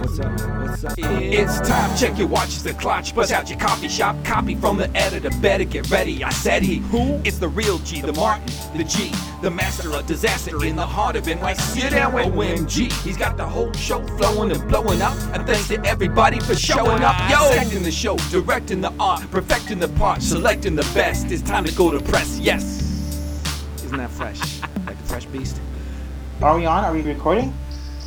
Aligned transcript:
What's 0.00 0.18
up? 0.18 0.32
What's 0.32 0.84
up? 0.86 0.94
It's 0.96 1.60
time. 1.68 1.94
Check 1.94 2.16
your 2.16 2.26
watches 2.26 2.64
and 2.64 2.78
clutch. 2.78 3.14
Bust 3.14 3.32
out 3.32 3.50
your 3.50 3.58
coffee 3.58 3.88
shop. 3.88 4.16
Copy 4.24 4.54
from 4.54 4.78
the 4.78 4.90
editor. 4.96 5.28
Better 5.42 5.64
get 5.64 5.90
ready. 5.90 6.24
I 6.24 6.30
said 6.30 6.62
he. 6.62 6.76
Who? 6.76 7.20
It's 7.22 7.36
the 7.36 7.48
real 7.48 7.78
G, 7.80 8.00
the 8.00 8.14
Martin, 8.14 8.46
the 8.74 8.84
G, 8.84 9.12
the 9.42 9.50
master 9.50 9.92
of 9.92 10.06
disaster 10.06 10.64
in 10.64 10.74
the 10.74 10.86
heart 10.86 11.16
of 11.16 11.24
NYC. 11.24 11.60
Sit 11.60 11.90
down 11.90 12.14
with 12.14 12.28
OMG. 12.28 12.90
He's 13.02 13.18
got 13.18 13.36
the 13.36 13.44
whole 13.44 13.70
show 13.74 14.02
flowing 14.16 14.52
and 14.52 14.66
blowing 14.70 15.02
up. 15.02 15.12
And 15.34 15.46
thanks 15.46 15.68
to 15.68 15.84
everybody 15.84 16.40
for 16.40 16.54
showing 16.54 17.02
up. 17.02 17.30
Yo, 17.30 17.52
acting 17.58 17.82
the 17.82 17.92
show, 17.92 18.16
directing 18.30 18.80
the 18.80 18.94
art, 18.98 19.30
perfecting 19.30 19.80
the 19.80 19.88
part, 19.88 20.22
selecting 20.22 20.76
the 20.76 20.90
best. 20.94 21.30
It's 21.30 21.42
time 21.42 21.66
to 21.66 21.74
go 21.74 21.90
to 21.90 22.02
press. 22.02 22.38
Yes. 22.38 22.80
Isn't 23.84 23.98
that 23.98 24.10
fresh? 24.10 24.40
like 24.86 24.96
the 24.96 25.04
fresh 25.04 25.26
beast. 25.26 25.60
Are 26.40 26.56
we 26.56 26.64
on? 26.64 26.84
Are 26.84 26.92
we 26.94 27.02
recording? 27.02 27.52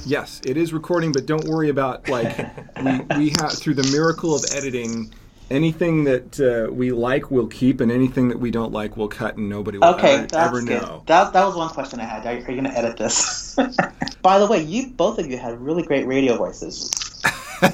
Yes, 0.06 0.42
it 0.46 0.58
is 0.58 0.74
recording, 0.74 1.12
but 1.14 1.26
don't 1.26 1.46
worry 1.46 1.70
about 1.70 2.10
like 2.10 2.38
we, 2.84 3.00
we 3.18 3.30
have 3.40 3.52
through 3.54 3.76
the 3.76 3.90
miracle 3.92 4.36
of 4.36 4.44
editing. 4.54 5.14
Anything 5.52 6.06
that 6.06 6.40
uh, 6.40 6.72
we 6.74 6.92
like, 6.92 7.30
we'll 7.30 7.48
keep, 7.48 7.80
and 7.80 7.92
anything 7.92 8.30
that 8.30 8.40
we 8.40 8.50
don't 8.50 8.72
like, 8.72 8.98
we'll 8.98 9.10
cut, 9.10 9.36
and 9.38 9.50
nobody 9.50 9.78
will 9.78 9.88
Okay, 9.96 10.14
ever, 10.16 10.22
that's 10.28 10.48
ever 10.48 10.62
good. 10.62 10.82
know. 10.82 11.04
That, 11.06 11.34
that 11.34 11.46
was 11.46 11.56
one 11.56 11.70
question 11.70 12.00
I 12.00 12.06
had. 12.06 12.26
Are, 12.26 12.30
are 12.30 12.36
you 12.38 12.44
going 12.62 12.64
to 12.64 12.72
edit 12.76 12.98
this? 12.98 13.56
By 14.22 14.40
the 14.40 14.48
way, 14.48 14.64
you 14.64 14.88
both 14.88 15.20
of 15.20 15.28
you 15.30 15.38
had 15.38 15.60
really 15.62 15.84
great 15.84 16.08
radio 16.08 16.38
voices. 16.38 16.90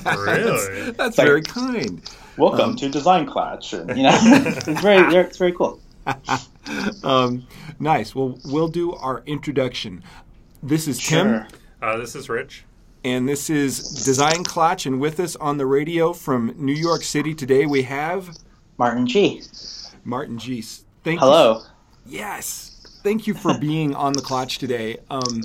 Really? 0.06 0.92
That's 0.98 1.18
Like- 1.18 1.28
very 1.28 1.42
kind. 1.44 2.02
Welcome 2.38 2.76
to 2.78 2.90
Design 2.90 3.26
Clutch. 3.28 3.74
And, 3.74 3.90
you 3.96 4.04
know, 4.04 4.18
it's 4.22 4.82
very, 4.82 5.16
it's 5.16 5.38
very 5.38 5.52
cool. 5.54 5.80
Um, 7.04 7.46
nice. 7.80 8.14
Well, 8.16 8.40
we'll 8.46 8.68
do 8.68 8.94
our 8.94 9.24
introduction. 9.26 10.04
This 10.64 10.88
is 10.88 11.00
Tim, 11.00 11.28
Sure. 11.28 11.48
Uh, 11.82 11.98
this 11.98 12.16
is 12.16 12.30
Rich. 12.30 12.66
and 13.06 13.28
this 13.28 13.50
is 13.50 14.04
Design 14.04 14.44
Clutch, 14.44 14.86
and 14.86 15.00
with 15.00 15.20
us 15.20 15.36
on 15.38 15.58
the 15.58 15.66
radio 15.66 16.12
from 16.12 16.54
New 16.58 16.74
York 16.74 17.04
City 17.04 17.34
today 17.34 17.66
we 17.66 17.84
have 17.84 18.38
Martin 18.78 19.08
Gee. 19.08 19.42
Martin 20.04 20.38
Gee. 20.38 20.62
Thank 20.62 21.16
you 21.16 21.20
Hello. 21.20 21.62
Yes. 22.06 23.00
Thank 23.04 23.28
you 23.28 23.34
for 23.34 23.58
being 23.58 23.96
on 23.96 24.12
the 24.14 24.22
clutch 24.22 24.58
today. 24.58 24.98
Um, 25.10 25.42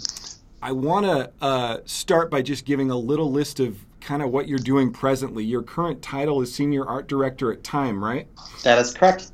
I 0.60 0.72
want 0.72 1.06
to 1.06 1.30
uh, 1.40 1.78
start 1.84 2.30
by 2.30 2.42
just 2.42 2.64
giving 2.64 2.90
a 2.90 2.96
little 2.96 3.30
list 3.30 3.60
of 3.60 3.78
kind 4.00 4.22
of 4.22 4.30
what 4.30 4.48
you're 4.48 4.58
doing 4.58 4.92
presently. 4.92 5.44
Your 5.44 5.62
current 5.62 6.02
title 6.02 6.40
is 6.42 6.52
Senior 6.52 6.84
Art 6.86 7.06
Director 7.06 7.52
at 7.52 7.62
Time, 7.62 8.02
right? 8.02 8.26
That 8.64 8.78
is 8.78 8.92
correct. 8.92 9.30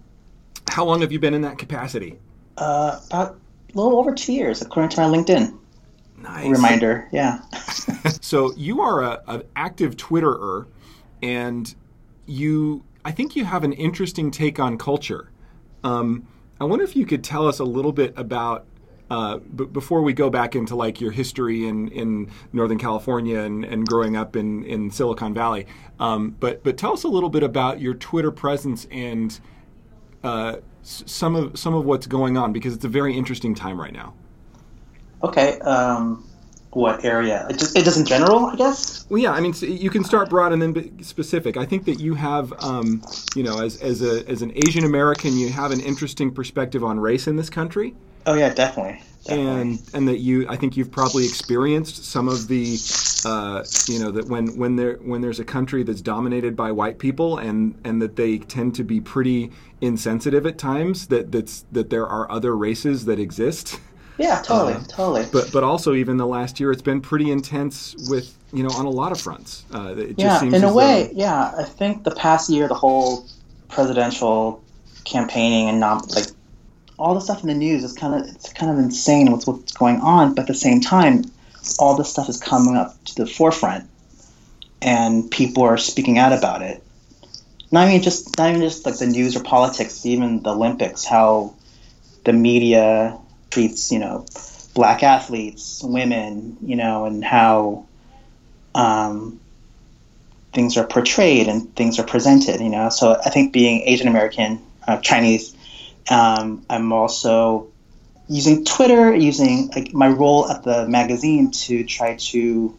How 0.68 0.84
long 0.84 1.00
have 1.00 1.12
you 1.12 1.18
been 1.18 1.32
in 1.32 1.40
that 1.42 1.56
capacity? 1.56 2.18
Uh, 2.58 3.00
about 3.06 3.38
a 3.72 3.76
little 3.78 3.98
over 3.98 4.14
two 4.14 4.32
years, 4.34 4.60
according 4.60 4.90
to 4.90 5.00
my 5.00 5.06
LinkedIn 5.06 5.56
Nice. 6.20 6.46
reminder. 6.48 7.08
Yeah. 7.12 7.40
So 8.20 8.52
you 8.54 8.80
are 8.80 9.02
a, 9.02 9.22
an 9.26 9.42
active 9.56 9.96
Twitterer, 9.96 10.66
and 11.22 11.74
you, 12.26 12.84
I 13.04 13.10
think 13.10 13.34
you 13.34 13.44
have 13.44 13.64
an 13.64 13.72
interesting 13.72 14.30
take 14.30 14.60
on 14.60 14.78
culture. 14.78 15.30
Um, 15.82 16.26
I 16.60 16.64
wonder 16.64 16.84
if 16.84 16.94
you 16.94 17.04
could 17.06 17.24
tell 17.24 17.48
us 17.48 17.58
a 17.58 17.64
little 17.64 17.92
bit 17.92 18.12
about. 18.16 18.66
Uh, 19.10 19.38
b- 19.38 19.64
before 19.64 20.02
we 20.02 20.12
go 20.12 20.30
back 20.30 20.54
into 20.54 20.76
like 20.76 21.00
your 21.00 21.10
history 21.10 21.66
in, 21.66 21.88
in 21.88 22.30
Northern 22.52 22.78
California 22.78 23.40
and, 23.40 23.64
and 23.64 23.84
growing 23.84 24.14
up 24.16 24.36
in, 24.36 24.62
in 24.62 24.88
Silicon 24.92 25.34
Valley, 25.34 25.66
um, 25.98 26.36
but 26.38 26.62
but 26.62 26.76
tell 26.78 26.92
us 26.92 27.02
a 27.02 27.08
little 27.08 27.28
bit 27.28 27.42
about 27.42 27.80
your 27.80 27.94
Twitter 27.94 28.30
presence 28.30 28.86
and 28.92 29.40
uh, 30.22 30.58
s- 30.84 31.02
some 31.06 31.34
of 31.34 31.58
some 31.58 31.74
of 31.74 31.84
what's 31.84 32.06
going 32.06 32.36
on 32.36 32.52
because 32.52 32.72
it's 32.72 32.84
a 32.84 32.88
very 32.88 33.16
interesting 33.16 33.52
time 33.52 33.80
right 33.80 33.92
now. 33.92 34.14
Okay. 35.22 35.58
Um, 35.60 36.26
what 36.70 37.04
area? 37.04 37.46
It 37.50 37.58
just, 37.58 37.76
it 37.76 37.84
just 37.84 37.98
in 37.98 38.04
general, 38.06 38.46
I 38.46 38.54
guess. 38.56 39.04
Well, 39.10 39.20
yeah, 39.20 39.32
I 39.32 39.40
mean, 39.40 39.52
so 39.52 39.66
you 39.66 39.90
can 39.90 40.04
start 40.04 40.30
broad 40.30 40.52
and 40.52 40.62
then 40.62 40.72
be 40.72 40.92
specific. 41.02 41.56
I 41.56 41.66
think 41.66 41.84
that 41.86 41.98
you 41.98 42.14
have, 42.14 42.52
um, 42.62 43.02
you 43.34 43.42
know, 43.42 43.60
as, 43.60 43.80
as, 43.82 44.02
a, 44.02 44.24
as 44.28 44.40
an 44.42 44.52
Asian 44.54 44.84
American, 44.84 45.36
you 45.36 45.48
have 45.50 45.72
an 45.72 45.80
interesting 45.80 46.30
perspective 46.32 46.84
on 46.84 47.00
race 47.00 47.26
in 47.26 47.36
this 47.36 47.50
country, 47.50 47.94
Oh 48.26 48.34
yeah, 48.34 48.52
definitely. 48.52 49.02
definitely. 49.24 49.60
and 49.62 49.82
and 49.94 50.06
that 50.08 50.18
you, 50.18 50.46
I 50.48 50.56
think 50.56 50.76
you've 50.76 50.90
probably 50.92 51.24
experienced 51.24 52.04
some 52.04 52.28
of 52.28 52.48
the, 52.48 52.76
uh, 53.24 53.64
you 53.88 53.98
know, 53.98 54.10
that 54.10 54.28
when 54.28 54.58
when 54.58 54.76
there 54.76 54.96
when 54.96 55.22
there's 55.22 55.40
a 55.40 55.44
country 55.44 55.82
that's 55.84 56.02
dominated 56.02 56.54
by 56.54 56.70
white 56.70 56.98
people 56.98 57.38
and 57.38 57.80
and 57.82 58.00
that 58.02 58.16
they 58.16 58.36
tend 58.38 58.74
to 58.74 58.84
be 58.84 59.00
pretty 59.00 59.50
insensitive 59.80 60.44
at 60.44 60.58
times, 60.58 61.06
that 61.06 61.32
that's 61.32 61.64
that 61.72 61.88
there 61.88 62.06
are 62.06 62.30
other 62.30 62.54
races 62.56 63.06
that 63.06 63.18
exist. 63.18 63.80
yeah, 64.20 64.42
totally, 64.42 64.74
uh, 64.74 64.80
totally. 64.88 65.26
But 65.32 65.50
but 65.52 65.64
also 65.64 65.94
even 65.94 66.16
the 66.16 66.26
last 66.26 66.60
year, 66.60 66.70
it's 66.72 66.82
been 66.82 67.00
pretty 67.00 67.30
intense 67.30 67.94
with 68.08 68.36
you 68.52 68.62
know 68.62 68.70
on 68.70 68.86
a 68.86 68.90
lot 68.90 69.12
of 69.12 69.20
fronts. 69.20 69.64
Uh, 69.74 69.94
it 69.96 70.18
just 70.18 70.44
yeah, 70.44 70.56
in 70.56 70.64
a 70.64 70.72
way, 70.72 71.04
though- 71.12 71.18
yeah. 71.18 71.52
I 71.56 71.64
think 71.64 72.04
the 72.04 72.10
past 72.12 72.50
year, 72.50 72.68
the 72.68 72.74
whole 72.74 73.26
presidential 73.68 74.62
campaigning 75.04 75.68
and 75.68 75.80
not 75.80 76.10
like 76.14 76.26
all 76.98 77.14
the 77.14 77.20
stuff 77.20 77.40
in 77.42 77.48
the 77.48 77.54
news 77.54 77.82
is 77.82 77.92
kind 77.94 78.14
of 78.14 78.28
it's 78.34 78.52
kind 78.52 78.70
of 78.70 78.78
insane 78.78 79.32
with 79.32 79.46
what's 79.46 79.72
going 79.72 80.00
on. 80.00 80.34
But 80.34 80.42
at 80.42 80.48
the 80.48 80.54
same 80.54 80.80
time, 80.80 81.24
all 81.78 81.96
this 81.96 82.10
stuff 82.10 82.28
is 82.28 82.38
coming 82.38 82.76
up 82.76 83.02
to 83.06 83.14
the 83.14 83.26
forefront, 83.26 83.88
and 84.82 85.30
people 85.30 85.62
are 85.62 85.78
speaking 85.78 86.18
out 86.18 86.32
about 86.32 86.62
it. 86.62 86.82
Not 87.72 87.88
even 87.88 88.02
just 88.02 88.36
not 88.36 88.50
even 88.50 88.62
just 88.62 88.84
like 88.84 88.98
the 88.98 89.06
news 89.06 89.36
or 89.36 89.42
politics, 89.42 90.04
even 90.04 90.42
the 90.42 90.50
Olympics. 90.50 91.04
How 91.04 91.54
the 92.24 92.32
media 92.32 93.16
treats 93.50 93.92
you 93.92 93.98
know 93.98 94.26
black 94.74 95.02
athletes, 95.02 95.82
women, 95.84 96.56
you 96.62 96.76
know, 96.76 97.04
and 97.04 97.24
how. 97.24 97.86
Um, 98.74 99.40
things 100.52 100.76
are 100.76 100.86
portrayed 100.86 101.46
and 101.48 101.74
things 101.76 101.98
are 101.98 102.04
presented. 102.04 102.60
You 102.60 102.70
know, 102.70 102.88
so 102.88 103.20
I 103.24 103.30
think 103.30 103.52
being 103.52 103.82
Asian 103.82 104.08
American, 104.08 104.60
uh, 104.86 104.98
Chinese, 104.98 105.54
um, 106.10 106.64
I'm 106.70 106.92
also 106.92 107.68
using 108.28 108.64
Twitter, 108.64 109.14
using 109.14 109.68
like 109.74 109.92
my 109.92 110.08
role 110.08 110.48
at 110.48 110.62
the 110.62 110.86
magazine 110.88 111.50
to 111.50 111.84
try 111.84 112.16
to 112.16 112.76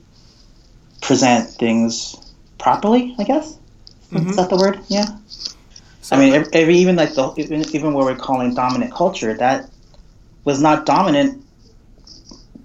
present 1.01 1.49
things 1.49 2.15
properly. 2.57 3.15
I 3.19 3.23
guess 3.23 3.57
is 4.11 4.35
that 4.35 4.49
the 4.49 4.57
word? 4.57 4.79
Yeah. 4.87 5.17
I 6.11 6.17
mean, 6.17 6.33
every, 6.33 6.53
every, 6.53 6.75
even 6.75 6.95
like 6.97 7.13
the 7.13 7.33
even, 7.37 7.63
even 7.73 7.93
what 7.93 8.05
we're 8.05 8.15
calling 8.15 8.53
dominant 8.53 8.93
culture, 8.93 9.33
that 9.35 9.69
was 10.43 10.61
not 10.61 10.85
dominant 10.85 11.43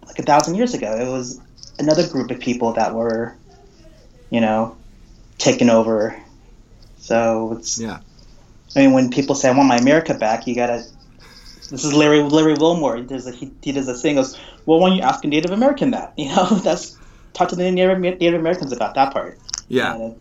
like 0.06 0.19
a 0.19 0.22
thousand 0.22 0.54
years 0.54 0.75
ago. 0.75 0.92
It 0.92 1.10
was 1.10 1.41
another 1.78 2.06
group 2.09 2.31
of 2.31 2.41
people 2.41 2.72
that 2.75 2.94
were, 2.94 3.34
you 4.31 4.41
know, 4.41 4.76
taken 5.38 5.70
over. 5.70 6.20
So 6.98 7.56
it's. 7.59 7.78
Yeah. 7.78 8.00
I 8.75 8.81
mean, 8.81 8.92
when 8.92 9.10
people 9.10 9.34
say 9.34 9.48
I 9.48 9.53
want 9.53 9.69
my 9.69 9.76
America 9.76 10.15
back, 10.15 10.47
you 10.47 10.54
gotta. 10.54 10.84
This 11.70 11.84
is 11.84 11.92
Larry 11.92 12.22
Larry 12.22 12.54
Wilmore. 12.54 13.00
There's 13.00 13.26
a, 13.26 13.32
he, 13.32 13.50
he 13.62 13.72
does 13.72 13.88
a 13.88 13.94
thing. 13.94 14.16
Goes, 14.16 14.38
well, 14.66 14.78
why 14.78 14.91
don't 14.91 14.98
you 14.98 15.03
ask 15.03 15.25
a 15.25 15.28
Native 15.28 15.50
American 15.50 15.91
that? 15.92 16.12
You 16.19 16.28
know, 16.34 16.47
that's 16.47 16.97
talk 17.32 17.48
to 17.50 17.56
the 17.56 17.70
Native, 17.70 17.98
Native 17.98 18.41
Americans 18.41 18.72
about 18.72 18.94
that 18.94 19.12
part. 19.12 19.38
Yeah. 19.69 19.94
And, 19.94 20.20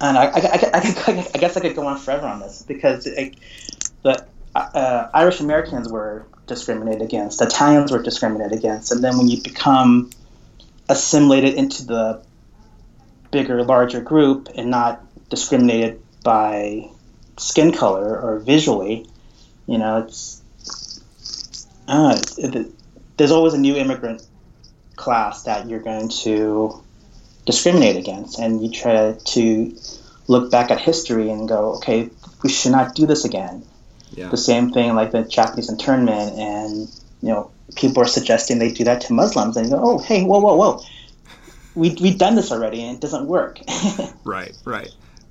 and 0.00 0.18
I, 0.18 0.24
I, 0.26 0.30
I, 0.34 0.70
I, 0.74 1.28
I 1.34 1.38
guess 1.38 1.56
I 1.56 1.60
could 1.60 1.74
go 1.74 1.86
on 1.86 1.98
forever 1.98 2.26
on 2.26 2.40
this 2.40 2.62
because 2.62 3.06
like, 3.06 3.36
the 4.02 4.26
uh, 4.56 5.10
Irish 5.14 5.40
Americans 5.40 5.88
were 5.88 6.26
discriminated 6.46 7.02
against, 7.02 7.42
Italians 7.42 7.92
were 7.92 8.02
discriminated 8.02 8.58
against, 8.58 8.92
and 8.92 9.02
then 9.02 9.18
when 9.18 9.28
you 9.28 9.42
become 9.42 10.10
assimilated 10.88 11.54
into 11.54 11.84
the 11.84 12.22
bigger, 13.30 13.62
larger 13.64 14.00
group 14.00 14.48
and 14.56 14.70
not 14.70 15.04
discriminated 15.28 16.00
by 16.22 16.88
skin 17.36 17.72
color 17.72 18.18
or 18.20 18.38
visually, 18.38 19.06
you 19.66 19.78
know, 19.78 19.98
it's, 19.98 20.42
uh, 21.88 22.20
it, 22.38 22.72
there's 23.16 23.32
always 23.32 23.54
a 23.54 23.58
new 23.58 23.76
immigrant 23.76 24.26
class 24.94 25.42
that 25.42 25.68
you're 25.68 25.80
going 25.80 26.08
to 26.08 26.82
discriminate 27.44 27.96
against, 27.96 28.38
and 28.38 28.62
you 28.62 28.70
try 28.70 29.12
to 29.24 29.76
look 30.28 30.50
back 30.50 30.70
at 30.70 30.80
history 30.80 31.30
and 31.30 31.48
go, 31.48 31.74
okay, 31.74 32.08
we 32.42 32.48
should 32.48 32.72
not 32.72 32.94
do 32.94 33.06
this 33.06 33.24
again. 33.24 33.64
Yeah. 34.12 34.28
The 34.28 34.36
same 34.36 34.70
thing 34.72 34.94
like 34.94 35.10
the 35.12 35.22
Japanese 35.22 35.68
internment, 35.68 36.38
and 36.38 36.88
you 37.22 37.28
know, 37.28 37.50
people 37.74 38.02
are 38.02 38.06
suggesting 38.06 38.58
they 38.58 38.72
do 38.72 38.84
that 38.84 39.00
to 39.02 39.12
Muslims, 39.12 39.56
and 39.56 39.66
you 39.66 39.72
go, 39.76 39.80
oh, 39.82 39.98
hey, 39.98 40.22
whoa, 40.24 40.38
whoa, 40.38 40.54
whoa, 40.56 40.80
we 41.74 41.96
we've 42.00 42.18
done 42.18 42.34
this 42.36 42.50
already, 42.52 42.82
and 42.82 42.96
it 42.96 43.00
doesn't 43.00 43.26
work. 43.26 43.60
Right, 44.24 44.52
right. 44.64 44.90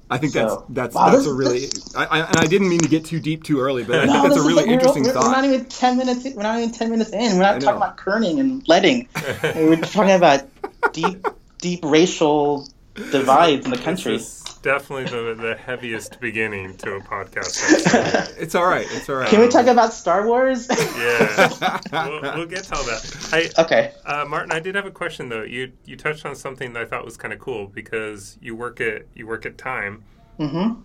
I 0.10 0.20
think 0.20 0.34
So- 0.34 0.66
that's 0.70 0.94
that's 0.94 0.96
Wow, 0.96 1.06
that's 1.12 1.24
this- 1.24 1.28
a 1.28 1.34
really. 1.34 1.68
I, 1.96 2.06
I, 2.06 2.28
and 2.28 2.38
I 2.38 2.46
didn't 2.46 2.70
mean 2.70 2.80
to 2.82 2.88
get 2.90 3.06
too 3.06 3.20
deep 3.20 3.44
too 3.44 3.60
early, 3.60 3.84
but 3.84 3.96
I 3.96 4.00
think 4.02 4.14
No, 4.14 4.22
that's 4.24 4.36
this 4.36 4.44
a 4.44 4.48
really 4.48 4.54
like- 4.58 4.66
we're- 4.68 4.74
interesting 4.76 5.04
we're, 5.04 5.14
thought. 5.14 5.24
We're 5.24 5.32
not 5.32 5.46
even 5.46 5.66
ten 5.66 5.98
minutes. 5.98 6.24
We're 6.36 6.44
not 6.44 6.58
even 6.60 6.72
ten 6.72 6.92
minutes 6.92 7.10
in. 7.12 7.34
We're 7.38 7.42
not 7.44 7.62
talking 7.62 7.78
about 7.78 7.98
kerning 7.98 8.40
and 8.40 8.68
leading. 8.68 9.08
we're 9.56 9.78
talking 9.82 10.12
about 10.16 10.48
deep, 10.94 11.26
deep 11.60 11.80
racial 11.84 12.68
divides 13.12 13.66
in 13.66 13.72
the 13.72 13.78
country. 13.78 14.20
This 14.66 14.82
is 14.82 14.88
definitely 14.88 15.36
the, 15.36 15.42
the 15.42 15.56
heaviest 15.56 16.20
beginning 16.20 16.76
to 16.78 16.96
a 16.96 17.00
podcast. 17.00 17.62
episode. 17.94 18.36
It's 18.42 18.56
all 18.56 18.66
right. 18.66 18.88
It's 18.90 19.08
all 19.08 19.18
right. 19.18 19.30
Can 19.30 19.40
we 19.42 19.48
talk 19.48 19.68
about 19.68 19.94
Star 19.94 20.26
Wars? 20.26 20.68
Yeah, 20.70 21.80
we'll, 21.92 22.22
we'll 22.22 22.46
get 22.48 22.64
to 22.66 22.76
all 22.76 22.84
that. 22.86 23.30
I, 23.32 23.62
okay. 23.62 23.92
uh, 24.06 24.26
Martin, 24.28 24.52
I 24.52 24.60
did 24.60 24.74
have 24.74 24.88
a 24.88 24.92
question 24.92 25.30
though. 25.30 25.44
You 25.44 25.72
you 25.86 25.96
touched 25.96 26.26
on 26.26 26.36
something 26.36 26.74
that 26.74 26.82
I 26.82 26.86
thought 26.86 27.06
was 27.06 27.16
kind 27.16 27.32
of 27.34 27.40
cool 27.40 27.68
because 27.68 28.40
you 28.42 28.56
work 28.56 28.82
at 28.82 29.04
you 29.14 29.28
work 29.28 29.46
at 29.46 29.58
Time, 29.60 30.04
Mm-hmm. 30.40 30.82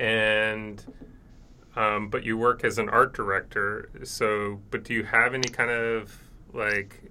and 0.00 0.84
um, 1.74 2.08
but 2.10 2.24
you 2.24 2.36
work 2.36 2.64
as 2.64 2.76
an 2.78 2.90
art 2.90 3.14
director. 3.14 3.88
So, 4.04 4.60
but 4.70 4.84
do 4.84 4.92
you 4.92 5.04
have 5.04 5.32
any 5.32 5.48
kind 5.48 5.70
of 5.70 6.14
like 6.52 7.10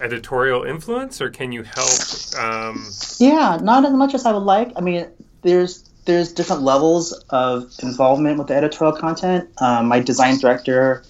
editorial 0.00 0.64
influence, 0.64 1.20
or 1.20 1.30
can 1.30 1.52
you 1.52 1.62
help? 1.62 1.98
Um, 2.38 2.86
Yeah, 3.18 3.58
not 3.62 3.84
as 3.84 3.92
much 3.92 4.14
as 4.14 4.26
I 4.26 4.32
would 4.32 4.42
like. 4.44 4.72
I 4.76 4.80
mean, 4.80 5.06
there's 5.42 5.88
there's 6.04 6.32
different 6.32 6.62
levels 6.62 7.12
of 7.30 7.72
involvement 7.82 8.38
with 8.38 8.48
the 8.48 8.54
editorial 8.54 8.96
content. 8.96 9.48
Um, 9.58 9.86
my 9.86 10.00
design 10.00 10.38
director 10.38 11.04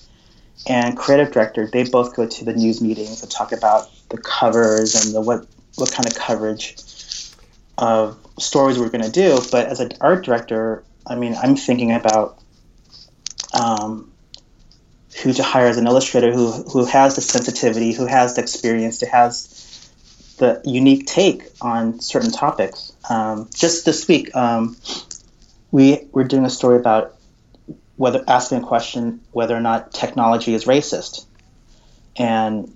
and 0.68 0.96
creative 0.96 1.32
director, 1.32 1.66
they 1.72 1.84
both 1.84 2.14
go 2.14 2.26
to 2.26 2.44
the 2.44 2.52
news 2.52 2.82
meetings 2.82 3.22
and 3.22 3.30
talk 3.30 3.52
about 3.52 3.90
the 4.10 4.18
covers 4.18 4.94
and 4.94 5.14
the 5.14 5.20
what 5.20 5.46
what 5.76 5.90
kind 5.90 6.06
of 6.06 6.14
coverage 6.14 6.76
of 7.78 8.18
stories 8.38 8.78
we're 8.78 8.90
going 8.90 9.04
to 9.04 9.10
do. 9.10 9.40
But 9.50 9.66
as 9.68 9.80
an 9.80 9.92
art 10.00 10.24
director, 10.24 10.84
I 11.06 11.14
mean, 11.14 11.34
I'm 11.42 11.56
thinking 11.56 11.92
about 11.92 12.38
um, 13.54 14.11
who 15.20 15.32
to 15.32 15.42
hire 15.42 15.66
as 15.66 15.76
an 15.76 15.86
illustrator 15.86 16.32
who 16.32 16.50
who 16.50 16.84
has 16.84 17.16
the 17.16 17.20
sensitivity, 17.20 17.92
who 17.92 18.06
has 18.06 18.34
the 18.34 18.42
experience, 18.42 19.00
who 19.00 19.06
has 19.06 19.48
the 20.38 20.60
unique 20.64 21.06
take 21.06 21.44
on 21.60 22.00
certain 22.00 22.32
topics. 22.32 22.92
Um, 23.08 23.48
just 23.54 23.84
this 23.84 24.08
week, 24.08 24.34
um, 24.34 24.76
we 25.70 26.08
were 26.12 26.24
doing 26.24 26.44
a 26.44 26.50
story 26.50 26.78
about 26.78 27.16
whether 27.96 28.24
asking 28.26 28.58
a 28.58 28.66
question 28.66 29.20
whether 29.32 29.56
or 29.56 29.60
not 29.60 29.92
technology 29.92 30.54
is 30.54 30.64
racist, 30.64 31.26
and 32.16 32.74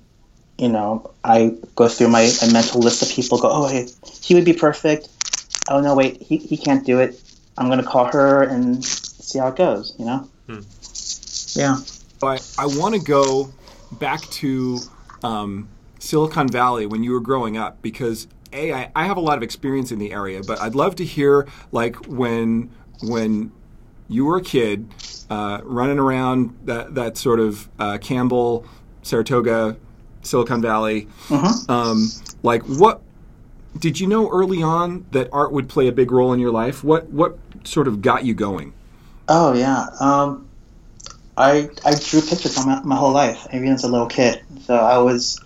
you 0.59 0.69
know, 0.69 1.11
I 1.23 1.55
go 1.75 1.89
through 1.89 2.09
my, 2.09 2.31
my 2.43 2.53
mental 2.53 2.81
list 2.81 3.03
of 3.03 3.11
people. 3.11 3.39
Go, 3.39 3.51
oh, 3.51 3.69
hey, 3.69 3.89
he 4.23 4.35
would 4.35 4.45
be 4.45 4.55
perfect. 4.55 5.09
Oh 5.69 5.81
no, 5.81 5.95
wait, 5.95 6.23
he, 6.23 6.37
he 6.37 6.57
can't 6.57 6.85
do 6.85 7.01
it. 7.01 7.21
I'm 7.59 7.69
gonna 7.69 7.83
call 7.83 8.05
her 8.07 8.43
and 8.43 8.85
see 8.85 9.39
how 9.39 9.49
it 9.49 9.57
goes. 9.57 9.95
You 9.99 10.05
know. 10.05 10.31
Hmm. 10.47 10.61
Yeah. 11.59 11.79
I, 12.23 12.39
I 12.59 12.67
want 12.67 12.95
to 12.95 13.01
go 13.01 13.53
back 13.93 14.21
to 14.23 14.79
um, 15.23 15.69
Silicon 15.99 16.49
Valley 16.49 16.87
when 16.87 17.03
you 17.03 17.13
were 17.13 17.21
growing 17.21 17.57
up 17.57 17.81
because 17.83 18.27
a 18.53 18.73
I, 18.73 18.91
I 18.95 19.05
have 19.05 19.17
a 19.17 19.21
lot 19.21 19.37
of 19.37 19.43
experience 19.43 19.93
in 19.93 19.99
the 19.99 20.13
area, 20.13 20.43
but 20.47 20.61
I'd 20.61 20.75
love 20.75 20.97
to 20.97 21.05
hear 21.05 21.47
like 21.73 21.97
when 22.07 22.71
when 23.03 23.53
you 24.09 24.25
were 24.25 24.39
a 24.39 24.43
kid 24.43 24.89
uh, 25.31 25.61
running 25.65 25.99
around 25.99 26.57
that 26.65 26.95
that 26.95 27.17
sort 27.17 27.41
of 27.41 27.69
uh, 27.79 27.99
Campbell, 27.99 28.65
Saratoga, 29.03 29.77
Silicon 30.23 30.63
Valley. 30.63 31.09
Mhm. 31.29 31.69
Um, 31.69 32.09
like 32.43 32.63
what 32.63 33.03
did 33.79 34.01
you 34.01 34.07
know 34.07 34.31
early 34.31 34.63
on 34.63 35.07
that 35.11 35.29
art 35.33 35.53
would 35.53 35.69
play 35.69 35.89
a 35.89 35.93
big 35.93 36.11
role 36.11 36.33
in 36.33 36.41
your 36.41 36.53
life? 36.53 36.83
What 36.85 37.09
what 37.11 37.39
sort 37.65 37.89
of 37.89 38.01
got 38.01 38.25
you 38.25 38.35
going? 38.35 38.73
Oh 39.29 39.53
yeah. 39.55 39.87
Um, 40.01 40.46
I 41.37 41.69
I 41.85 41.95
drew 41.95 42.21
pictures 42.23 42.65
my, 42.65 42.81
my 42.83 42.97
whole 42.97 43.13
life, 43.13 43.47
even 43.53 43.69
as 43.69 43.85
a 43.85 43.89
little 43.89 44.07
kid. 44.07 44.43
So 44.65 44.75
I 44.75 44.99
was 44.99 45.41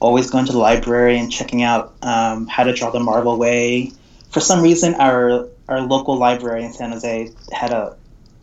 always 0.00 0.30
going 0.30 0.46
to 0.46 0.52
the 0.52 0.58
library 0.58 1.18
and 1.18 1.30
checking 1.30 1.62
out 1.62 1.94
um, 2.02 2.46
how 2.46 2.64
to 2.64 2.72
draw 2.72 2.90
the 2.90 3.00
Marvel 3.00 3.36
way. 3.38 3.92
For 4.30 4.40
some 4.40 4.62
reason, 4.62 4.94
our 4.94 5.48
our 5.68 5.80
local 5.82 6.16
library 6.16 6.64
in 6.64 6.72
San 6.72 6.92
Jose 6.92 7.30
had 7.52 7.72
a 7.72 7.96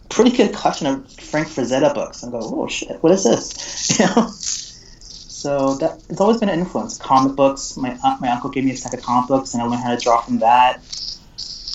pretty 0.09 0.31
good 0.31 0.53
collection 0.53 0.87
of 0.87 1.11
Frank 1.13 1.47
Frazetta 1.47 1.93
books. 1.93 2.23
And 2.23 2.33
I 2.33 2.39
go, 2.39 2.45
oh 2.45 2.67
shit, 2.67 3.01
what 3.03 3.11
is 3.11 3.23
this? 3.23 3.99
You 3.99 4.05
know. 4.05 4.29
So 4.29 5.75
that 5.75 6.03
it's 6.09 6.19
always 6.19 6.39
been 6.39 6.49
an 6.49 6.59
influence. 6.59 6.97
Comic 6.97 7.35
books. 7.35 7.77
My 7.77 7.97
uh, 8.03 8.17
my 8.19 8.29
uncle 8.29 8.49
gave 8.49 8.65
me 8.65 8.71
a 8.71 8.75
stack 8.75 8.93
of 8.93 9.03
comic 9.03 9.27
books, 9.29 9.53
and 9.53 9.61
I 9.61 9.65
learned 9.65 9.83
how 9.83 9.95
to 9.95 10.01
draw 10.01 10.21
from 10.21 10.39
that. 10.39 10.77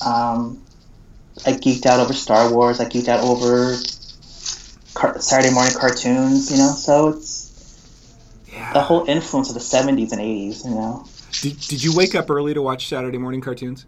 Um, 0.04 0.62
I 1.46 1.52
geeked 1.52 1.86
out 1.86 2.00
over 2.00 2.12
Star 2.12 2.52
Wars. 2.52 2.80
I 2.80 2.86
geeked 2.86 3.08
out 3.08 3.20
over 3.20 3.76
car- 4.94 5.20
Saturday 5.20 5.52
morning 5.52 5.74
cartoons. 5.74 6.50
You 6.50 6.58
know, 6.58 6.72
so 6.72 7.08
it's 7.08 7.50
Yeah. 8.52 8.72
the 8.72 8.80
whole 8.82 9.04
influence 9.06 9.48
of 9.48 9.54
the 9.54 9.60
'70s 9.60 10.12
and 10.12 10.20
'80s. 10.20 10.64
You 10.64 10.70
know. 10.72 11.06
Did, 11.40 11.58
did 11.60 11.82
you 11.82 11.94
wake 11.94 12.14
up 12.14 12.30
early 12.30 12.54
to 12.54 12.62
watch 12.62 12.88
Saturday 12.88 13.18
morning 13.18 13.40
cartoons? 13.40 13.86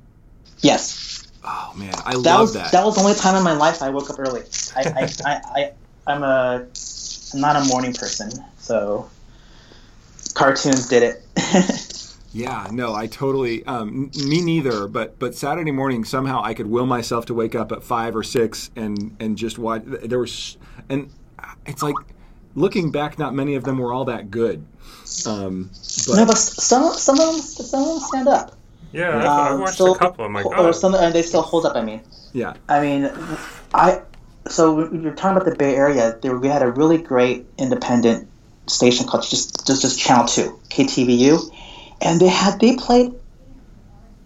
Yes, 0.61 1.05
Oh 1.45 1.73
man, 1.77 1.93
I 2.07 2.13
that 2.13 2.23
love 2.23 2.41
was 2.41 2.55
that. 2.55 2.73
that. 2.73 2.85
was 2.85 2.95
the 2.95 3.03
only 3.03 3.15
time 3.15 3.37
in 3.37 3.43
my 3.43 3.53
life 3.53 3.83
I 3.83 3.91
woke 3.91 4.09
up 4.11 4.19
early. 4.19 4.43
I 4.75 4.81
I, 4.81 5.09
I, 5.25 5.41
I 5.55 5.73
I'm 6.07 6.23
a 6.23 6.67
I'm 7.35 7.41
not 7.41 7.57
a 7.57 7.65
morning 7.67 7.93
person, 7.93 8.31
so 8.59 9.11
cartoons 10.35 10.89
did 10.89 11.03
it. 11.03 11.27
yeah, 12.35 12.69
no, 12.73 12.95
I 12.95 13.07
totally. 13.07 13.65
Um, 13.65 14.11
n- 14.15 14.29
me 14.29 14.41
neither. 14.43 14.87
But 14.89 15.19
but 15.19 15.35
Saturday 15.35 15.71
morning 15.71 16.05
somehow 16.05 16.43
I 16.43 16.53
could 16.53 16.67
will 16.67 16.85
myself 16.87 17.27
to 17.27 17.35
wake 17.35 17.55
up 17.55 17.73
at 17.73 17.83
five 17.83 18.15
or 18.17 18.23
six 18.23 18.71
and 18.77 19.17
and 19.21 19.39
just 19.39 19.59
watch. 19.59 19.83
There 19.87 20.19
was 20.19 20.59
and 20.89 21.11
it's 21.65 21.83
like 21.83 21.95
looking 22.55 22.91
back, 22.91 23.19
not 23.19 23.35
many 23.35 23.55
of 23.55 23.65
them 23.65 23.79
were 23.79 23.93
all 23.93 24.05
that 24.07 24.31
good. 24.31 24.67
Um, 25.27 25.71
but, 26.09 26.17
no, 26.17 26.27
but 26.27 26.37
some 26.37 26.93
some 26.93 27.21
of 27.21 27.27
them 27.33 27.41
some 27.41 27.81
of 27.83 27.89
them 27.89 27.99
stand 28.01 28.29
up. 28.29 28.57
yeah, 28.93 29.11
I've, 29.17 29.25
I've 29.27 29.53
Um, 29.53 29.61
watched 29.61 29.75
still- 29.75 29.95
a 29.95 29.99
couple. 29.99 30.25
I'm 30.25 30.35
like, 30.35 30.47
or 30.47 30.57
oh, 30.59 30.73
some 30.73 30.95
and 30.95 31.15
they 31.15 31.23
still 31.23 31.43
hold 31.43 31.65
up. 31.67 31.77
I 31.77 31.83
mean. 31.85 32.01
yeah, 32.33 32.55
I 32.69 32.81
mean, 32.81 33.11
I 33.73 34.01
so 34.49 34.75
we 34.75 34.85
we 34.89 34.99
were 34.99 35.13
talking 35.15 35.37
about 35.37 35.49
the 35.49 35.57
Bay 35.57 35.77
Area. 35.77 36.19
There, 36.21 36.37
we 36.37 36.49
had 36.49 36.63
a 36.63 36.71
really 36.73 36.99
great 36.99 37.47
independent 37.59 38.29
station 38.67 39.07
called 39.07 39.23
just 39.23 39.67
just, 39.67 39.83
just 39.83 39.99
Channel 40.01 40.27
Two, 40.27 40.59
KTVU, 40.71 41.39
and 42.05 42.21
they 42.21 42.29
had 42.29 42.61
they 42.61 42.77
played 42.77 43.13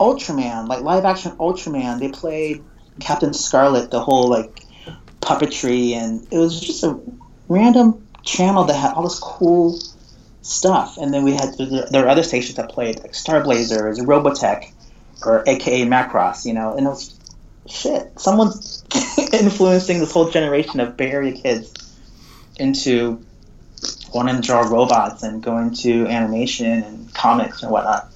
Ultraman, 0.01 0.69
like 0.69 0.83
live 0.83 1.05
action 1.05 1.33
Ultraman. 1.33 2.01
They 2.01 2.09
played 2.09 2.65
Captain 3.01 3.33
Scarlet, 3.33 3.91
the 3.91 4.01
whole 4.01 4.29
like 4.29 4.65
puppetry, 5.21 5.93
and 5.93 6.27
it 6.31 6.39
was 6.39 6.61
just 6.61 6.85
a 6.85 6.99
random 7.49 8.07
channel 8.25 8.65
that 8.65 8.75
had 8.75 8.93
all 8.93 9.05
this 9.05 9.19
cool 9.19 9.79
stuff. 10.43 10.99
And 10.99 11.15
then 11.15 11.25
we 11.25 11.33
had 11.33 11.57
there 11.57 12.03
were 12.03 12.09
other 12.09 12.23
stations 12.23 12.57
that 12.57 12.69
played 12.69 13.01
like 13.01 13.15
Star 13.15 13.43
Blazers, 13.43 14.01
Robotech, 14.01 14.73
or 15.25 15.45
AKA 15.47 15.87
Macross, 15.87 16.45
you 16.45 16.55
know, 16.55 16.77
and 16.77 16.87
it 16.87 16.91
was 16.91 17.19
shit. 17.69 18.19
Someone's 18.19 18.85
influencing 19.33 20.01
this 20.01 20.13
whole 20.13 20.31
generation 20.31 20.81
of 20.81 20.97
Bay 20.97 21.13
Area 21.13 21.33
kids 21.33 21.73
into 22.59 23.25
wanting 24.15 24.37
to 24.37 24.43
draw 24.43 24.61
robots 24.63 25.23
and 25.23 25.43
going 25.43 25.73
to 25.75 26.07
animation 26.07 26.83
and 26.83 27.15
comics 27.15 27.63
and 27.63 27.71
whatnot. 27.73 28.11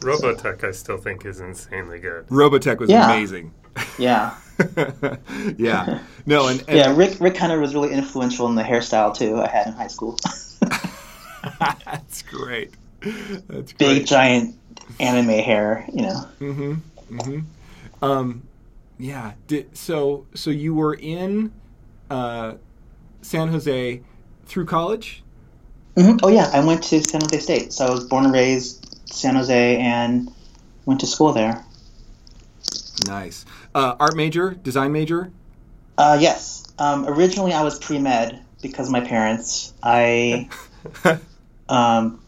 Robotech, 0.00 0.64
I 0.64 0.72
still 0.72 0.96
think 0.98 1.24
is 1.24 1.40
insanely 1.40 2.00
good. 2.00 2.26
Robotech 2.28 2.78
was 2.78 2.90
Yeah. 2.90 3.06
amazing. 3.06 3.52
Yeah, 3.98 4.34
yeah, 5.56 6.00
no, 6.26 6.48
and, 6.48 6.60
and 6.68 6.76
yeah. 6.76 6.94
Rick 6.94 7.18
Rick 7.20 7.38
Hunter 7.38 7.58
was 7.58 7.72
really 7.74 7.90
influential 7.92 8.46
in 8.48 8.54
the 8.54 8.62
hairstyle 8.62 9.16
too. 9.16 9.40
I 9.40 9.48
had 9.48 9.66
in 9.68 9.72
high 9.72 9.86
school. 9.86 10.18
that's 11.58 12.22
great. 12.22 12.74
That's 13.00 13.72
Big 13.72 13.96
great. 13.96 14.06
giant 14.06 14.56
anime 15.00 15.28
hair, 15.28 15.86
you 15.92 16.02
know. 16.02 16.28
Mm-hmm. 16.40 16.74
Mm-hmm. 17.16 18.04
Um, 18.04 18.42
yeah. 18.98 19.32
Did, 19.46 19.76
so 19.76 20.26
so 20.34 20.50
you 20.50 20.74
were 20.74 20.94
in 20.94 21.52
uh, 22.10 22.54
San 23.22 23.48
Jose 23.48 24.02
through 24.46 24.66
college? 24.66 25.22
hmm 25.96 26.16
Oh 26.22 26.28
yeah, 26.28 26.50
I 26.52 26.64
went 26.64 26.82
to 26.84 27.02
San 27.02 27.20
Jose 27.20 27.38
State, 27.38 27.72
so 27.72 27.86
I 27.86 27.90
was 27.90 28.04
born 28.04 28.24
and 28.24 28.32
raised 28.32 28.98
San 29.12 29.34
Jose 29.34 29.76
and 29.76 30.30
went 30.86 31.00
to 31.00 31.06
school 31.06 31.32
there. 31.32 31.64
Nice. 33.06 33.44
Uh, 33.74 33.96
art 33.98 34.16
major, 34.16 34.50
design 34.50 34.92
major. 34.92 35.30
Uh, 35.98 36.18
yes. 36.20 36.64
Um, 36.78 37.06
originally, 37.06 37.52
I 37.52 37.62
was 37.62 37.78
pre 37.78 37.98
med 37.98 38.42
because 38.60 38.86
of 38.86 38.92
my 38.92 39.00
parents. 39.00 39.72
I 39.82 40.48
um, 41.68 42.22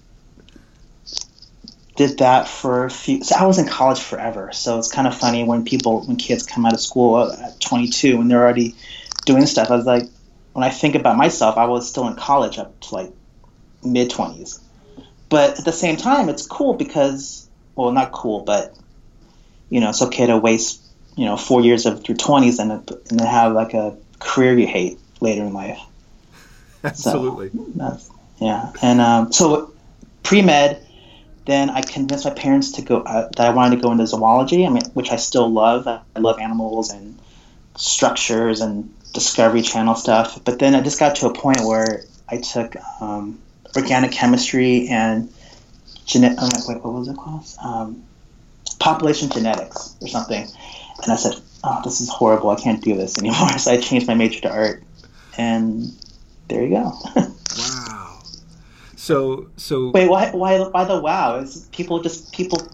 did 1.97 2.19
that 2.19 2.49
for 2.49 2.85
a 2.85 2.91
few. 2.91 3.23
So 3.23 3.37
I 3.37 3.47
was 3.47 3.59
in 3.59 3.67
college 3.67 4.01
forever. 4.01 4.51
So 4.53 4.79
it's 4.79 4.91
kind 4.93 5.07
of 5.07 5.17
funny 5.17 5.45
when 5.45 5.65
people, 5.65 6.03
when 6.03 6.17
kids 6.17 6.45
come 6.45 6.67
out 6.67 6.73
of 6.73 6.81
school 6.81 7.31
at 7.31 7.61
22 7.61 8.21
and 8.21 8.31
they're 8.31 8.43
already 8.43 8.75
doing 9.25 9.47
stuff. 9.47 9.71
I 9.71 9.77
was 9.77 9.87
like, 9.87 10.05
when 10.55 10.65
I 10.65 10.71
think 10.71 10.95
about 10.95 11.17
myself, 11.17 11.59
I 11.59 11.67
was 11.67 11.89
still 11.89 12.09
in 12.09 12.15
college 12.15 12.59
up 12.59 12.81
to 12.81 12.95
like 12.95 13.13
mid 13.85 14.11
20s. 14.11 14.61
But 15.29 15.59
at 15.59 15.65
the 15.65 15.73
same 15.73 15.97
time, 15.97 16.29
it's 16.29 16.47
cool 16.47 16.75
because, 16.75 17.49
well, 17.75 17.91
not 17.93 18.13
cool, 18.13 18.41
but 18.41 18.77
you 19.69 19.81
know, 19.81 19.91
it's 19.91 20.01
okay 20.03 20.27
to 20.27 20.39
waste 20.39 20.81
you 21.17 21.25
know 21.25 21.37
four 21.37 21.61
years 21.61 21.87
of 21.87 22.09
your 22.09 22.17
20s 22.17 22.59
and, 22.59 22.73
and 22.73 23.21
then 23.21 23.27
have 23.27 23.53
like 23.53 23.75
a 23.75 23.97
career 24.19 24.59
you 24.59 24.67
hate 24.67 24.99
later 25.21 25.43
in 25.43 25.53
life. 25.53 25.81
Absolutely. 26.85 27.51
That's, 27.75 28.11
yeah, 28.39 28.73
and 28.83 29.01
um, 29.01 29.33
so 29.33 29.73
pre 30.23 30.43
med, 30.43 30.87
then 31.47 31.71
I 31.71 31.83
convinced 31.83 32.25
my 32.25 32.33
parents 32.33 32.73
to 32.73 32.83
go 32.83 33.01
uh, 33.01 33.29
that 33.37 33.49
I 33.49 33.51
wanted 33.51 33.77
to 33.77 33.83
go 33.83 33.91
into 33.91 34.07
zoology. 34.07 34.67
I 34.67 34.69
mean, 34.69 34.85
which 34.93 35.11
I 35.11 35.17
still 35.17 35.51
love. 35.51 35.89
I 35.89 36.01
love 36.19 36.39
animals 36.39 36.91
and 36.91 37.19
structures 37.77 38.61
and 38.61 38.95
Discovery 39.15 39.63
Channel 39.63 39.95
stuff. 39.95 40.45
But 40.45 40.59
then 40.59 40.75
I 40.75 40.83
just 40.83 40.99
got 40.99 41.17
to 41.17 41.29
a 41.29 41.33
point 41.33 41.61
where 41.65 42.03
I 42.29 42.39
took 42.39 42.77
um, 43.01 43.41
organic 43.75 44.13
chemistry 44.13 44.89
and 44.89 45.33
genet. 46.05 46.37
Uh, 46.39 46.51
wait, 46.69 46.83
what 46.83 46.93
was 46.93 47.09
it 47.09 47.17
called? 47.17 47.47
Um, 47.63 48.05
population 48.79 49.31
genetics 49.31 49.97
or 50.03 50.09
something. 50.09 50.47
And 51.03 51.13
I 51.13 51.17
said, 51.17 51.35
"Oh, 51.63 51.81
this 51.85 52.01
is 52.01 52.09
horrible. 52.09 52.51
I 52.51 52.57
can't 52.57 52.83
do 52.83 52.95
this 52.97 53.17
anymore." 53.19 53.49
So 53.59 53.73
I 53.73 53.81
changed 53.81 54.07
my 54.07 54.15
major 54.15 54.41
to 54.41 54.51
art, 54.51 54.83
and 55.39 55.91
there 56.49 56.63
you 56.63 56.71
go. 56.71 56.93
wow. 57.59 58.21
So 58.97 59.49
so 59.57 59.91
wait, 59.91 60.09
why 60.09 60.31
why 60.33 60.59
why 60.59 60.85
the 60.85 60.99
wow? 60.99 61.37
Is 61.37 61.69
people 61.73 62.03
just 62.03 62.33
people 62.33 62.67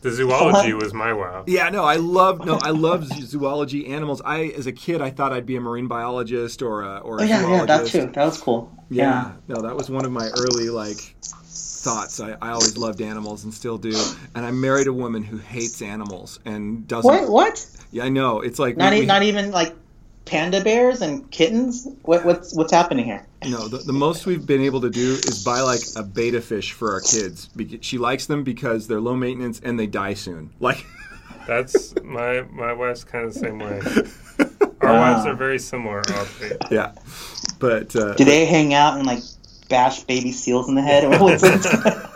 the 0.00 0.12
zoology 0.12 0.72
was 0.72 0.94
my 0.94 1.12
wow. 1.12 1.44
Yeah, 1.46 1.68
no, 1.70 1.84
I 1.84 1.96
love 1.96 2.44
no, 2.44 2.58
I 2.62 2.70
love 2.70 3.06
zoology, 3.06 3.86
animals. 3.86 4.22
I, 4.24 4.46
as 4.56 4.66
a 4.66 4.72
kid, 4.72 5.02
I 5.02 5.10
thought 5.10 5.32
I'd 5.32 5.46
be 5.46 5.56
a 5.56 5.60
marine 5.60 5.88
biologist 5.88 6.62
or 6.62 6.82
a, 6.82 6.98
or 6.98 7.18
a 7.18 7.22
oh, 7.22 7.24
yeah, 7.24 7.40
zoologist. 7.40 7.94
yeah, 7.94 8.00
that 8.00 8.06
too. 8.06 8.12
That 8.12 8.24
was 8.24 8.40
cool. 8.40 8.72
Yeah, 8.90 9.04
yeah, 9.04 9.32
no, 9.54 9.62
that 9.62 9.76
was 9.76 9.90
one 9.90 10.04
of 10.04 10.12
my 10.12 10.28
early 10.28 10.70
like 10.70 11.16
thoughts. 11.22 12.20
I, 12.20 12.36
I 12.40 12.50
always 12.50 12.76
loved 12.76 13.00
animals 13.00 13.44
and 13.44 13.52
still 13.52 13.78
do. 13.78 13.94
And 14.34 14.44
I 14.44 14.50
married 14.50 14.86
a 14.86 14.92
woman 14.92 15.22
who 15.22 15.38
hates 15.38 15.82
animals 15.82 16.38
and 16.44 16.86
doesn't. 16.86 17.10
What? 17.10 17.28
What? 17.30 17.66
Yeah, 17.90 18.04
I 18.04 18.08
know. 18.08 18.40
It's 18.40 18.58
like 18.58 18.76
not 18.76 18.92
we, 18.92 19.02
e- 19.02 19.06
not 19.06 19.22
even 19.22 19.50
like 19.50 19.74
panda 20.24 20.62
bears 20.62 21.00
and 21.02 21.30
kittens. 21.30 21.88
What, 22.02 22.24
what's 22.24 22.54
what's 22.54 22.72
happening 22.72 23.06
here? 23.06 23.26
No, 23.46 23.68
the, 23.68 23.78
the 23.78 23.92
most 23.92 24.26
we've 24.26 24.44
been 24.46 24.62
able 24.62 24.80
to 24.80 24.90
do 24.90 25.12
is 25.14 25.44
buy 25.44 25.60
like 25.60 25.80
a 25.96 26.02
betta 26.02 26.40
fish 26.40 26.72
for 26.72 26.92
our 26.92 27.00
kids. 27.00 27.48
Beca- 27.56 27.82
She 27.82 27.96
likes 27.98 28.26
them 28.26 28.42
because 28.42 28.88
they're 28.88 29.00
low 29.00 29.14
maintenance 29.14 29.60
and 29.62 29.78
they 29.78 29.86
die 29.86 30.14
soon. 30.14 30.50
Like. 30.60 30.84
That's 31.46 31.94
my 32.02 32.42
my 32.52 32.74
wife's 32.74 33.04
kind 33.04 33.24
of 33.24 33.32
the 33.32 33.40
same 33.40 33.58
way. 33.58 33.80
Our 34.82 34.92
Wow. 34.92 35.14
wives 35.14 35.26
are 35.26 35.34
very 35.34 35.58
similar, 35.58 36.00
oddly. 36.00 36.50
Yeah, 36.70 36.92
but 37.58 37.96
uh, 37.96 38.12
Do 38.16 38.24
they 38.24 38.44
hang 38.44 38.74
out 38.74 38.98
and 38.98 39.06
like 39.06 39.22
bash 39.70 40.02
baby 40.04 40.30
seals 40.32 40.68
in 40.68 40.74
the 40.74 40.82
head? 40.82 41.04
Or 41.04 41.18
what's 41.18 41.42
it? 41.42 41.64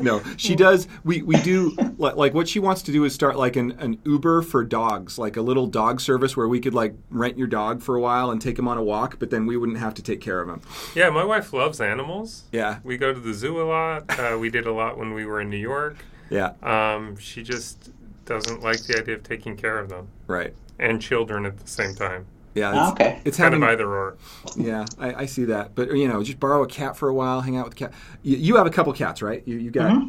no, 0.00 0.22
she 0.36 0.54
does. 0.54 0.86
We 1.04 1.22
we 1.22 1.36
do 1.42 1.76
like, 1.98 2.16
like 2.16 2.34
what 2.34 2.48
she 2.48 2.58
wants 2.58 2.82
to 2.82 2.92
do 2.92 3.04
is 3.04 3.14
start 3.14 3.36
like 3.36 3.56
an, 3.56 3.72
an 3.72 3.98
Uber 4.04 4.42
for 4.42 4.64
dogs, 4.64 5.18
like 5.18 5.36
a 5.36 5.42
little 5.42 5.66
dog 5.66 6.00
service 6.00 6.36
where 6.36 6.48
we 6.48 6.60
could 6.60 6.74
like 6.74 6.94
rent 7.10 7.36
your 7.38 7.46
dog 7.46 7.82
for 7.82 7.96
a 7.96 8.00
while 8.00 8.30
and 8.30 8.40
take 8.40 8.58
him 8.58 8.68
on 8.68 8.78
a 8.78 8.82
walk, 8.82 9.18
but 9.18 9.30
then 9.30 9.46
we 9.46 9.56
wouldn't 9.56 9.78
have 9.78 9.94
to 9.94 10.02
take 10.02 10.20
care 10.20 10.40
of 10.40 10.48
him. 10.48 10.60
Yeah, 10.94 11.10
my 11.10 11.24
wife 11.24 11.52
loves 11.52 11.80
animals. 11.80 12.44
Yeah, 12.52 12.78
We 12.84 12.96
go 12.96 13.12
to 13.12 13.20
the 13.20 13.34
zoo 13.34 13.60
a 13.60 13.64
lot. 13.64 14.18
Uh, 14.18 14.38
we 14.38 14.50
did 14.50 14.66
a 14.66 14.72
lot 14.72 14.96
when 14.98 15.12
we 15.14 15.24
were 15.26 15.40
in 15.40 15.50
New 15.50 15.56
York. 15.56 15.96
yeah, 16.30 16.52
Um, 16.62 17.16
she 17.18 17.42
just 17.42 17.90
doesn't 18.24 18.62
like 18.62 18.82
the 18.84 18.98
idea 18.98 19.14
of 19.16 19.22
taking 19.22 19.56
care 19.56 19.78
of 19.78 19.88
them 19.88 20.08
right. 20.26 20.52
and 20.78 21.00
children 21.00 21.46
at 21.46 21.58
the 21.58 21.68
same 21.68 21.94
time. 21.94 22.26
Yeah, 22.56 22.72
Oh, 22.74 22.82
it's, 22.82 22.92
okay. 22.92 23.20
it's 23.24 23.36
Kind 23.36 23.52
having 23.54 23.62
of 23.62 23.68
either 23.68 23.86
or. 23.86 24.16
yeah. 24.56 24.86
I, 24.98 25.14
I 25.22 25.26
see 25.26 25.44
that, 25.44 25.74
but 25.74 25.94
you 25.94 26.08
know, 26.08 26.22
just 26.24 26.40
borrow 26.40 26.62
a 26.62 26.66
cat 26.66 26.96
for 26.96 27.08
a 27.08 27.14
while, 27.14 27.40
hang 27.42 27.56
out 27.58 27.66
with 27.66 27.74
the 27.74 27.78
cat. 27.86 27.92
You, 28.22 28.36
you 28.38 28.56
have 28.56 28.66
a 28.66 28.70
couple 28.70 28.92
cats, 28.94 29.20
right? 29.22 29.42
You 29.46 29.56
you 29.58 29.70
got. 29.70 30.02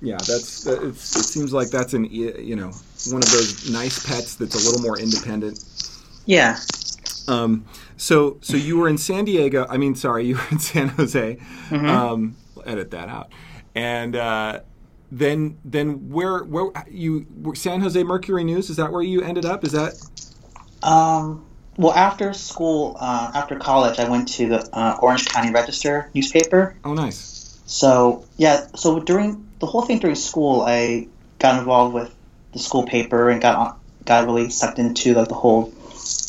Yeah, 0.00 0.16
that's 0.18 0.66
it's, 0.66 1.16
it. 1.16 1.24
Seems 1.24 1.52
like 1.52 1.70
that's 1.70 1.92
an 1.94 2.04
you 2.04 2.54
know 2.54 2.70
one 3.10 3.22
of 3.22 3.30
those 3.30 3.68
nice 3.70 4.06
pets 4.06 4.36
that's 4.36 4.54
a 4.54 4.58
little 4.70 4.80
more 4.82 4.98
independent. 4.98 5.64
yeah. 6.26 6.58
Um, 7.28 7.64
so 7.96 8.36
so 8.42 8.56
you 8.56 8.76
were 8.78 8.88
in 8.88 8.98
San 8.98 9.24
Diego. 9.24 9.66
I 9.68 9.78
mean, 9.78 9.94
sorry, 9.96 10.24
you 10.28 10.36
were 10.36 10.46
in 10.52 10.58
San 10.60 10.88
Jose. 10.90 11.38
Um, 11.72 12.36
edit 12.64 12.90
that 12.92 13.08
out. 13.08 13.30
And 13.74 14.14
uh, 14.14 14.60
then 15.10 15.58
then 15.64 16.10
where 16.10 16.44
where 16.44 16.70
you 16.90 17.26
San 17.54 17.80
Jose 17.80 18.00
Mercury 18.04 18.44
News? 18.44 18.70
Is 18.70 18.76
that 18.76 18.92
where 18.92 19.02
you 19.02 19.22
ended 19.22 19.44
up? 19.46 19.64
Is 19.64 19.72
that 19.72 19.94
Um, 20.82 21.45
well, 21.76 21.92
after 21.92 22.32
school, 22.32 22.96
uh, 22.98 23.30
after 23.34 23.56
college, 23.56 23.98
I 23.98 24.08
went 24.08 24.28
to 24.28 24.48
the 24.48 24.68
uh, 24.72 24.98
Orange 25.00 25.26
County 25.26 25.50
Register 25.52 26.10
newspaper. 26.14 26.74
oh 26.84 26.94
nice? 26.94 27.60
So 27.66 28.24
yeah, 28.36 28.66
so 28.74 29.00
during 29.00 29.46
the 29.58 29.66
whole 29.66 29.82
thing 29.82 29.98
during 29.98 30.16
school, 30.16 30.62
I 30.62 31.08
got 31.38 31.58
involved 31.58 31.94
with 31.94 32.14
the 32.52 32.58
school 32.58 32.84
paper 32.84 33.28
and 33.28 33.40
got 33.40 33.56
on- 33.56 33.76
got 34.04 34.24
really 34.24 34.50
sucked 34.50 34.78
into 34.78 35.14
like 35.14 35.28
the 35.28 35.34
whole 35.34 35.72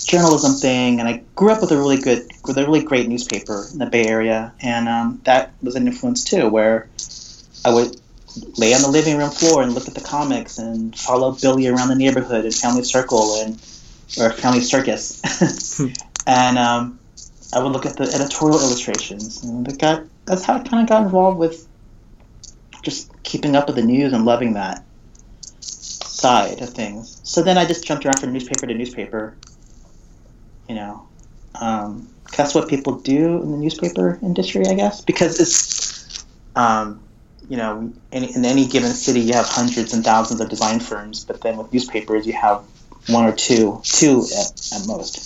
journalism 0.05 0.53
thing. 0.53 0.99
And 0.99 1.07
I 1.07 1.23
grew 1.35 1.51
up 1.51 1.61
with 1.61 1.71
a 1.71 1.77
really 1.77 1.97
good, 1.97 2.27
with 2.45 2.57
a 2.57 2.65
really 2.65 2.83
great 2.83 3.07
newspaper 3.07 3.67
in 3.71 3.77
the 3.77 3.85
Bay 3.85 4.05
Area, 4.05 4.53
and 4.61 4.89
um, 4.89 5.21
that 5.25 5.51
was 5.61 5.75
an 5.75 5.87
influence 5.87 6.23
too, 6.23 6.49
where 6.49 6.89
I 7.63 7.73
would 7.73 7.99
lay 8.57 8.73
on 8.73 8.81
the 8.81 8.89
living 8.89 9.17
room 9.17 9.31
floor 9.31 9.61
and 9.61 9.73
look 9.73 9.87
at 9.87 9.95
the 9.95 10.01
comics 10.01 10.57
and 10.57 10.97
follow 10.97 11.31
Billy 11.31 11.67
around 11.67 11.89
the 11.89 11.95
neighborhood 11.95 12.45
and 12.45 12.53
Family 12.53 12.83
Circle 12.83 13.41
and 13.41 13.59
or 14.19 14.31
Family 14.31 14.61
Circus, 14.61 15.21
and 16.27 16.57
um, 16.57 16.99
I 17.53 17.61
would 17.61 17.71
look 17.71 17.85
at 17.85 17.97
the 17.97 18.03
editorial 18.03 18.59
illustrations, 18.59 19.43
and 19.43 19.67
it 19.67 19.79
got 19.79 20.03
that's 20.25 20.43
how 20.43 20.55
I 20.55 20.59
kind 20.59 20.83
of 20.83 20.89
got 20.89 21.03
involved 21.03 21.37
with 21.37 21.67
just 22.83 23.11
keeping 23.23 23.55
up 23.55 23.67
with 23.67 23.75
the 23.75 23.83
news 23.83 24.13
and 24.13 24.25
loving 24.25 24.53
that 24.53 24.85
side 25.61 26.61
of 26.61 26.69
things. 26.69 27.19
So 27.23 27.41
then 27.41 27.57
I 27.57 27.65
just 27.65 27.85
jumped 27.85 28.05
around 28.05 28.19
from 28.19 28.33
newspaper 28.33 28.67
to 28.67 28.73
newspaper. 28.73 29.37
You 30.67 30.75
know, 30.75 31.07
um, 31.61 32.07
that's 32.35 32.53
what 32.53 32.67
people 32.67 32.97
do 32.99 33.41
in 33.41 33.51
the 33.51 33.57
newspaper 33.57 34.19
industry, 34.21 34.65
I 34.67 34.73
guess, 34.73 35.01
because 35.01 35.39
it's, 35.39 36.25
um, 36.55 37.01
you 37.47 37.55
know, 37.55 37.93
in, 38.11 38.23
in 38.23 38.43
any 38.43 38.67
given 38.67 38.91
city 38.91 39.21
you 39.21 39.33
have 39.33 39.45
hundreds 39.45 39.93
and 39.93 40.03
thousands 40.03 40.41
of 40.41 40.49
design 40.49 40.79
firms, 40.79 41.23
but 41.23 41.41
then 41.41 41.57
with 41.57 41.71
newspapers 41.71 42.27
you 42.27 42.33
have 42.33 42.63
one 43.07 43.25
or 43.25 43.35
two, 43.35 43.81
two 43.83 44.25
at, 44.37 44.71
at 44.73 44.87
most. 44.87 45.19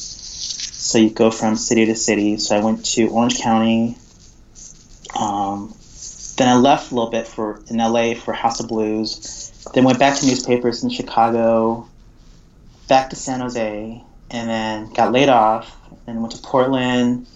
So 0.92 0.98
you 0.98 1.10
go 1.10 1.32
from 1.32 1.56
city 1.56 1.86
to 1.86 1.96
city. 1.96 2.38
So 2.38 2.56
I 2.56 2.64
went 2.64 2.86
to 2.88 3.08
Orange 3.10 3.40
County. 3.40 3.98
Um, 5.20 5.74
then 6.38 6.48
I 6.48 6.56
left 6.56 6.92
a 6.92 6.96
little 6.96 7.12
bit 7.12 7.28
for 7.28 7.62
in 7.68 7.78
LA 7.78 8.14
for 8.14 8.34
House 8.34 8.60
of 8.60 8.68
Blues. 8.68 9.52
Then 9.74 9.84
went 9.84 10.00
back 10.00 10.18
to 10.20 10.26
newspapers 10.26 10.84
in 10.84 10.90
Chicago, 10.90 11.88
back 12.88 13.10
to 13.12 13.16
San 13.16 13.42
Jose, 13.42 14.04
and 14.32 14.50
then 14.50 14.92
got 14.94 15.12
laid 15.12 15.30
off. 15.30 15.78
And 16.08 16.20
went 16.22 16.34
to 16.34 16.42
Portland, 16.42 17.28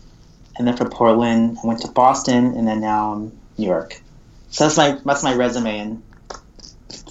and 0.58 0.68
then 0.68 0.76
from 0.76 0.90
Portland 0.90 1.58
I 1.64 1.68
went 1.68 1.82
to 1.82 1.88
Boston, 1.88 2.56
and 2.58 2.68
then 2.68 2.82
now 2.82 3.14
I'm 3.14 3.40
New 3.58 3.68
York. 3.68 4.02
So 4.50 4.64
that's 4.64 4.78
my 4.78 5.00
that's 5.06 5.24
my 5.24 5.36
resume 5.36 5.80
in 5.80 6.04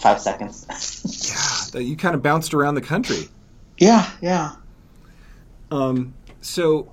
five 0.05 0.21
seconds. 0.21 0.69
Yeah, 1.75 1.81
you 1.81 1.97
kind 1.97 2.15
of 2.15 2.23
bounced 2.23 2.55
around 2.55 2.77
the 2.77 2.83
country. 2.83 3.31
yeah, 3.79 4.11
yeah. 4.23 4.53
Um, 5.71 6.15
so 6.41 6.93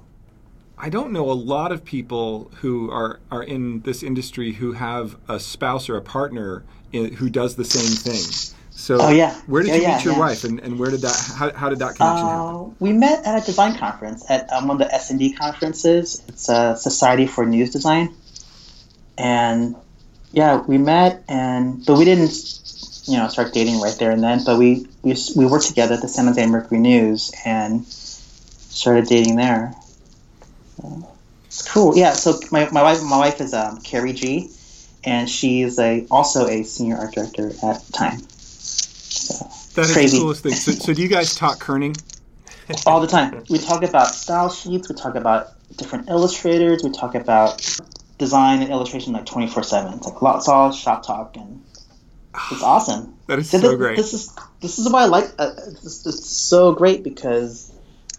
I 0.77 0.89
don't 0.89 1.12
know 1.12 1.30
a 1.32 1.34
lot 1.34 1.72
of 1.72 1.86
people 1.86 2.51
who 2.62 2.89
are, 2.91 3.20
are 3.32 3.44
in 3.44 3.82
this 3.82 4.03
industry 4.03 4.53
who 4.53 4.74
have 4.74 5.18
a 5.30 5.39
spouse 5.39 5.89
or 5.89 5.98
a 5.98 6.01
partner 6.01 6.65
in, 6.94 7.13
who 7.15 7.30
does 7.30 7.56
the 7.58 7.65
same 7.65 7.91
thing. 7.98 8.24
So 8.72 8.98
Oh, 9.00 9.10
yeah. 9.10 9.36
where 9.48 9.63
did 9.63 9.70
Yeah, 9.70 9.75
you 9.75 9.82
yeah, 9.84 9.96
meet 9.98 10.06
your 10.06 10.15
wife 10.20 10.44
and, 10.44 10.60
and 10.62 10.80
where 10.80 10.91
did 10.91 11.01
that 11.01 11.15
how, 11.38 11.53
how 11.53 11.70
did 11.70 11.80
that 11.80 11.96
connection 11.96 12.30
happen? 12.30 12.48
Uh, 12.48 12.63
we 12.80 12.94
met 12.94 13.25
at 13.25 13.44
a 13.44 13.46
design 13.46 13.77
conference 13.77 14.24
at 14.30 14.51
um, 14.51 14.68
one 14.68 14.82
of 14.82 14.88
the 14.88 14.94
S 14.94 15.12
and 15.12 15.20
D 15.20 15.34
conferences. 15.34 16.24
It's 16.27 16.50
a 16.50 16.75
Society 16.77 17.27
for 17.27 17.46
News 17.46 17.72
Design, 17.72 18.15
and 19.18 19.75
yeah, 20.32 20.62
we 20.62 20.77
met, 20.77 21.24
and 21.30 21.86
but 21.86 21.98
we 21.98 22.06
didn't, 22.06 22.32
you 23.05 23.17
know, 23.17 23.27
start 23.27 23.53
dating 23.53 23.79
right 23.81 23.96
there 23.98 24.12
and 24.12 24.24
then. 24.24 24.43
But 24.46 24.58
we 24.58 24.88
we 25.03 25.15
we 25.36 25.46
worked 25.46 25.67
together 25.67 25.96
at 25.96 26.01
the 26.01 26.08
San 26.08 26.27
Jose 26.27 26.46
Mercury 26.46 26.79
News 26.79 27.31
and 27.46 27.86
started 27.86 29.08
dating 29.08 29.36
there. 29.36 29.74
It's 31.46 31.67
cool. 31.70 31.98
Yeah. 31.98 32.13
So 32.13 32.39
my, 32.51 32.70
my 32.72 32.84
wife 32.84 33.03
my 33.03 33.17
wife 33.17 33.41
is 33.41 33.53
um, 33.53 33.81
Carrie 33.81 34.13
Gee, 34.13 34.50
and 35.03 35.29
she's 35.29 35.79
a 35.79 36.05
also 36.10 36.48
a 36.48 36.63
senior 36.63 36.98
art 36.98 37.13
director 37.13 37.51
at 37.63 37.84
Time. 37.91 38.20
So, 38.29 39.46
That 39.75 39.89
is 39.89 39.93
crazy. 39.93 40.17
the 40.17 40.24
coolest 40.24 40.43
thing. 40.43 40.53
So, 40.53 40.72
so 40.72 40.93
do 40.93 41.01
you 41.01 41.08
guys 41.08 41.36
talk 41.43 41.60
kerning? 41.60 42.00
all 42.86 43.01
the 43.01 43.08
time. 43.08 43.43
We 43.50 43.58
talk 43.58 43.84
about 43.84 44.08
style 44.08 44.50
sheets. 44.50 44.88
We 44.89 44.96
talk 44.96 45.15
about 45.15 45.50
different 45.75 46.10
illustrators. 46.10 46.84
We 46.84 46.91
talk 46.91 47.15
about 47.15 47.62
design 48.17 48.62
and 48.62 48.72
illustration 48.72 49.13
like 49.13 49.25
twenty 49.25 49.48
four 49.48 49.63
seven. 49.63 49.93
It's 49.93 50.08
like 50.08 50.22
lots 50.22 50.48
all 50.48 50.72
shop 50.72 51.05
talk, 51.05 51.36
and 51.36 51.63
it's 52.52 52.64
awesome. 52.64 53.16
That 53.28 53.40
is 53.40 53.50
So 53.50 53.60
so 53.60 53.70
this, 53.70 53.78
great. 53.78 53.96
This 53.98 54.14
is 54.14 54.36
this 54.60 54.78
is 54.80 54.92
why 54.92 55.04
I 55.04 55.06
like. 55.06 55.26
Uh, 55.40 55.52
it's, 55.56 56.06
it's 56.06 56.28
so 56.28 56.74
great 56.74 57.02
because 57.04 57.72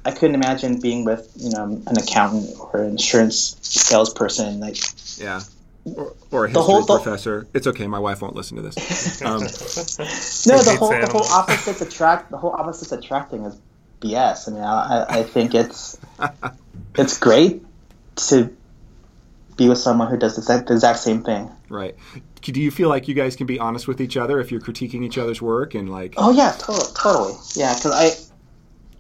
I 0.07 0.11
couldn't 0.11 0.35
imagine 0.37 0.81
being 0.81 1.05
with 1.05 1.31
you 1.37 1.51
know 1.51 1.65
an 1.87 1.99
accountant 1.99 2.51
or 2.59 2.83
an 2.83 2.91
insurance 2.93 3.57
salesperson. 3.61 4.59
Like 4.61 4.79
yeah. 5.19 5.41
Or, 5.85 6.15
or 6.31 6.45
a 6.45 6.49
history 6.49 6.63
whole- 6.63 6.83
the- 6.85 6.97
professor. 6.99 7.47
It's 7.53 7.67
okay. 7.67 7.87
My 7.89 7.99
wife 7.99 8.23
won't 8.23 8.35
listen 8.37 8.57
to 8.57 8.63
this. 8.63 9.21
Um, 9.23 9.41
no, 9.41 9.47
the 9.47 9.47
hates 10.05 10.47
whole 10.47 10.65
the 10.65 10.77
whole 10.79 10.93
animals. 10.95 11.31
opposites 11.31 11.81
attract. 11.83 12.31
The 12.31 12.39
whole 12.39 12.53
opposites 12.53 12.93
attracting 12.93 13.45
is 13.45 13.55
BS. 14.01 14.49
I 14.49 14.53
mean, 14.53 14.63
I, 14.63 15.07
I 15.19 15.23
think 15.25 15.55
it's 15.55 15.99
it's 16.97 17.19
great 17.19 17.63
to 18.29 18.57
be 19.57 19.69
with 19.69 19.79
someone 19.79 20.09
who 20.09 20.17
does 20.17 20.37
the 20.37 20.41
exact, 20.41 20.69
the 20.69 20.75
exact 20.75 21.01
same 21.01 21.23
thing. 21.23 21.51
Right. 21.73 21.97
Do 22.43 22.61
you 22.61 22.71
feel 22.71 22.91
like 22.91 23.09
you 23.09 23.15
guys 23.15 23.35
can 23.35 23.47
be 23.47 23.59
honest 23.59 23.89
with 23.89 23.99
each 24.03 24.19
other 24.19 24.39
if 24.41 24.53
you're 24.53 24.61
critiquing 24.61 25.03
each 25.05 25.17
other's 25.17 25.41
work 25.41 25.75
and 25.75 25.91
like? 25.91 26.13
Oh 26.19 26.31
yeah, 26.31 26.55
totally, 26.59 26.93
totally. 26.95 27.33
Yeah, 27.55 27.75
because 27.75 28.31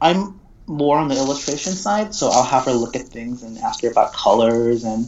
I, 0.00 0.08
I'm 0.10 0.40
more 0.66 0.96
on 0.96 1.08
the 1.08 1.16
illustration 1.16 1.74
side, 1.74 2.14
so 2.14 2.30
I'll 2.30 2.44
have 2.44 2.64
her 2.64 2.72
look 2.72 2.96
at 2.96 3.02
things 3.02 3.42
and 3.42 3.58
ask 3.58 3.82
her 3.82 3.90
about 3.90 4.14
colors 4.14 4.84
and. 4.84 5.06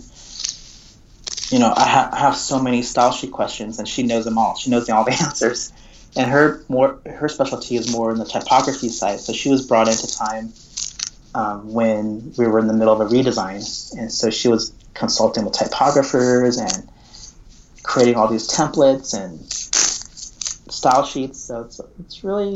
You 1.51 1.59
know, 1.59 1.73
I, 1.77 1.87
ha- 1.87 2.11
I 2.11 2.19
have 2.21 2.37
so 2.37 2.59
many 2.61 2.83
style 2.83 3.13
sheet 3.13 3.31
questions, 3.31 3.79
and 3.79 3.87
she 3.87 4.03
knows 4.03 4.25
them 4.25 4.39
all. 4.39 4.57
She 4.57 4.71
knows 4.71 4.89
all 4.89 5.05
the 5.05 5.13
answers, 5.23 5.73
and 6.17 6.31
her 6.31 6.65
more 6.69 7.01
her 7.07 7.29
specialty 7.29 7.77
is 7.77 7.93
more 7.93 8.11
in 8.11 8.19
the 8.19 8.25
typography 8.25 8.89
side. 8.89 9.21
So 9.21 9.33
she 9.33 9.51
was 9.51 9.67
brought 9.67 9.87
into 9.89 10.07
time 10.11 10.53
um, 11.35 11.73
when 11.73 12.33
we 12.37 12.47
were 12.47 12.59
in 12.59 12.67
the 12.67 12.73
middle 12.73 12.93
of 12.93 13.01
a 13.01 13.15
redesign, 13.15 13.97
and 13.97 14.11
so 14.11 14.31
she 14.31 14.49
was 14.49 14.73
consulting 14.95 15.45
with 15.45 15.55
typographers 15.55 16.59
and 16.59 16.91
creating 17.85 18.17
all 18.17 18.27
these 18.27 18.49
templates 18.49 19.15
and 19.15 19.41
style 20.73 21.05
sheets. 21.05 21.39
So 21.39 21.63
it's 21.63 21.81
it's 22.01 22.25
really 22.25 22.55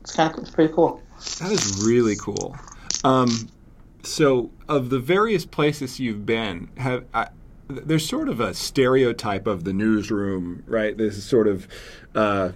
it's 0.00 0.16
kind 0.16 0.32
of 0.32 0.40
it's 0.40 0.50
pretty 0.50 0.72
cool. 0.72 1.02
That 1.40 1.52
is 1.52 1.84
really 1.84 2.16
cool. 2.16 2.56
Um, 3.04 3.50
so, 4.02 4.50
of 4.68 4.88
the 4.88 4.98
various 4.98 5.44
places 5.44 6.00
you've 6.00 6.24
been, 6.24 6.70
have 6.78 7.04
I, 7.12 7.28
there's 7.68 8.08
sort 8.08 8.28
of 8.28 8.40
a 8.40 8.54
stereotype 8.54 9.46
of 9.46 9.64
the 9.64 9.72
newsroom, 9.72 10.64
right? 10.66 10.96
This 10.96 11.18
is 11.18 11.24
sort 11.24 11.46
of 11.46 11.68
uh, 12.14 12.52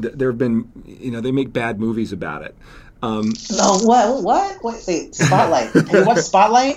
th- 0.00 0.14
there 0.14 0.30
have 0.30 0.38
been, 0.38 0.70
you 0.84 1.10
know, 1.10 1.20
they 1.20 1.32
make 1.32 1.52
bad 1.52 1.78
movies 1.78 2.12
about 2.12 2.42
it. 2.42 2.56
Um, 3.02 3.32
no, 3.50 3.78
what, 3.82 4.22
what, 4.22 4.62
wait, 4.62 4.84
wait, 4.86 5.14
Spotlight. 5.14 5.70
Have 5.72 5.92
you 5.92 6.04
watched 6.04 6.22
Spotlight? 6.22 6.76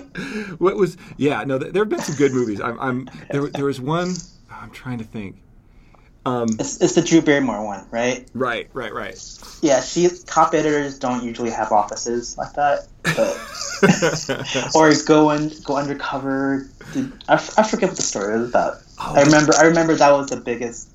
What 0.59 0.75
was? 0.75 0.97
Yeah, 1.17 1.43
no, 1.43 1.59
there 1.59 1.83
have 1.83 1.89
been 1.89 1.99
some 1.99 2.15
good 2.15 2.33
movies. 2.33 2.59
I'm, 2.59 2.79
I'm 2.79 3.09
there. 3.29 3.47
There 3.47 3.65
was 3.65 3.79
one. 3.79 4.15
I'm 4.49 4.71
trying 4.71 4.97
to 4.97 5.03
think. 5.03 5.37
Um, 6.25 6.47
it's, 6.59 6.81
it's 6.81 6.95
the 6.95 7.03
Drew 7.03 7.21
Barrymore 7.21 7.63
one, 7.63 7.85
right? 7.91 8.27
Right, 8.33 8.67
right, 8.73 8.91
right. 8.91 9.15
Yeah, 9.61 9.81
she 9.81 10.09
cop 10.25 10.55
editors 10.55 10.97
don't 10.97 11.23
usually 11.23 11.51
have 11.51 11.71
offices 11.71 12.35
like 12.35 12.53
that, 12.53 12.87
but 13.03 14.71
or 14.75 14.91
go 15.05 15.29
and 15.29 15.53
go 15.63 15.77
undercover. 15.77 16.67
I, 17.29 17.33
I 17.33 17.63
forget 17.63 17.89
what 17.89 17.97
the 17.97 18.01
story 18.01 18.39
was 18.39 18.49
about. 18.49 18.77
Oh, 18.99 19.13
I 19.15 19.21
remember. 19.21 19.53
I 19.55 19.65
remember 19.65 19.93
that 19.95 20.11
was 20.11 20.29
the 20.29 20.37
biggest. 20.37 20.89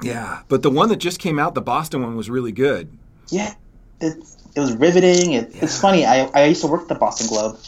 Yeah, 0.00 0.42
but 0.48 0.62
the 0.62 0.70
one 0.70 0.88
that 0.88 0.96
just 0.96 1.18
came 1.18 1.38
out, 1.38 1.54
the 1.54 1.60
Boston 1.60 2.02
one, 2.02 2.16
was 2.16 2.30
really 2.30 2.52
good. 2.52 2.96
Yeah, 3.28 3.54
it, 4.00 4.16
it 4.54 4.60
was 4.60 4.72
riveting. 4.74 5.32
It, 5.32 5.54
yeah. 5.54 5.64
It's 5.64 5.80
funny. 5.80 6.04
I, 6.04 6.24
I 6.34 6.44
used 6.46 6.62
to 6.62 6.66
work 6.66 6.82
at 6.82 6.88
the 6.88 6.94
Boston 6.94 7.26
Globe, 7.28 7.58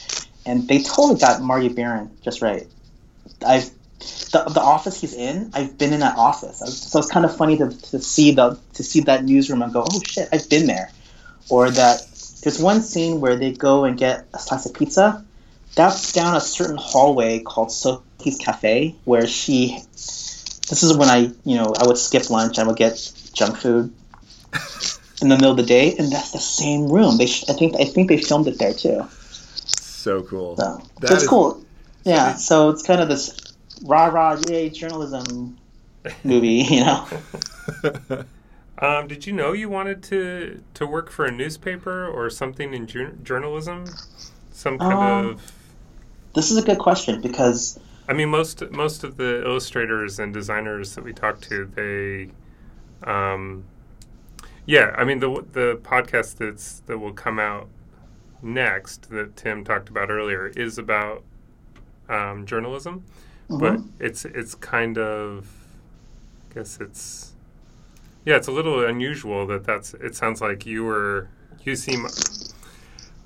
and 0.46 0.66
they 0.68 0.82
totally 0.82 1.18
got 1.18 1.42
Marty 1.42 1.68
Baron 1.68 2.16
just 2.22 2.42
right. 2.42 2.66
I've 3.46 3.70
the, 4.00 4.44
the 4.54 4.60
office 4.60 5.00
he's 5.00 5.14
in. 5.14 5.50
I've 5.54 5.76
been 5.76 5.92
in 5.92 6.00
that 6.00 6.16
office, 6.16 6.58
so 6.58 6.98
it's 6.98 7.10
kind 7.10 7.26
of 7.26 7.36
funny 7.36 7.58
to, 7.58 7.68
to 7.68 8.00
see 8.00 8.32
the 8.32 8.58
to 8.74 8.82
see 8.82 9.00
that 9.00 9.24
newsroom 9.24 9.62
and 9.62 9.72
go, 9.72 9.84
oh 9.86 10.00
shit, 10.06 10.28
I've 10.32 10.48
been 10.48 10.66
there. 10.66 10.90
Or 11.48 11.70
that 11.70 12.00
there's 12.42 12.60
one 12.60 12.80
scene 12.80 13.20
where 13.20 13.36
they 13.36 13.52
go 13.52 13.84
and 13.84 13.98
get 13.98 14.26
a 14.32 14.38
slice 14.38 14.66
of 14.66 14.74
pizza. 14.74 15.24
That's 15.74 16.12
down 16.12 16.36
a 16.36 16.40
certain 16.40 16.76
hallway 16.76 17.40
called 17.40 17.72
Sophie's 17.72 18.38
Cafe, 18.38 18.94
where 19.04 19.26
she. 19.26 19.78
This 19.92 20.84
is 20.84 20.96
when 20.96 21.08
I, 21.08 21.32
you 21.44 21.56
know, 21.56 21.74
I 21.78 21.86
would 21.86 21.98
skip 21.98 22.30
lunch. 22.30 22.58
I 22.58 22.62
would 22.64 22.76
get 22.76 23.12
junk 23.34 23.56
food 23.56 23.92
in 25.22 25.28
the 25.28 25.36
middle 25.36 25.50
of 25.50 25.56
the 25.56 25.62
day, 25.62 25.96
and 25.96 26.10
that's 26.10 26.30
the 26.32 26.38
same 26.38 26.88
room. 26.88 27.18
They, 27.18 27.24
I 27.24 27.52
think, 27.52 27.76
I 27.78 27.84
think 27.84 28.08
they 28.08 28.16
filmed 28.16 28.48
it 28.48 28.58
there 28.58 28.72
too. 28.72 29.06
So 30.00 30.22
cool. 30.22 30.56
So, 30.56 30.82
so 31.02 31.14
it's 31.14 31.22
is, 31.24 31.28
cool. 31.28 31.64
Yeah. 32.04 32.34
So 32.34 32.70
it's 32.70 32.82
kind 32.82 33.00
of 33.00 33.08
this 33.08 33.38
rah 33.84 34.06
rah 34.06 34.40
yay 34.48 34.70
journalism 34.70 35.58
movie, 36.24 36.48
you 36.70 36.80
know. 36.80 37.06
um, 38.78 39.08
did 39.08 39.26
you 39.26 39.32
know 39.32 39.52
you 39.52 39.68
wanted 39.68 40.02
to 40.04 40.62
to 40.74 40.86
work 40.86 41.10
for 41.10 41.26
a 41.26 41.30
newspaper 41.30 42.06
or 42.06 42.30
something 42.30 42.72
in 42.72 42.86
ju- 42.86 43.18
journalism? 43.22 43.84
Some 44.52 44.78
kind 44.78 44.92
um, 44.92 45.26
of. 45.26 45.52
This 46.34 46.50
is 46.50 46.56
a 46.56 46.62
good 46.62 46.78
question 46.78 47.20
because. 47.20 47.78
I 48.08 48.12
mean, 48.12 48.28
most 48.28 48.68
most 48.72 49.04
of 49.04 49.18
the 49.18 49.44
illustrators 49.44 50.18
and 50.18 50.34
designers 50.34 50.96
that 50.96 51.04
we 51.04 51.12
talk 51.12 51.40
to, 51.42 51.66
they, 51.66 52.30
um, 53.08 53.64
yeah, 54.70 54.94
I 54.96 55.02
mean 55.02 55.18
the 55.18 55.44
the 55.50 55.80
podcast 55.82 56.36
that's 56.36 56.78
that 56.86 56.96
will 56.96 57.12
come 57.12 57.40
out 57.40 57.66
next 58.40 59.10
that 59.10 59.34
Tim 59.34 59.64
talked 59.64 59.88
about 59.88 60.10
earlier 60.10 60.46
is 60.46 60.78
about 60.78 61.24
um, 62.08 62.46
journalism, 62.46 63.02
mm-hmm. 63.48 63.58
but 63.58 63.80
it's 63.98 64.24
it's 64.24 64.54
kind 64.54 64.96
of, 64.96 65.48
I 66.50 66.54
guess 66.54 66.78
it's, 66.80 67.32
yeah, 68.24 68.36
it's 68.36 68.46
a 68.46 68.52
little 68.52 68.84
unusual 68.84 69.44
that 69.48 69.64
that's. 69.64 69.92
It 69.94 70.14
sounds 70.14 70.40
like 70.40 70.64
you 70.64 70.84
were 70.84 71.26
you 71.64 71.74
seem 71.74 72.06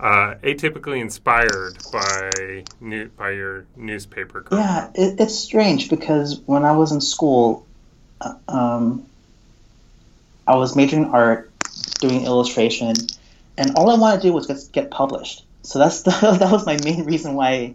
uh, 0.01 0.37
atypically 0.43 1.03
inspired 1.03 1.77
by 1.93 2.65
new 2.81 3.11
by 3.11 3.33
your 3.33 3.67
newspaper. 3.77 4.41
Career. 4.41 4.63
Yeah, 4.63 4.91
it, 4.95 5.21
it's 5.21 5.39
strange 5.39 5.91
because 5.91 6.41
when 6.47 6.65
I 6.65 6.73
was 6.73 6.91
in 6.91 7.03
school, 7.03 7.67
uh, 8.23 8.33
um, 8.49 9.05
I 10.47 10.57
was 10.57 10.77
majoring 10.77 11.05
in 11.05 11.11
art, 11.11 11.51
doing 12.01 12.25
illustration, 12.25 12.95
and 13.57 13.75
all 13.77 13.91
I 13.91 13.97
wanted 13.97 14.23
to 14.23 14.29
do 14.29 14.33
was 14.33 14.47
get, 14.47 14.59
get 14.73 14.91
published. 14.91 15.45
So 15.63 15.79
that's 15.79 16.03
the, 16.03 16.11
that 16.11 16.51
was 16.51 16.67
my 16.67 16.79
main 16.85 17.05
reason 17.05 17.35
why 17.35 17.75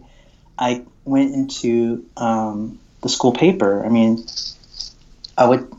I 0.58 0.84
went 1.04 1.34
into 1.34 2.04
um, 2.16 2.78
the 3.02 3.08
school 3.08 3.32
paper. 3.32 3.84
I 3.84 3.88
mean, 3.88 4.24
I 5.36 5.46
would 5.46 5.72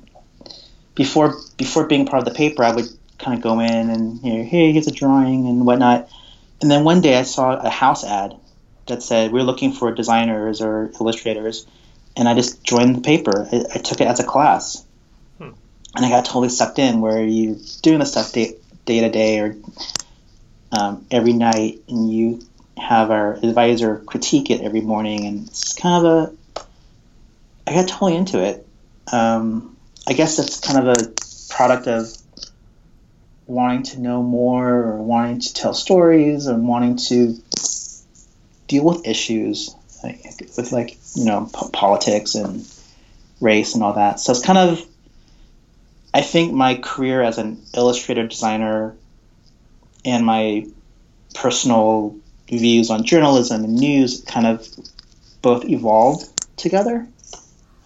before 0.96 1.36
before 1.58 1.88
being 1.88 2.06
part 2.06 2.20
of 2.20 2.26
the 2.26 2.38
paper, 2.38 2.64
I 2.64 2.74
would 2.74 2.88
kind 3.18 3.38
of 3.38 3.44
go 3.44 3.60
in 3.60 3.90
and 3.90 4.22
you 4.24 4.34
know, 4.34 4.44
hey, 4.44 4.72
here's 4.72 4.88
a 4.88 4.92
drawing 4.92 5.48
and 5.48 5.66
whatnot. 5.66 6.10
And 6.62 6.70
then 6.70 6.84
one 6.84 7.02
day 7.02 7.18
I 7.18 7.24
saw 7.24 7.56
a 7.56 7.70
house 7.70 8.04
ad 8.04 8.36
that 8.88 9.02
said 9.02 9.32
we're 9.32 9.44
looking 9.44 9.72
for 9.72 9.92
designers 9.92 10.62
or 10.62 10.92
illustrators, 11.00 11.66
and 12.18 12.28
I 12.28 12.34
just 12.34 12.64
joined 12.64 12.96
the 12.96 13.02
paper. 13.02 13.48
I, 13.52 13.64
I 13.76 13.78
took 13.78 14.02
it 14.02 14.08
as 14.08 14.20
a 14.20 14.24
class. 14.24 14.84
And 15.96 16.06
I 16.06 16.10
got 16.10 16.26
totally 16.26 16.50
sucked 16.50 16.80
in. 16.80 17.02
Where 17.02 17.24
you're 17.24 17.58
doing 17.82 18.00
the 18.00 18.06
stuff 18.06 18.32
day, 18.34 18.56
day 18.86 19.02
to 19.02 19.10
day 19.10 19.40
or 19.40 19.56
um, 20.72 21.06
every 21.12 21.34
night, 21.34 21.82
and 21.88 22.12
you 22.12 22.42
have 22.78 23.12
our 23.12 23.34
advisor 23.34 23.98
critique 23.98 24.50
it 24.50 24.62
every 24.62 24.82
morning, 24.82 25.26
and 25.26 25.48
it's 25.48 25.74
kind 25.74 26.06
of 26.06 26.12
a. 26.12 26.64
I 27.68 27.74
got 27.74 27.88
totally 27.88 28.16
into 28.16 28.44
it. 28.44 28.68
Um, 29.12 29.78
I 30.08 30.14
guess 30.14 30.38
that's 30.38 30.60
kind 30.60 30.88
of 30.88 30.98
a 30.98 31.14
product 31.54 31.88
of 31.88 32.10
wanting 33.46 33.84
to 33.84 34.02
know 34.02 34.24
more, 34.24 34.70
or 34.70 34.98
wanting 35.02 35.40
to 35.42 35.54
tell 35.54 35.74
stories, 35.74 36.48
or 36.48 36.56
wanting 36.56 36.98
to 36.98 37.36
deal 38.68 38.86
with 38.86 39.06
issues 39.06 39.76
like, 40.04 40.24
with 40.58 40.72
like 40.72 40.98
you 41.16 41.26
know 41.26 41.50
politics 41.74 42.36
and 42.36 42.66
race 43.42 43.74
and 43.74 43.84
all 43.84 43.94
that. 43.94 44.20
So 44.20 44.32
it's 44.32 44.44
kind 44.44 44.58
of. 44.58 44.86
I 46.14 46.22
think 46.22 46.54
my 46.54 46.76
career 46.76 47.22
as 47.22 47.38
an 47.38 47.62
illustrator 47.76 48.28
designer 48.28 48.96
and 50.04 50.26
my 50.26 50.68
personal 51.34 52.16
views 52.48 52.90
on 52.90 53.06
journalism 53.06 53.64
and 53.64 53.76
news 53.76 54.22
kind 54.28 54.46
of 54.46 54.68
both 55.42 55.66
evolved 55.66 56.28
together. 56.58 57.08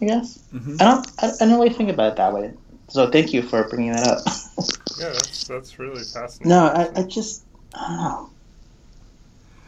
I 0.01 0.05
guess 0.05 0.39
mm-hmm. 0.53 0.75
I 0.79 0.83
don't. 0.83 1.11
I, 1.19 1.27
I, 1.27 1.45
don't 1.45 1.59
really 1.59 1.73
think 1.73 1.89
about 1.89 2.13
it 2.13 2.15
that 2.17 2.33
way. 2.33 2.51
So 2.89 3.09
thank 3.09 3.33
you 3.33 3.41
for 3.41 3.67
bringing 3.69 3.93
that 3.93 4.05
up. 4.05 4.19
yeah, 4.99 5.09
that's 5.09 5.47
that's 5.47 5.79
really 5.79 6.03
fascinating. 6.03 6.49
No, 6.49 6.65
I, 6.65 6.89
I 6.99 7.03
just 7.03 7.43
I 7.73 7.88
don't 7.88 7.97
know. 7.97 8.29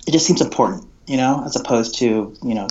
It 0.06 0.12
just 0.12 0.26
seems 0.26 0.42
important, 0.42 0.86
you 1.06 1.18
know, 1.18 1.44
as 1.46 1.56
opposed 1.56 2.00
to 2.00 2.36
you 2.44 2.56
know 2.56 2.68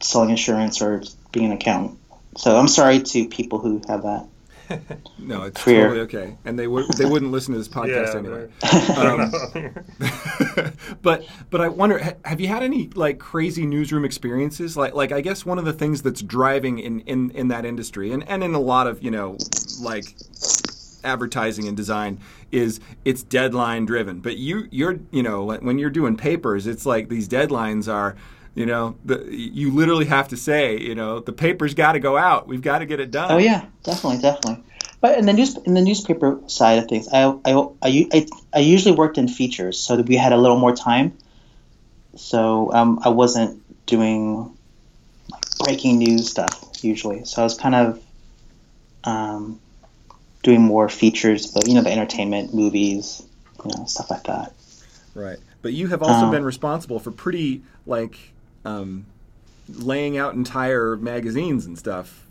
selling 0.00 0.30
insurance 0.30 0.80
or 0.80 1.02
being 1.32 1.46
an 1.46 1.52
accountant. 1.52 1.98
So 2.36 2.56
I'm 2.56 2.68
sorry 2.68 3.00
to 3.00 3.28
people 3.28 3.58
who 3.58 3.82
have 3.88 4.02
that 4.02 4.28
no, 5.18 5.42
it's 5.44 5.62
career. 5.62 5.82
totally 5.82 6.00
okay, 6.00 6.36
and 6.44 6.58
they 6.58 6.66
would 6.66 6.86
they 6.94 7.04
wouldn't 7.04 7.30
listen 7.32 7.52
to 7.54 7.58
this 7.58 7.68
podcast 7.68 8.14
anyway. 8.14 8.48
Um, 8.90 9.32
but 11.02 11.26
but 11.50 11.60
I 11.60 11.68
wonder, 11.68 11.98
have 12.24 12.40
you 12.40 12.48
had 12.48 12.62
any 12.62 12.88
like 12.94 13.18
crazy 13.18 13.66
newsroom 13.66 14.04
experiences? 14.04 14.76
Like 14.76 14.94
like 14.94 15.12
I 15.12 15.20
guess 15.20 15.44
one 15.44 15.58
of 15.58 15.64
the 15.64 15.72
things 15.72 16.02
that's 16.02 16.22
driving 16.22 16.78
in 16.78 17.00
in, 17.00 17.30
in 17.30 17.48
that 17.48 17.64
industry, 17.64 18.12
and 18.12 18.26
and 18.28 18.44
in 18.44 18.54
a 18.54 18.60
lot 18.60 18.86
of 18.86 19.02
you 19.02 19.10
know 19.10 19.36
like 19.80 20.04
advertising 21.02 21.66
and 21.66 21.76
design 21.76 22.20
is 22.52 22.80
it's 23.04 23.22
deadline 23.22 23.86
driven. 23.86 24.20
But 24.20 24.36
you 24.36 24.68
you're 24.70 25.00
you 25.10 25.22
know 25.22 25.44
when 25.44 25.78
you're 25.78 25.90
doing 25.90 26.16
papers, 26.16 26.66
it's 26.66 26.86
like 26.86 27.08
these 27.08 27.28
deadlines 27.28 27.92
are 27.92 28.16
you 28.60 28.66
know 28.66 28.96
the, 29.04 29.16
you 29.30 29.72
literally 29.72 30.06
have 30.06 30.28
to 30.28 30.36
say 30.36 30.78
you 30.78 30.94
know 30.94 31.20
the 31.20 31.32
paper's 31.32 31.74
got 31.74 31.92
to 31.92 32.00
go 32.00 32.16
out 32.16 32.46
we've 32.46 32.62
got 32.62 32.78
to 32.80 32.86
get 32.86 33.00
it 33.00 33.10
done 33.10 33.32
oh 33.32 33.38
yeah 33.38 33.64
definitely 33.82 34.20
definitely 34.20 34.62
but 35.00 35.18
in 35.18 35.26
the 35.26 35.32
news 35.32 35.56
in 35.68 35.74
the 35.74 35.82
newspaper 35.82 36.40
side 36.46 36.78
of 36.78 36.88
things 36.88 37.08
I, 37.08 37.22
I, 37.44 37.52
I, 37.82 38.26
I 38.52 38.58
usually 38.60 38.94
worked 38.94 39.18
in 39.18 39.28
features 39.28 39.78
so 39.78 39.96
that 39.96 40.06
we 40.06 40.16
had 40.16 40.32
a 40.32 40.36
little 40.36 40.58
more 40.58 40.74
time 40.74 41.16
so 42.16 42.72
um, 42.72 43.00
i 43.04 43.08
wasn't 43.08 43.62
doing 43.86 44.56
breaking 45.64 45.98
news 45.98 46.30
stuff 46.30 46.70
usually. 46.82 47.24
So 47.24 47.42
I 47.42 47.44
was 47.44 47.56
kind 47.56 47.74
of 47.74 48.02
um, 49.04 49.60
doing 50.42 50.62
more 50.62 50.88
features, 50.88 51.46
but 51.46 51.68
you 51.68 51.74
know, 51.74 51.82
the 51.82 51.92
entertainment, 51.92 52.54
movies, 52.54 53.22
you 53.64 53.70
know, 53.76 53.84
stuff 53.84 54.10
like 54.10 54.24
that. 54.24 54.54
Right. 55.14 55.38
But 55.62 55.72
you 55.72 55.88
have 55.88 56.02
also 56.02 56.26
Um, 56.26 56.30
been 56.30 56.44
responsible 56.44 56.98
for 56.98 57.10
pretty 57.10 57.62
like 57.86 58.32
um, 58.64 59.06
laying 59.68 60.18
out 60.18 60.34
entire 60.34 60.96
magazines 60.96 61.66
and 61.66 61.78
stuff. 61.78 62.26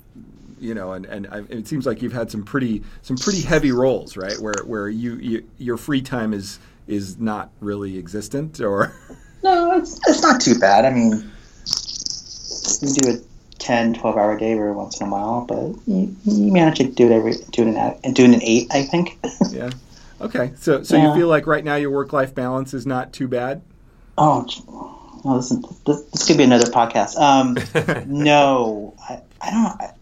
You 0.60 0.74
know, 0.74 0.92
and, 0.92 1.06
and 1.06 1.28
I, 1.28 1.40
it 1.50 1.68
seems 1.70 1.86
like 1.86 2.02
you've 2.02 2.12
had 2.12 2.30
some 2.30 2.44
pretty 2.44 2.84
some 3.02 3.16
pretty 3.16 3.42
heavy 3.42 3.72
roles, 3.72 4.18
right? 4.18 4.38
Where 4.40 4.62
where 4.66 4.90
you, 4.90 5.16
you 5.16 5.44
your 5.58 5.78
free 5.78 6.02
time 6.02 6.34
is 6.34 6.60
is 6.86 7.18
not 7.18 7.50
really 7.62 7.98
existent, 7.98 8.60
or 8.60 8.94
No, 9.44 9.78
it's, 9.78 10.00
it's 10.08 10.22
not 10.22 10.42
too 10.42 10.60
bad. 10.60 10.86
I 10.86 10.90
mean, 10.90 11.32
you 12.82 12.94
do 12.94 13.12
a 13.12 13.18
10, 13.60 13.94
12 13.94 14.18
hour 14.18 14.38
day 14.38 14.52
every 14.52 14.72
once 14.72 15.00
in 15.00 15.08
a 15.08 15.10
while, 15.10 15.46
but 15.46 15.76
you, 15.88 16.16
you 16.26 16.52
manage 16.52 16.80
to 16.80 16.86
do 16.86 17.06
it 17.08 17.12
every 17.12 17.34
do 17.52 17.64
it 17.64 17.68
in 17.68 17.78
a, 17.78 18.14
do 18.14 18.24
it 18.26 18.34
in 18.34 18.44
eight, 18.44 18.68
I 18.72 18.84
think. 18.84 19.18
yeah. 19.52 19.70
Okay, 20.22 20.52
so 20.58 20.84
so 20.84 20.98
you 20.98 21.14
feel 21.14 21.30
like 21.30 21.48
right 21.48 21.64
now 21.64 21.76
your 21.76 21.92
work 21.92 22.12
life 22.12 22.36
balance 22.36 22.74
is 22.74 22.86
not 22.86 23.14
too 23.14 23.28
bad. 23.28 23.62
oh, 24.18 24.46
oh 25.26 25.38
this, 25.38 25.50
this, 25.86 26.02
this 26.12 26.28
could 26.28 26.38
be 26.38 26.44
another 26.44 26.70
podcast. 26.72 27.18
Um, 27.18 27.58
no, 28.08 28.94
I, 29.08 29.22
I 29.42 29.52
don't. 29.52 29.82
I, 29.82 29.94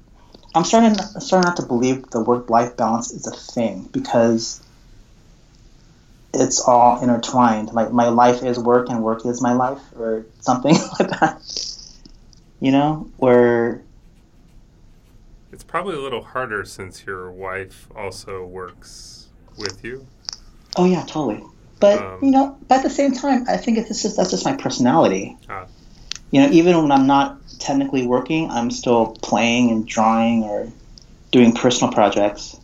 I'm 0.55 0.63
starting 0.63 0.95
starting 1.19 1.47
not 1.47 1.57
to 1.57 1.65
believe 1.65 2.09
the 2.09 2.23
work 2.23 2.49
life 2.49 2.75
balance 2.77 3.11
is 3.11 3.27
a 3.27 3.31
thing 3.31 3.89
because 3.91 4.61
it's 6.33 6.61
all 6.61 7.01
intertwined. 7.01 7.73
My 7.73 7.89
my 7.89 8.09
life 8.09 8.43
is 8.43 8.57
work 8.59 8.89
and 8.89 9.03
work 9.03 9.25
is 9.25 9.41
my 9.41 9.53
life, 9.53 9.81
or 9.95 10.25
something 10.39 10.73
like 10.99 11.09
that. 11.19 11.41
You 12.59 12.71
know, 12.71 13.09
where 13.17 13.83
It's 15.51 15.63
probably 15.63 15.95
a 15.95 15.99
little 15.99 16.23
harder 16.23 16.65
since 16.65 17.05
your 17.05 17.31
wife 17.31 17.87
also 17.95 18.45
works 18.45 19.27
with 19.57 19.83
you. 19.83 20.07
oh 20.75 20.85
yeah, 20.85 21.01
totally. 21.01 21.43
But 21.79 21.99
Um, 21.99 22.19
you 22.21 22.31
know, 22.31 22.57
but 22.67 22.79
at 22.79 22.83
the 22.83 22.89
same 22.89 23.13
time, 23.13 23.45
I 23.47 23.57
think 23.57 23.77
it's 23.77 24.01
just 24.01 24.17
that's 24.17 24.31
just 24.31 24.45
my 24.45 24.55
personality. 24.55 25.37
Ah. 25.49 25.65
You 26.31 26.41
know, 26.41 26.49
even 26.51 26.81
when 26.81 26.91
I'm 26.91 27.07
not 27.07 27.37
technically 27.59 28.05
working, 28.05 28.49
I'm 28.49 28.71
still 28.71 29.17
playing 29.21 29.71
and 29.71 29.87
drawing 29.87 30.43
or 30.43 30.67
doing 31.31 31.53
personal 31.53 31.93
projects. 31.93 32.57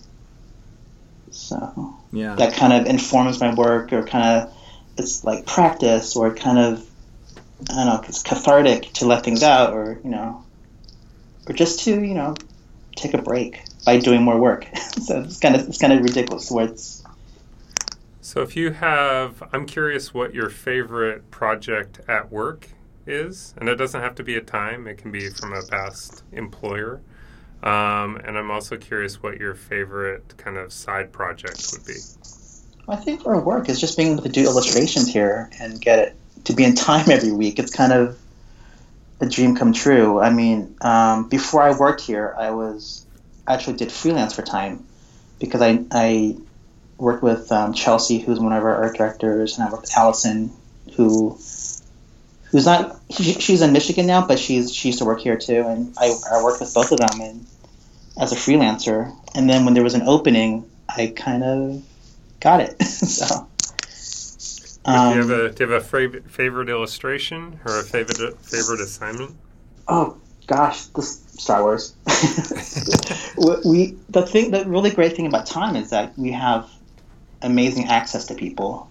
So 1.31 1.95
Yeah. 2.11 2.35
that 2.35 2.53
kind 2.55 2.73
of 2.73 2.85
informs 2.85 3.39
my 3.39 3.53
work, 3.53 3.93
or 3.93 4.03
kind 4.03 4.23
of 4.25 4.53
it's 4.97 5.23
like 5.23 5.45
practice, 5.45 6.15
or 6.15 6.33
kind 6.33 6.59
of 6.59 6.85
I 7.69 7.75
don't 7.75 7.85
know, 7.85 8.01
it's 8.07 8.23
cathartic 8.23 8.93
to 8.93 9.05
let 9.05 9.23
things 9.23 9.43
out, 9.43 9.73
or 9.73 9.99
you 10.03 10.09
know, 10.09 10.43
or 11.47 11.53
just 11.53 11.83
to 11.85 11.91
you 11.91 12.13
know 12.13 12.35
take 12.95 13.13
a 13.13 13.21
break 13.21 13.61
by 13.85 13.97
doing 13.99 14.23
more 14.23 14.39
work. 14.39 14.67
so 15.03 15.21
it's 15.21 15.39
kind 15.39 15.55
of 15.55 15.67
it's 15.67 15.77
kind 15.77 15.93
of 15.93 16.01
ridiculous 16.03 16.49
where 16.51 16.65
it's 16.65 17.02
So 18.33 18.41
if 18.41 18.55
you 18.55 18.71
have, 18.71 19.43
I'm 19.53 19.67
curious 19.67 20.11
what 20.11 20.33
your 20.33 20.49
favorite 20.49 21.29
project 21.29 21.99
at 22.07 22.31
work 22.31 22.67
is, 23.05 23.53
and 23.59 23.69
it 23.69 23.75
doesn't 23.75 24.01
have 24.01 24.15
to 24.15 24.23
be 24.23 24.35
a 24.35 24.41
time; 24.41 24.87
it 24.87 24.97
can 24.97 25.11
be 25.11 25.29
from 25.29 25.53
a 25.53 25.61
past 25.61 26.23
employer. 26.31 26.99
Um, 27.61 28.15
and 28.25 28.35
I'm 28.35 28.49
also 28.49 28.75
curious 28.75 29.21
what 29.21 29.37
your 29.37 29.53
favorite 29.53 30.35
kind 30.37 30.57
of 30.57 30.73
side 30.73 31.11
project 31.11 31.63
would 31.73 31.85
be. 31.85 31.93
I 32.87 32.95
think 32.95 33.21
for 33.21 33.39
work 33.39 33.69
is 33.69 33.79
just 33.79 33.97
being 33.97 34.13
able 34.13 34.23
to 34.23 34.29
do 34.29 34.45
illustrations 34.45 35.13
here 35.13 35.51
and 35.59 35.79
get 35.79 35.99
it 35.99 36.15
to 36.45 36.53
be 36.53 36.63
in 36.63 36.73
time 36.73 37.11
every 37.11 37.31
week. 37.31 37.59
It's 37.59 37.71
kind 37.71 37.93
of 37.93 38.17
a 39.21 39.27
dream 39.27 39.55
come 39.55 39.73
true. 39.73 40.19
I 40.19 40.31
mean, 40.31 40.75
um, 40.81 41.29
before 41.29 41.61
I 41.61 41.77
worked 41.77 42.01
here, 42.01 42.33
I 42.35 42.49
was 42.49 43.05
actually 43.47 43.77
did 43.77 43.91
freelance 43.91 44.33
for 44.33 44.41
time 44.41 44.87
because 45.37 45.61
I 45.61 45.85
I 45.91 46.37
worked 46.97 47.23
with 47.23 47.51
um, 47.51 47.73
Chelsea, 47.73 48.19
who's 48.19 48.39
one 48.39 48.53
of 48.53 48.63
our 48.63 48.75
art 48.75 48.97
directors, 48.97 49.57
and 49.57 49.67
I 49.67 49.71
worked 49.71 49.83
with 49.83 49.97
Allison, 49.97 50.51
who 50.95 51.37
who's 52.51 52.65
not 52.65 52.99
she, 53.11 53.33
she's 53.33 53.61
in 53.61 53.73
Michigan 53.73 54.05
now, 54.05 54.25
but 54.25 54.39
she's 54.39 54.73
she 54.73 54.89
used 54.89 54.99
to 54.99 55.05
work 55.05 55.19
here 55.21 55.37
too, 55.37 55.65
and 55.67 55.93
I, 55.97 56.13
I 56.31 56.43
worked 56.43 56.59
with 56.61 56.73
both 56.73 56.91
of 56.91 56.99
them 56.99 57.21
and 57.21 57.45
as 58.19 58.31
a 58.31 58.35
freelancer. 58.35 59.11
And 59.35 59.49
then 59.49 59.65
when 59.65 59.73
there 59.73 59.83
was 59.83 59.95
an 59.95 60.03
opening, 60.03 60.69
I 60.87 61.07
kind 61.15 61.43
of 61.43 61.83
got 62.39 62.61
it. 62.61 62.81
so. 62.83 63.47
do 64.85 65.09
you 65.09 65.21
have 65.21 65.31
Um, 65.31 65.31
a 65.31 65.49
do 65.49 65.63
you 65.63 65.71
have 65.71 65.81
a 65.81 65.85
favorite 65.85 66.29
favorite 66.29 66.69
illustration 66.69 67.59
or 67.65 67.79
a 67.79 67.83
favorite 67.83 68.39
favorite 68.41 68.81
assignment? 68.81 69.35
oh 69.87 70.17
gosh, 70.47 70.85
this 70.87 71.21
Star 71.37 71.63
Wars. 71.63 71.95
we 73.65 73.97
the 74.09 74.25
thing 74.27 74.51
the 74.51 74.63
really 74.67 74.91
great 74.91 75.15
thing 75.15 75.25
about 75.25 75.45
time 75.45 75.75
is 75.75 75.89
that 75.89 76.17
we 76.17 76.31
have 76.31 76.69
amazing 77.43 77.85
access 77.85 78.27
to 78.27 78.35
people. 78.35 78.89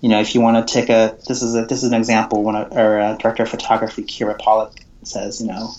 You 0.00 0.08
know, 0.08 0.20
if 0.20 0.34
you 0.34 0.40
want 0.40 0.66
to 0.66 0.72
take 0.72 0.90
a 0.90 1.16
this 1.26 1.42
is 1.42 1.56
a 1.56 1.64
this 1.64 1.82
is 1.82 1.90
an 1.90 1.94
example 1.94 2.42
when 2.44 2.54
our 2.54 3.00
uh, 3.00 3.16
director 3.16 3.42
of 3.42 3.48
photography 3.48 4.04
Kira 4.04 4.38
Pollack 4.38 4.72
says, 5.02 5.40
you 5.40 5.48
know, 5.48 5.72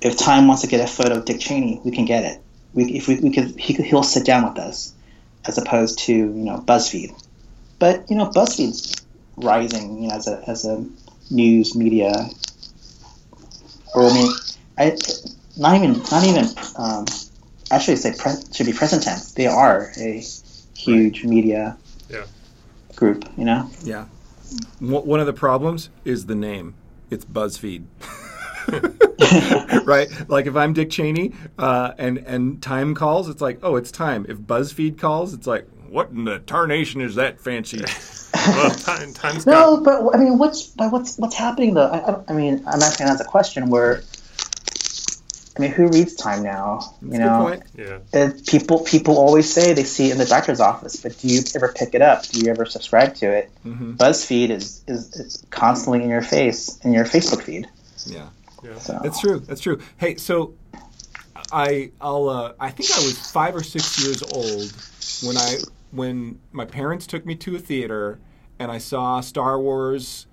if 0.00 0.16
Time 0.16 0.46
wants 0.48 0.62
to 0.62 0.68
get 0.68 0.80
a 0.80 0.86
photo 0.86 1.18
of 1.18 1.24
Dick 1.24 1.40
Cheney, 1.40 1.80
we 1.84 1.90
can 1.90 2.04
get 2.06 2.24
it. 2.24 2.40
We, 2.72 2.84
if 2.94 3.08
we, 3.08 3.16
we 3.20 3.30
could, 3.32 3.58
he 3.58 3.74
could, 3.74 3.84
he'll 3.84 4.02
sit 4.02 4.24
down 4.24 4.48
with 4.48 4.58
us, 4.58 4.94
as 5.44 5.58
opposed 5.58 5.98
to 6.00 6.12
you 6.12 6.30
know 6.30 6.62
BuzzFeed. 6.66 7.10
But 7.78 8.10
you 8.10 8.16
know, 8.16 8.30
BuzzFeed's 8.30 9.04
rising, 9.36 10.02
you 10.02 10.08
know, 10.08 10.14
as 10.14 10.26
a 10.26 10.42
as 10.48 10.64
a 10.64 10.86
news 11.30 11.76
media. 11.76 12.12
Or 13.94 14.08
I 14.08 14.14
mean, 14.14 14.32
I 14.78 14.96
not 15.56 15.76
even 15.76 16.02
not 16.10 16.24
even 16.24 16.46
um, 16.76 17.06
actually 17.70 17.96
say 17.96 18.14
pre- 18.16 18.40
should 18.52 18.66
be 18.66 18.72
present 18.72 19.02
tense. 19.02 19.32
They 19.32 19.46
are 19.46 19.92
a 19.98 20.22
huge 20.84 21.24
media 21.24 21.76
Yeah. 22.08 22.24
group, 22.96 23.24
you 23.36 23.44
know. 23.44 23.68
Yeah. 23.82 24.06
One 24.80 25.06
one 25.06 25.20
of 25.20 25.26
the 25.26 25.32
problems 25.32 25.90
is 26.04 26.26
the 26.26 26.34
name. 26.34 26.74
It's 27.10 27.24
BuzzFeed. 27.24 27.84
right? 29.86 30.08
Like 30.28 30.46
if 30.46 30.56
I'm 30.56 30.72
Dick 30.72 30.90
Cheney 30.90 31.32
uh, 31.58 31.92
and 31.98 32.18
and 32.18 32.62
Time 32.62 32.94
calls, 32.94 33.28
it's 33.28 33.40
like, 33.40 33.58
oh, 33.62 33.76
it's 33.76 33.90
Time. 33.90 34.26
If 34.28 34.38
BuzzFeed 34.38 34.98
calls, 34.98 35.34
it's 35.34 35.46
like, 35.46 35.66
what 35.88 36.10
in 36.10 36.24
the 36.24 36.38
tarnation 36.40 37.00
is 37.00 37.14
that 37.16 37.40
fancy? 37.40 37.84
Well, 38.46 38.70
time, 38.70 39.12
time's 39.12 39.44
No, 39.44 39.76
got 39.82 39.84
but 39.84 40.14
I 40.14 40.18
mean, 40.18 40.38
what's 40.38 40.68
but 40.68 40.92
what's 40.92 41.18
what's 41.18 41.34
happening 41.34 41.74
though? 41.74 41.88
I, 41.88 42.12
I, 42.12 42.22
I 42.28 42.32
mean, 42.32 42.62
I'm 42.66 42.80
asking 42.80 43.08
as 43.08 43.20
a 43.20 43.24
question 43.24 43.68
where. 43.68 44.02
I 45.60 45.64
mean, 45.64 45.72
who 45.72 45.88
reads 45.88 46.14
Time 46.14 46.42
now? 46.42 46.80
You 47.02 47.10
Good 47.10 47.18
know, 47.18 47.38
point. 47.42 47.62
yeah. 47.76 47.98
And 48.14 48.42
people 48.46 48.78
people 48.80 49.18
always 49.18 49.52
say 49.52 49.74
they 49.74 49.84
see 49.84 50.08
it 50.08 50.12
in 50.12 50.18
the 50.18 50.24
doctor's 50.24 50.58
office, 50.60 50.96
but 50.96 51.18
do 51.18 51.28
you 51.28 51.42
ever 51.54 51.74
pick 51.76 51.94
it 51.94 52.00
up? 52.00 52.26
Do 52.26 52.40
you 52.40 52.50
ever 52.50 52.64
subscribe 52.64 53.14
to 53.16 53.30
it? 53.30 53.50
Mhm. 53.66 53.96
BuzzFeed 53.98 54.48
is, 54.50 54.82
is 54.88 55.14
is 55.16 55.44
constantly 55.50 56.02
in 56.02 56.08
your 56.08 56.22
face 56.22 56.78
in 56.82 56.94
your 56.94 57.04
Facebook 57.04 57.42
feed. 57.42 57.68
Yeah. 58.06 58.28
Yeah. 58.64 58.78
So 58.78 58.98
That's 59.02 59.20
true. 59.20 59.40
That's 59.40 59.60
true. 59.60 59.80
Hey, 59.98 60.16
so 60.16 60.54
I 61.52 61.90
I'll 62.00 62.28
uh, 62.30 62.52
I 62.58 62.70
think 62.70 62.90
I 62.92 63.00
was 63.00 63.18
five 63.30 63.54
or 63.54 63.62
six 63.62 64.02
years 64.02 64.22
old 64.22 64.72
when 65.22 65.36
I 65.36 65.56
when 65.90 66.40
my 66.52 66.64
parents 66.64 67.06
took 67.06 67.26
me 67.26 67.34
to 67.34 67.56
a 67.56 67.58
theater 67.58 68.18
and 68.58 68.70
I 68.70 68.78
saw 68.78 69.20
Star 69.20 69.60
Wars. 69.60 70.26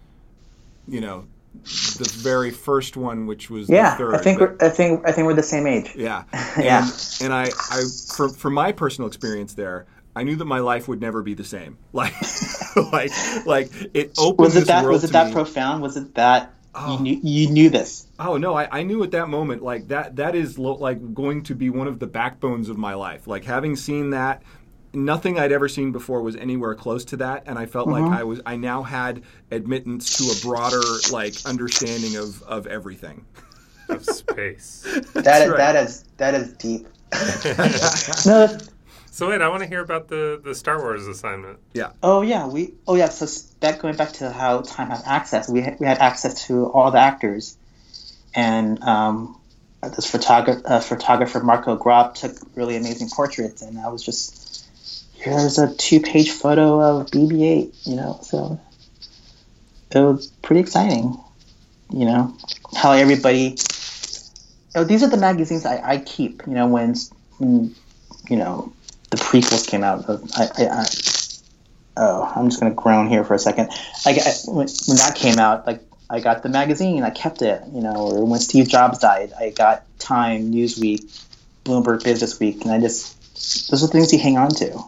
You 0.88 1.02
know, 1.02 1.26
the 1.64 2.10
very 2.18 2.52
first 2.52 2.98
one, 2.98 3.26
which 3.28 3.50
was 3.50 3.70
yeah, 3.70 3.92
the 3.92 3.98
third. 3.98 4.16
I 4.16 4.18
think 4.20 4.40
but- 4.40 4.60
we're, 4.62 4.68
I 4.68 4.70
think 4.70 5.08
I 5.08 5.12
think 5.12 5.28
we're 5.28 5.34
the 5.34 5.44
same 5.44 5.68
age. 5.68 5.94
yeah, 5.96 6.24
Yeah. 6.58 6.84
And, 6.86 7.18
and 7.22 7.34
I 7.34 7.50
I 7.70 7.84
for 8.16 8.30
for 8.30 8.50
my 8.50 8.72
personal 8.72 9.08
experience 9.08 9.54
there. 9.54 9.86
I 10.16 10.24
knew 10.24 10.36
that 10.38 10.46
my 10.46 10.60
life 10.60 10.88
would 10.88 11.00
never 11.00 11.22
be 11.22 11.36
the 11.36 11.44
same. 11.44 11.78
Like, 11.94 12.14
like, 12.76 13.12
like 13.46 13.72
it 13.94 14.14
opened 14.18 14.40
Was 14.46 14.56
it 14.56 14.60
this 14.62 14.68
that 14.70 14.84
world 14.84 14.94
was 14.94 15.04
it 15.04 15.12
that 15.14 15.28
me. 15.28 15.34
profound? 15.34 15.82
Was 15.84 15.98
it 15.98 16.16
that 16.16 16.54
Oh. 16.80 16.98
you 16.98 17.00
knew 17.04 17.20
you 17.24 17.50
knew 17.50 17.70
this? 17.72 18.06
Oh 18.20 18.38
no, 18.38 18.56
I, 18.56 18.80
I 18.80 18.84
knew 18.84 19.02
at 19.04 19.12
that 19.12 19.30
moment 19.30 19.64
like 19.64 19.88
that 19.88 20.16
that 20.18 20.36
is 20.36 20.60
lo- 20.60 20.76
like 20.76 21.14
going 21.14 21.44
to 21.44 21.56
be 21.56 21.70
one 21.72 21.88
of 21.88 21.98
the 22.00 22.06
backbones 22.08 22.70
of 22.70 22.78
my 22.78 22.94
life. 22.94 23.26
Like 23.28 23.46
having 23.46 23.76
seen 23.76 24.12
that, 24.12 24.44
nothing 24.98 25.40
I'd 25.40 25.52
ever 25.54 25.70
seen 25.70 25.92
before 25.94 26.22
was 26.22 26.36
anywhere 26.36 26.76
close 26.76 27.06
to 27.06 27.18
that, 27.18 27.44
and 27.46 27.58
I 27.58 27.66
felt 27.68 27.88
Mm-hmm. 27.88 28.06
like 28.08 28.20
I 28.20 28.24
was 28.24 28.42
I 28.46 28.56
now 28.58 28.84
had 28.84 29.24
admittance 29.52 30.18
to 30.18 30.24
a 30.32 30.36
broader 30.42 30.82
like 31.12 31.36
understanding 31.46 32.18
of 32.18 32.42
of 32.44 32.68
everything. 32.68 33.26
Of 33.90 34.04
space. 34.06 34.84
That 35.14 35.42
is 35.44 35.50
right. 35.50 35.58
that 35.58 35.76
is 35.78 36.04
that 36.18 36.34
is 36.36 36.52
deep. 36.54 36.88
no, 38.26 38.58
So 39.12 39.30
wait, 39.30 39.42
I 39.42 39.48
want 39.48 39.64
to 39.64 39.68
hear 39.70 39.82
about 39.82 40.08
the 40.10 40.40
the 40.44 40.54
Star 40.54 40.80
Wars 40.82 41.08
assignment. 41.08 41.60
Yeah. 41.74 41.92
Oh 42.04 42.22
yeah, 42.22 42.48
we 42.48 42.74
oh 42.88 42.96
yeah. 42.96 43.10
So 43.10 43.26
s- 43.26 43.54
that 43.62 43.80
going 43.80 43.96
back 43.96 44.12
to 44.14 44.32
how 44.32 44.62
time 44.62 44.90
has 44.90 45.04
access, 45.06 45.50
we 45.50 45.62
had, 45.62 45.80
we 45.80 45.88
had 45.88 46.00
access 46.00 46.46
to 46.48 46.66
all 46.72 46.92
the 46.92 47.00
actors, 47.00 47.58
and 48.36 48.84
um, 48.84 49.40
this 49.82 50.10
photographer 50.10 50.62
uh, 50.66 50.80
photographer 50.82 51.40
Marco 51.42 51.76
Grob 51.78 52.14
took 52.16 52.34
really 52.56 52.76
amazing 52.76 53.10
portraits, 53.10 53.62
and 53.62 53.80
I 53.80 53.88
was 53.90 54.04
just 54.04 54.47
here's 55.20 55.58
a 55.58 55.74
two 55.76 56.00
page 56.00 56.32
photo 56.32 56.80
of 56.80 57.08
BB-8, 57.08 57.88
you 57.88 57.96
know. 57.96 58.20
So 58.22 58.60
it 59.92 60.00
was 60.00 60.28
pretty 60.42 60.62
exciting. 60.62 61.18
you 61.92 62.06
know 62.06 62.36
how 62.76 62.92
everybody. 62.92 63.58
Oh, 64.76 64.84
these 64.84 65.02
are 65.04 65.10
the 65.10 65.18
magazines 65.18 65.66
I, 65.66 65.82
I 65.84 65.98
keep. 66.00 66.44
You 66.46 66.54
know 66.54 66.68
when, 66.68 66.96
when 67.40 67.76
you 68.30 68.38
know 68.38 68.74
the 69.10 69.18
prequels 69.18 69.68
came 69.68 69.84
out. 69.84 70.06
I, 70.10 70.44
I, 70.44 70.68
I 70.68 70.86
oh, 71.98 72.34
I'm 72.36 72.50
just 72.50 72.60
gonna 72.60 72.76
groan 72.76 73.08
here 73.08 73.24
for 73.24 73.34
a 73.34 73.40
second. 73.40 73.70
I, 74.06 74.12
I 74.12 74.34
when, 74.48 74.68
when 74.88 74.98
that 74.98 75.14
came 75.16 75.40
out, 75.40 75.66
like 75.66 75.82
I 76.10 76.20
got 76.20 76.44
the 76.44 76.50
magazine, 76.50 77.04
I 77.04 77.10
kept 77.10 77.42
it. 77.42 77.62
You 77.74 77.82
know, 77.82 77.96
or 77.96 78.26
when 78.26 78.40
Steve 78.40 78.68
Jobs 78.68 79.00
died, 79.00 79.34
I 79.38 79.50
got 79.50 79.84
Time, 80.00 80.52
Newsweek, 80.52 81.02
Bloomberg 81.66 82.04
Business 82.04 82.40
Week, 82.40 82.62
and 82.64 82.72
I 82.72 82.80
just 82.80 83.16
those 83.70 83.84
are 83.84 83.88
things 83.88 84.12
you 84.14 84.20
hang 84.20 84.38
on 84.38 84.50
to. 84.50 84.84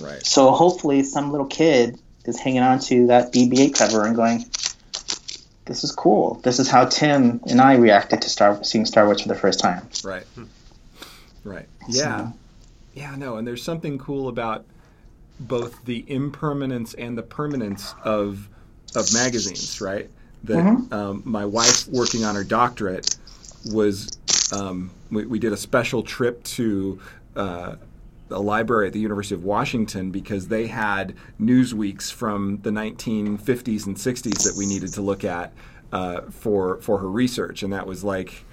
Right. 0.00 0.24
So 0.26 0.50
hopefully, 0.50 1.02
some 1.02 1.30
little 1.30 1.46
kid 1.46 1.98
is 2.24 2.38
hanging 2.38 2.62
on 2.62 2.78
to 2.80 3.06
that 3.08 3.32
BB-8 3.32 3.74
cover 3.74 4.04
and 4.04 4.14
going, 4.16 4.44
"This 5.66 5.84
is 5.84 5.92
cool. 5.92 6.40
This 6.42 6.58
is 6.58 6.68
how 6.68 6.86
Tim 6.86 7.40
and 7.48 7.60
I 7.60 7.74
reacted 7.76 8.22
to 8.22 8.28
Star 8.28 8.62
seeing 8.64 8.86
Star 8.86 9.06
Wars 9.06 9.20
for 9.22 9.28
the 9.28 9.34
first 9.34 9.60
time." 9.60 9.88
Right. 10.04 10.24
Right. 11.44 11.66
Yeah. 11.88 12.18
So- 12.28 12.32
Yeah, 12.94 13.14
no, 13.16 13.36
and 13.36 13.46
there's 13.46 13.62
something 13.62 13.98
cool 13.98 14.28
about 14.28 14.64
both 15.40 15.84
the 15.86 16.04
impermanence 16.08 16.92
and 16.94 17.16
the 17.16 17.22
permanence 17.22 17.94
of 18.04 18.48
of 18.94 19.12
magazines, 19.14 19.80
right? 19.80 20.10
That 20.44 20.58
Mhm. 20.64 20.92
um, 20.92 21.22
my 21.24 21.46
wife, 21.46 21.88
working 21.88 22.24
on 22.24 22.34
her 22.34 22.44
doctorate, 22.44 23.16
was 23.64 24.10
um, 24.52 24.90
we, 25.10 25.24
we 25.24 25.38
did 25.38 25.52
a 25.52 25.56
special 25.56 26.02
trip 26.02 26.42
to 26.44 27.00
uh, 27.34 27.76
a 28.32 28.38
library 28.38 28.86
at 28.88 28.92
the 28.92 29.00
University 29.00 29.34
of 29.34 29.44
Washington 29.44 30.10
because 30.10 30.48
they 30.48 30.66
had 30.66 31.14
Newsweeks 31.40 32.12
from 32.12 32.58
the 32.62 32.70
1950s 32.70 33.86
and 33.86 33.96
60s 33.96 34.42
that 34.44 34.54
we 34.56 34.66
needed 34.66 34.92
to 34.94 35.02
look 35.02 35.24
at 35.24 35.52
uh, 35.92 36.22
for 36.30 36.78
for 36.80 36.98
her 36.98 37.10
research, 37.10 37.62
and 37.62 37.72
that 37.72 37.86
was 37.86 38.02
like, 38.02 38.44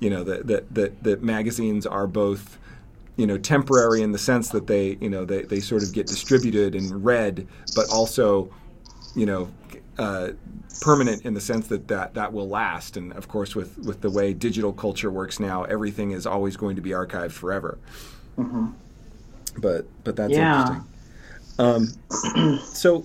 you 0.00 0.08
know, 0.08 0.22
that 0.24 0.46
that 0.72 1.04
that, 1.04 1.22
magazines 1.22 1.86
are 1.86 2.06
both 2.06 2.58
you 3.16 3.26
know 3.26 3.36
temporary 3.36 4.02
in 4.02 4.12
the 4.12 4.18
sense 4.18 4.48
that 4.50 4.66
they 4.66 4.96
you 5.00 5.10
know 5.10 5.24
they, 5.24 5.42
they 5.42 5.60
sort 5.60 5.82
of 5.82 5.92
get 5.92 6.06
distributed 6.06 6.74
and 6.74 7.04
read 7.04 7.46
but 7.76 7.88
also 7.90 8.52
you 9.14 9.26
know 9.26 9.48
uh, 9.98 10.30
permanent 10.80 11.24
in 11.24 11.34
the 11.34 11.40
sense 11.40 11.68
that, 11.68 11.86
that 11.88 12.14
that 12.14 12.32
will 12.32 12.48
last. 12.48 12.96
And 12.96 13.12
of 13.12 13.28
course 13.28 13.54
with 13.54 13.78
with 13.78 14.00
the 14.00 14.10
way 14.10 14.32
digital 14.34 14.72
culture 14.72 15.10
works 15.10 15.38
now 15.40 15.64
everything 15.64 16.10
is 16.10 16.26
always 16.26 16.56
going 16.56 16.76
to 16.76 16.82
be 16.82 16.90
archived 16.90 17.32
forever 17.32 17.78
but 19.58 19.86
but 20.04 20.16
that's 20.16 20.32
Yeah. 20.32 20.46
interesting 20.56 20.84
um, 21.58 22.58
so 22.72 23.04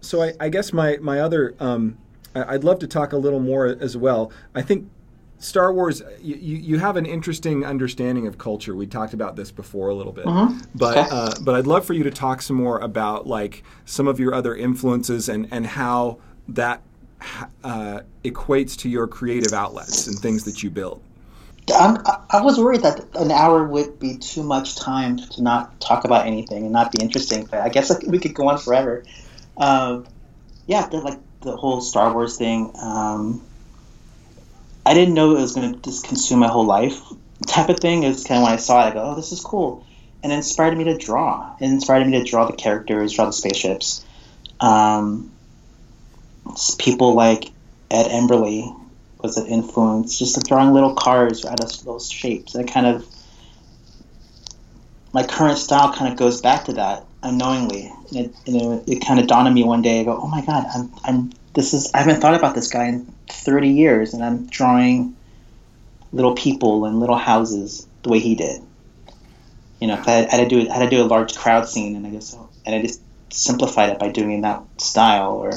so 0.00 0.22
I, 0.22 0.32
I 0.40 0.48
guess 0.48 0.72
my 0.72 0.98
my 1.00 1.20
other 1.20 1.54
um, 1.60 1.96
I- 2.34 2.54
I'd 2.54 2.64
love 2.64 2.78
to 2.80 2.86
talk 2.86 3.12
a 3.12 3.16
little 3.16 3.40
more 3.40 3.66
as 3.66 3.96
well 3.96 4.30
I 4.54 4.62
think 4.62 4.88
Star 5.40 5.74
Wars, 5.74 6.00
you, 6.22 6.36
you 6.36 6.78
have 6.78 6.96
an 6.96 7.04
interesting 7.04 7.66
understanding 7.66 8.26
of 8.26 8.38
culture. 8.38 8.74
We 8.74 8.86
talked 8.86 9.12
about 9.12 9.36
this 9.36 9.50
before 9.50 9.90
a 9.90 9.94
little 9.94 10.12
bit, 10.12 10.24
but 10.74 10.96
Okay. 10.96 11.08
uh, 11.10 11.34
but 11.40 11.54
I'd 11.54 11.66
love 11.66 11.84
for 11.84 11.92
you 11.92 12.02
to 12.04 12.10
talk 12.10 12.40
some 12.40 12.56
more 12.56 12.78
about 12.78 13.26
like 13.26 13.62
some 13.84 14.08
of 14.08 14.18
your 14.18 14.32
other 14.32 14.54
influences 14.56 15.28
and 15.28 15.46
and 15.50 15.66
how 15.66 16.18
that 16.48 16.80
uh, 17.62 18.00
equates 18.24 18.74
to 18.78 18.88
your 18.88 19.06
creative 19.06 19.52
outlets 19.52 20.06
and 20.06 20.22
things 20.22 20.44
that 20.44 20.62
you 20.62 20.70
build. 20.70 21.02
I'm, 21.72 21.98
I- 22.30 22.42
was 22.42 22.58
worried 22.58 22.82
that 22.82 23.00
an 23.14 23.30
hour 23.30 23.64
would 23.64 23.98
be 23.98 24.18
too 24.18 24.42
much 24.42 24.76
time 24.76 25.16
to 25.16 25.42
not 25.42 25.80
talk 25.80 26.04
about 26.04 26.26
anything 26.26 26.64
and 26.64 26.72
not 26.72 26.92
be 26.92 27.02
interesting, 27.02 27.46
but 27.50 27.60
I 27.60 27.68
guess 27.68 27.90
we 28.06 28.18
could 28.18 28.34
go 28.34 28.48
on 28.48 28.58
forever. 28.58 29.04
Um, 29.56 30.06
yeah, 30.66 30.86
the, 30.88 30.98
like 30.98 31.18
the 31.40 31.56
whole 31.56 31.80
Star 31.80 32.12
Wars 32.12 32.36
thing. 32.36 32.72
Um, 32.80 33.42
I 34.84 34.92
didn't 34.92 35.14
know 35.14 35.36
it 35.36 35.40
was 35.40 35.54
going 35.54 35.72
to 35.74 35.80
just 35.80 36.06
consume 36.06 36.40
my 36.40 36.48
whole 36.48 36.66
life 36.66 37.00
type 37.46 37.68
of 37.70 37.80
thing. 37.80 38.02
It 38.02 38.08
was 38.08 38.24
kind 38.24 38.38
of 38.38 38.44
when 38.44 38.52
I 38.52 38.56
saw 38.56 38.86
it, 38.86 38.90
I 38.90 38.94
go, 38.94 39.02
oh, 39.02 39.14
this 39.14 39.32
is 39.32 39.40
cool. 39.40 39.86
And 40.22 40.32
it 40.32 40.36
inspired 40.36 40.76
me 40.76 40.84
to 40.84 40.96
draw. 40.96 41.54
It 41.60 41.64
inspired 41.66 42.06
me 42.06 42.18
to 42.18 42.24
draw 42.24 42.46
the 42.46 42.56
characters, 42.56 43.12
draw 43.12 43.26
the 43.26 43.32
spaceships. 43.32 44.04
Um, 44.60 45.32
people 46.78 47.14
like 47.14 47.50
Ed 47.90 48.08
Emberley 48.10 48.74
was 49.24 49.38
an 49.38 49.46
influence, 49.46 50.18
just 50.18 50.36
like 50.36 50.46
drawing 50.46 50.72
little 50.74 50.94
cars 50.94 51.44
out 51.46 51.64
of 51.64 51.84
those 51.84 52.10
shapes. 52.10 52.54
And 52.54 52.70
kind 52.70 52.86
of, 52.86 53.06
my 55.12 55.24
current 55.26 55.58
style 55.58 55.92
kind 55.92 56.12
of 56.12 56.18
goes 56.18 56.42
back 56.42 56.66
to 56.66 56.74
that 56.74 57.06
unknowingly. 57.22 57.90
And 58.10 58.26
it, 58.26 58.34
and 58.46 58.56
it, 58.56 58.96
it 58.96 59.06
kind 59.06 59.18
of 59.18 59.26
dawned 59.26 59.48
on 59.48 59.54
me 59.54 59.64
one 59.64 59.80
day. 59.80 60.00
I 60.00 60.04
go, 60.04 60.20
oh 60.22 60.28
my 60.28 60.44
god, 60.44 60.66
I'm, 60.74 60.92
I'm, 61.02 61.32
this 61.54 61.72
is, 61.72 61.90
I 61.94 61.98
haven't 61.98 62.20
thought 62.20 62.34
about 62.34 62.54
this 62.54 62.70
guy 62.70 62.84
in 62.84 63.06
30 63.28 63.70
years, 63.70 64.12
and 64.12 64.22
I'm 64.22 64.46
drawing 64.46 65.16
little 66.12 66.34
people 66.34 66.84
and 66.84 67.00
little 67.00 67.16
houses 67.16 67.88
the 68.02 68.10
way 68.10 68.18
he 68.18 68.34
did. 68.34 68.60
You 69.80 69.88
know, 69.88 70.02
I, 70.06 70.26
I 70.26 70.36
had 70.36 70.48
to 70.48 70.48
do, 70.48 70.68
I 70.70 70.74
had 70.74 70.90
to 70.90 70.96
do 70.96 71.02
a 71.02 71.06
large 71.06 71.34
crowd 71.34 71.66
scene, 71.66 71.96
and 71.96 72.06
I 72.06 72.10
guess, 72.10 72.36
and 72.66 72.74
I 72.74 72.82
just 72.82 73.00
simplified 73.30 73.88
it 73.88 73.98
by 73.98 74.10
doing 74.10 74.42
that 74.42 74.62
style, 74.78 75.32
or. 75.32 75.52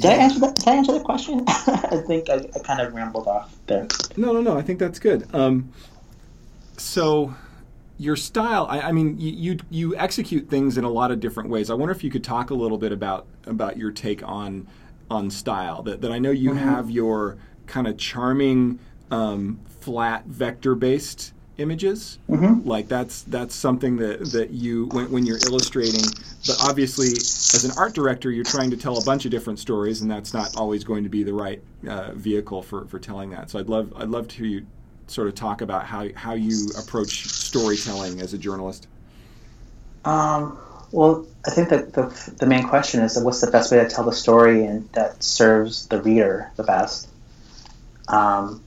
Did 0.00 0.12
I 0.12 0.14
answer 0.14 0.40
that? 0.40 0.54
Did 0.54 0.68
I 0.68 0.74
answer 0.76 0.92
the 0.92 1.00
question? 1.00 1.44
I 1.48 2.02
think 2.06 2.30
I, 2.30 2.36
I 2.54 2.58
kind 2.60 2.80
of 2.80 2.94
rambled 2.94 3.26
off 3.26 3.54
there. 3.66 3.86
No, 4.16 4.32
no, 4.32 4.40
no. 4.40 4.56
I 4.56 4.62
think 4.62 4.78
that's 4.78 4.98
good. 4.98 5.32
Um, 5.34 5.72
so 6.76 7.34
your 7.98 8.16
style, 8.16 8.66
I, 8.70 8.80
I 8.80 8.92
mean, 8.92 9.18
you, 9.18 9.32
you 9.32 9.58
you 9.70 9.96
execute 9.96 10.48
things 10.48 10.78
in 10.78 10.84
a 10.84 10.90
lot 10.90 11.10
of 11.10 11.20
different 11.20 11.50
ways. 11.50 11.70
I 11.70 11.74
wonder 11.74 11.92
if 11.92 12.04
you 12.04 12.10
could 12.10 12.24
talk 12.24 12.50
a 12.50 12.54
little 12.54 12.78
bit 12.78 12.92
about 12.92 13.26
about 13.44 13.76
your 13.76 13.90
take 13.90 14.22
on 14.22 14.68
on 15.10 15.30
style. 15.30 15.82
That, 15.82 16.00
that 16.02 16.12
I 16.12 16.18
know 16.18 16.30
you 16.30 16.54
have 16.54 16.90
your 16.90 17.36
kind 17.66 17.86
of 17.86 17.98
charming 17.98 18.78
um, 19.10 19.60
flat 19.80 20.26
vector 20.26 20.74
based 20.74 21.32
images. 21.58 22.18
Like 22.64 22.88
that's 22.88 23.22
that's 23.22 23.54
something 23.54 23.96
that 23.96 24.32
that 24.32 24.50
you 24.50 24.86
when, 24.86 25.10
when 25.10 25.26
you're 25.26 25.38
illustrating. 25.46 26.04
But 26.46 26.56
obviously, 26.62 27.08
as 27.08 27.64
an 27.64 27.72
art 27.76 27.94
director, 27.94 28.30
you're 28.30 28.44
trying 28.44 28.70
to 28.70 28.76
tell 28.76 28.96
a 28.98 29.04
bunch 29.04 29.24
of 29.24 29.30
different 29.30 29.58
stories, 29.58 30.00
and 30.00 30.10
that's 30.10 30.32
not 30.32 30.56
always 30.56 30.84
going 30.84 31.02
to 31.02 31.10
be 31.10 31.22
the 31.22 31.34
right 31.34 31.60
uh, 31.86 32.12
vehicle 32.12 32.62
for, 32.62 32.86
for 32.86 32.98
telling 32.98 33.30
that. 33.30 33.50
So 33.50 33.58
I'd 33.58 33.68
love 33.68 33.92
I'd 33.96 34.08
love 34.08 34.28
to 34.28 34.36
hear 34.36 34.46
you 34.46 34.66
sort 35.08 35.28
of 35.28 35.34
talk 35.34 35.60
about 35.60 35.84
how 35.84 36.08
how 36.14 36.34
you 36.34 36.68
approach 36.78 37.26
storytelling 37.28 38.20
as 38.20 38.32
a 38.32 38.38
journalist. 38.38 38.86
Um, 40.04 40.58
well, 40.92 41.26
I 41.46 41.50
think 41.50 41.68
that 41.68 41.92
the, 41.92 42.34
the 42.38 42.46
main 42.46 42.66
question 42.66 43.02
is 43.02 43.18
what's 43.18 43.40
the 43.40 43.50
best 43.50 43.70
way 43.70 43.78
to 43.78 43.88
tell 43.88 44.04
the 44.04 44.12
story 44.12 44.64
and 44.64 44.88
that 44.92 45.22
serves 45.22 45.86
the 45.88 46.00
reader 46.00 46.50
the 46.56 46.62
best. 46.62 47.08
Um, 48.06 48.62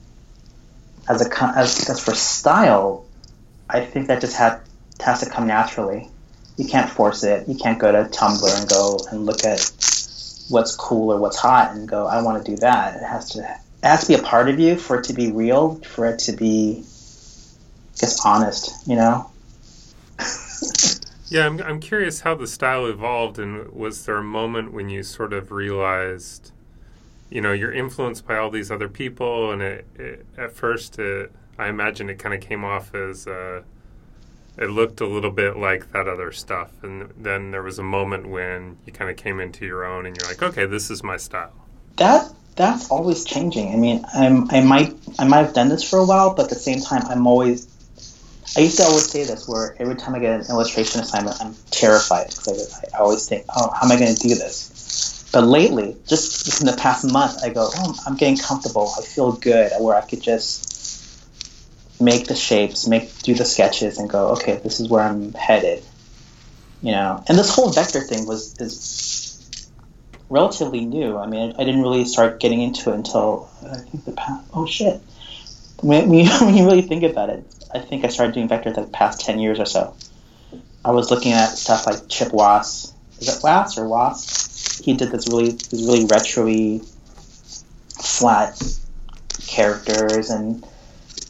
as 1.08 1.26
a 1.26 1.44
as, 1.56 1.88
as 1.90 2.02
for 2.02 2.14
style, 2.14 3.06
I 3.68 3.80
think 3.84 4.08
that 4.08 4.20
just 4.20 4.36
had, 4.36 4.60
has 5.00 5.20
to 5.20 5.30
come 5.30 5.46
naturally. 5.46 6.08
You 6.56 6.68
can't 6.68 6.88
force 6.88 7.24
it. 7.24 7.48
You 7.48 7.54
can't 7.56 7.78
go 7.78 7.90
to 7.90 8.08
Tumblr 8.08 8.60
and 8.60 8.68
go 8.68 9.00
and 9.10 9.26
look 9.26 9.44
at 9.44 9.60
what's 10.48 10.76
cool 10.76 11.12
or 11.12 11.18
what's 11.18 11.38
hot 11.38 11.74
and 11.74 11.88
go, 11.88 12.06
I 12.06 12.22
want 12.22 12.44
to 12.44 12.50
do 12.50 12.56
that. 12.58 12.96
It 12.96 13.02
has 13.04 13.30
to 13.30 13.40
it 13.40 13.86
has 13.86 14.02
to 14.02 14.08
be 14.08 14.14
a 14.14 14.22
part 14.22 14.48
of 14.48 14.60
you 14.60 14.76
for 14.76 15.00
it 15.00 15.04
to 15.04 15.12
be 15.12 15.32
real, 15.32 15.76
for 15.76 16.06
it 16.06 16.20
to 16.20 16.32
be, 16.32 16.84
I 16.84 17.98
guess, 17.98 18.24
honest. 18.24 18.86
You 18.86 18.96
know. 18.96 19.30
Yeah, 21.32 21.46
I'm, 21.46 21.62
I'm 21.62 21.80
curious 21.80 22.20
how 22.20 22.34
the 22.34 22.46
style 22.46 22.84
evolved, 22.84 23.38
and 23.38 23.72
was 23.72 24.04
there 24.04 24.18
a 24.18 24.22
moment 24.22 24.74
when 24.74 24.90
you 24.90 25.02
sort 25.02 25.32
of 25.32 25.50
realized, 25.50 26.51
you 27.32 27.40
know, 27.40 27.52
you're 27.52 27.72
influenced 27.72 28.26
by 28.26 28.36
all 28.36 28.50
these 28.50 28.70
other 28.70 28.88
people, 28.88 29.52
and 29.52 29.62
it, 29.62 29.86
it 29.96 30.26
at 30.36 30.52
first, 30.52 30.98
it, 30.98 31.32
I 31.58 31.68
imagine 31.68 32.10
it 32.10 32.18
kind 32.18 32.34
of 32.34 32.40
came 32.40 32.64
off 32.64 32.94
as 32.94 33.26
uh, 33.26 33.62
it 34.58 34.66
looked 34.66 35.00
a 35.00 35.06
little 35.06 35.30
bit 35.30 35.56
like 35.56 35.92
that 35.92 36.06
other 36.06 36.30
stuff, 36.32 36.70
and 36.82 37.10
then 37.16 37.50
there 37.50 37.62
was 37.62 37.78
a 37.78 37.82
moment 37.82 38.28
when 38.28 38.76
you 38.86 38.92
kind 38.92 39.10
of 39.10 39.16
came 39.16 39.40
into 39.40 39.64
your 39.64 39.84
own, 39.84 40.04
and 40.04 40.16
you're 40.16 40.28
like, 40.28 40.42
okay, 40.42 40.66
this 40.66 40.90
is 40.90 41.02
my 41.02 41.16
style. 41.16 41.54
that 41.96 42.30
that's 42.54 42.90
always 42.90 43.24
changing. 43.24 43.72
I 43.72 43.76
mean, 43.76 44.04
I'm, 44.14 44.50
I 44.50 44.60
might 44.60 44.94
I 45.18 45.26
might 45.26 45.44
have 45.46 45.54
done 45.54 45.70
this 45.70 45.88
for 45.88 45.98
a 45.98 46.04
while, 46.04 46.34
but 46.34 46.44
at 46.44 46.50
the 46.50 46.56
same 46.56 46.80
time, 46.80 47.02
I'm 47.06 47.26
always. 47.26 47.68
I 48.54 48.60
used 48.60 48.76
to 48.76 48.82
always 48.82 49.08
say 49.08 49.24
this, 49.24 49.48
where 49.48 49.74
every 49.78 49.94
time 49.94 50.14
I 50.14 50.18
get 50.18 50.40
an 50.40 50.46
illustration 50.50 51.00
assignment, 51.00 51.40
I'm 51.40 51.54
terrified 51.70 52.28
because 52.28 52.74
I, 52.74 52.98
I 52.98 53.00
always 53.00 53.26
think, 53.26 53.46
"Oh, 53.56 53.70
how 53.70 53.86
am 53.86 53.92
I 53.92 53.98
going 53.98 54.14
to 54.14 54.28
do 54.28 54.34
this?" 54.34 54.71
But 55.32 55.44
lately, 55.44 55.96
just 56.06 56.60
in 56.60 56.66
the 56.66 56.76
past 56.76 57.10
month, 57.10 57.42
I 57.42 57.48
go, 57.48 57.70
"Oh, 57.74 57.94
I'm 58.06 58.16
getting 58.16 58.36
comfortable. 58.36 58.92
I 58.98 59.02
feel 59.02 59.32
good, 59.32 59.72
where 59.80 59.96
I 59.96 60.02
could 60.02 60.20
just 60.20 61.24
make 61.98 62.26
the 62.26 62.34
shapes, 62.34 62.86
make 62.86 63.22
do 63.22 63.34
the 63.34 63.46
sketches, 63.46 63.98
and 63.98 64.10
go, 64.10 64.28
okay, 64.32 64.56
this 64.56 64.78
is 64.78 64.88
where 64.88 65.02
I'm 65.02 65.32
headed." 65.32 65.82
You 66.82 66.92
know, 66.92 67.24
and 67.28 67.38
this 67.38 67.54
whole 67.54 67.70
vector 67.70 68.00
thing 68.00 68.26
was 68.26 68.60
is 68.60 69.68
relatively 70.28 70.84
new. 70.84 71.16
I 71.16 71.26
mean, 71.26 71.54
I, 71.56 71.62
I 71.62 71.64
didn't 71.64 71.80
really 71.80 72.04
start 72.04 72.38
getting 72.38 72.60
into 72.60 72.90
it 72.90 72.96
until 72.96 73.48
I 73.62 73.78
think 73.78 74.04
the 74.04 74.12
past. 74.12 74.44
Oh 74.52 74.66
shit! 74.66 75.00
When, 75.80 76.10
when, 76.10 76.18
you, 76.26 76.30
when 76.40 76.54
you 76.54 76.66
really 76.66 76.82
think 76.82 77.04
about 77.04 77.30
it, 77.30 77.42
I 77.72 77.78
think 77.78 78.04
I 78.04 78.08
started 78.08 78.34
doing 78.34 78.48
vector 78.48 78.70
the 78.70 78.82
past 78.82 79.20
ten 79.20 79.38
years 79.38 79.58
or 79.58 79.66
so. 79.66 79.94
I 80.84 80.90
was 80.90 81.10
looking 81.10 81.32
at 81.32 81.56
stuff 81.56 81.86
like 81.86 82.08
Chip 82.08 82.34
Wass. 82.34 82.92
Is 83.18 83.34
it 83.34 83.42
Wass 83.42 83.78
or 83.78 83.88
Wass? 83.88 84.51
He 84.82 84.94
did 84.94 85.10
this 85.10 85.28
really 85.28 85.52
this 85.52 85.82
really 85.86 86.06
retro-y 86.06 86.80
flat 87.88 88.60
characters 89.46 90.30
and 90.30 90.64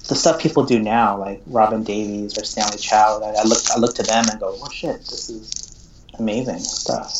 the 0.08 0.14
stuff 0.14 0.40
people 0.40 0.64
do 0.64 0.78
now, 0.78 1.16
like 1.16 1.42
Robin 1.46 1.82
Davies 1.82 2.38
or 2.38 2.44
Stanley 2.44 2.78
Chow. 2.78 3.20
I, 3.22 3.40
I 3.40 3.44
look 3.44 3.70
I 3.74 3.78
look 3.78 3.94
to 3.96 4.02
them 4.02 4.24
and 4.30 4.40
go, 4.40 4.56
oh 4.60 4.70
shit, 4.70 4.98
this 4.98 5.30
is 5.30 5.88
amazing 6.18 6.58
stuff. 6.58 7.12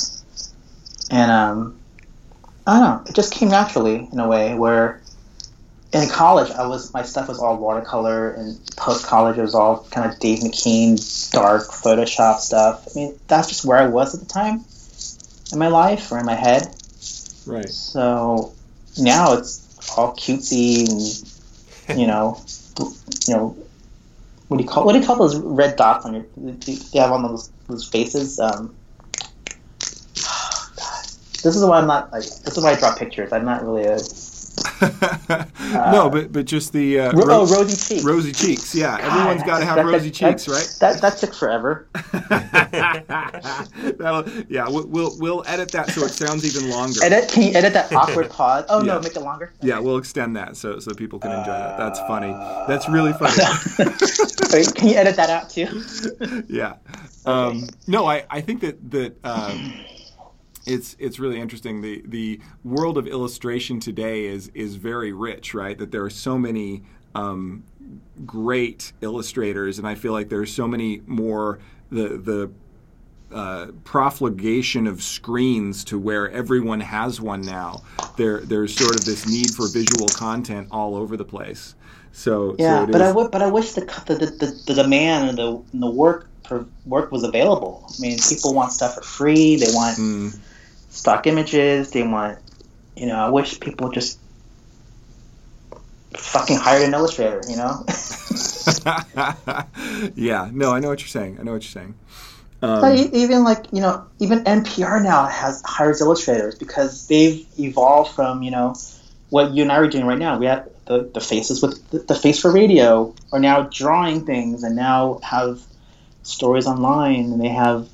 And 1.11 1.31
um, 1.31 1.79
I 2.67 2.79
don't 2.79 2.83
know, 2.83 3.11
it 3.11 3.15
just 3.15 3.33
came 3.33 3.49
naturally 3.49 4.09
in 4.13 4.19
a 4.19 4.29
way 4.29 4.55
where 4.55 5.03
in 5.93 6.09
college 6.09 6.51
I 6.51 6.67
was 6.67 6.93
my 6.95 7.03
stuff 7.03 7.29
was 7.29 7.39
all 7.39 7.57
watercolor 7.57 8.31
and 8.33 8.59
post 8.77 9.07
college 9.07 9.39
it 9.39 9.43
was 9.43 9.55
all 9.55 9.87
kind 9.91 10.11
of 10.11 10.19
Dave 10.19 10.39
McKean 10.41 11.31
dark 11.33 11.69
Photoshop 11.69 12.39
stuff. 12.39 12.89
I 12.91 12.99
mean 12.99 13.19
that's 13.29 13.49
just 13.49 13.65
where 13.65 13.79
I 13.79 13.87
was 13.87 14.15
at 14.15 14.21
the 14.21 14.27
time 14.27 14.65
in 15.53 15.59
my 15.59 15.69
life 15.69 16.11
or 16.11 16.19
in 16.19 16.27
my 16.27 16.35
head. 16.35 16.75
Right. 17.47 17.69
So 17.69 18.55
now 18.99 19.35
it's 19.35 19.69
all 19.97 20.15
cutesy 20.15 20.89
and 21.89 22.01
you 22.01 22.07
know 22.07 22.43
you 23.29 23.35
know 23.35 23.57
what 24.49 24.59
do 24.59 24.65
you 24.65 24.69
call 24.69 24.85
what 24.85 24.93
do 24.93 25.01
you 25.01 25.07
call 25.07 25.17
those 25.17 25.37
red 25.37 25.77
dots 25.77 26.05
on 26.05 26.15
your 26.15 26.27
do 26.55 26.73
you 26.73 27.01
have 27.01 27.13
on 27.13 27.23
those 27.23 27.51
those 27.69 27.89
faces? 27.89 28.39
Um. 28.39 28.77
This 31.43 31.57
is 31.57 31.65
why 31.65 31.79
I'm 31.79 31.89
not 31.89 32.13
like 32.13 32.23
this 32.23 32.57
is 32.57 32.63
why 32.63 32.71
I 32.71 32.77
draw 32.77 32.95
pictures. 32.95 33.33
I'm 33.33 33.45
not 33.45 33.65
really 33.65 33.83
a 33.83 33.99
no, 35.93 36.11
but 36.11 36.33
but 36.33 36.45
just 36.45 36.73
the 36.73 37.01
uh, 37.01 37.13
ro- 37.13 37.25
oh 37.29 37.47
rosy 37.47 37.77
cheeks. 37.95 38.05
Rosy 38.05 38.33
cheeks, 38.33 38.75
yeah. 38.75 38.99
Everyone's 39.01 39.43
got 39.45 39.61
to 39.61 39.65
have 39.65 39.77
That- 39.77 39.87
rosy 39.87 40.11
that- 40.11 40.15
cheeks, 40.15 40.45
that, 40.47 40.53
right? 40.53 40.77
That 40.81 41.01
that 41.03 41.19
took 41.19 41.35
forever. 41.35 41.87
Yeah, 44.49 44.69
we'll, 44.69 44.87
we'll 44.87 45.19
we'll 45.19 45.45
edit 45.47 45.71
that 45.73 45.91
so 45.91 46.05
it 46.05 46.11
sounds 46.11 46.45
even 46.45 46.71
longer. 46.71 47.03
Edit 47.03 47.31
can 47.31 47.43
you 47.45 47.53
edit 47.55 47.73
that 47.75 47.93
awkward 47.93 48.31
pause? 48.31 48.65
Oh 48.69 48.81
Yeah. 48.81 48.95
no, 48.95 49.01
make 49.01 49.17
it 49.17 49.21
longer. 49.21 49.53
Yeah, 49.63 49.79
we'll 49.79 49.97
extend 49.99 50.37
that 50.37 50.57
so 50.57 50.79
so 50.79 50.93
people 50.95 51.19
can 51.19 51.31
enjoy 51.33 51.53
that. 51.53 51.79
That's 51.79 51.99
funny. 52.01 52.33
That's 52.69 52.89
really 52.89 53.13
funny. 53.13 53.37
Wait, 54.53 54.75
can 54.75 54.89
you 54.89 54.97
edit 54.97 55.17
that 55.17 55.31
out 55.31 55.51
too? 55.51 55.83
yeah. 56.49 56.75
Um, 57.25 57.69
no, 57.87 58.07
I, 58.07 58.25
I 58.31 58.41
think 58.41 58.61
that 58.63 58.91
that 58.91 59.15
um, 59.25 59.73
it's 60.67 60.97
it's 60.99 61.19
really 61.19 61.41
interesting. 61.41 61.81
The 61.81 62.03
the 62.07 62.41
world 62.65 62.99
of 62.99 63.07
illustration 63.07 63.81
today 63.81 64.27
is 64.27 64.49
is 64.55 64.77
very 64.77 65.13
rich, 65.13 65.55
right? 65.55 65.77
That 65.79 65.91
there 65.93 66.05
are 66.05 66.11
so 66.11 66.39
many 66.39 66.83
um, 67.15 67.65
great 68.25 68.93
illustrators, 69.01 69.79
and 69.79 69.87
I 69.87 69.95
feel 69.95 70.13
like 70.13 70.29
there's 70.29 70.53
so 70.55 70.67
many 70.69 71.03
more 71.07 71.59
the 71.91 72.09
the 72.19 72.51
uh, 73.35 73.69
profligation 73.85 74.87
of 74.87 75.03
screens 75.03 75.85
to 75.85 75.99
where 75.99 76.31
everyone 76.31 76.81
has 76.81 77.21
one 77.21 77.41
now. 77.41 77.83
There, 78.19 78.41
there's 78.41 78.77
sort 78.77 78.95
of 78.95 79.07
this 79.07 79.27
need 79.27 79.51
for 79.53 79.69
visual 79.69 80.09
content 80.09 80.69
all 80.71 80.95
over 80.95 81.17
the 81.17 81.25
place. 81.25 81.75
So, 82.13 82.55
Yeah, 82.59 82.85
so 82.85 82.93
but 82.93 83.01
I 83.01 83.09
is- 83.09 83.15
would, 83.15 83.31
but 83.31 83.41
I 83.41 83.47
wish 83.51 83.73
the 83.73 83.81
the, 84.07 84.15
the, 84.17 84.63
the, 84.67 84.75
demand 84.75 85.31
and 85.31 85.39
the 85.39 85.63
and 85.73 85.83
the 85.83 85.91
work 85.91 86.29
work 86.85 87.11
was 87.11 87.23
available. 87.25 87.87
I 87.89 88.03
mean, 88.03 88.19
people 88.29 88.53
want 88.53 88.73
stuff 88.73 88.97
for 88.97 89.03
free. 89.03 89.57
They 89.57 89.73
want 89.73 89.97
Mm, 89.97 90.39
stock 90.93 91.27
images. 91.27 91.91
They 91.91 92.03
want, 92.03 92.39
you 92.97 93.07
know. 93.07 93.17
I 93.17 93.31
wish 93.31 93.59
people 93.59 93.91
just 93.91 94.19
fucking 96.15 96.57
hired 96.57 96.83
an 96.83 96.95
illustrator. 96.95 97.41
You 97.49 97.57
know. 97.57 97.85
yeah, 100.15 100.49
no, 100.53 100.73
I 100.73 100.79
know 100.79 100.89
what 100.89 101.01
you're 101.01 101.09
saying. 101.09 101.39
I 101.41 101.43
know 101.43 101.53
what 101.53 101.63
you're 101.63 101.83
saying. 101.83 101.95
But 102.61 102.97
Um, 102.97 103.11
even 103.13 103.43
like 103.43 103.67
you 103.73 103.81
know, 103.81 104.05
even 104.21 104.45
NPR 104.45 105.03
now 105.03 105.27
has 105.27 105.63
hires 105.65 106.01
illustrators 106.01 106.55
because 106.55 107.09
they've 107.09 107.45
evolved 107.59 108.15
from 108.15 108.43
you 108.43 108.53
know 108.53 108.75
what 109.31 109.53
you 109.53 109.63
and 109.63 109.73
I 109.73 109.79
are 109.79 109.89
doing 109.89 110.07
right 110.07 110.19
now. 110.19 110.39
We 110.39 110.47
have 110.47 110.69
the, 110.87 111.11
the 111.13 111.21
faces 111.21 111.63
with 111.63 111.89
the, 111.91 112.01
the 112.01 112.15
face 112.15 112.41
for 112.41 112.53
radio 112.53 113.15
are 113.33 113.41
now 113.41 113.63
drawing 113.63 114.27
things 114.27 114.63
and 114.63 114.77
now 114.77 115.21
have 115.23 115.61
stories 116.23 116.67
online 116.67 117.33
and 117.33 117.41
they 117.41 117.49
have 117.49 117.89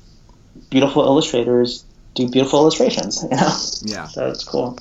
beautiful 0.69 1.03
illustrators 1.03 1.85
do 2.15 2.29
beautiful 2.29 2.59
illustrations. 2.59 3.23
You 3.23 3.37
know, 3.37 3.57
yeah, 3.81 4.07
so 4.07 4.27
it's 4.29 4.43
cool. 4.43 4.77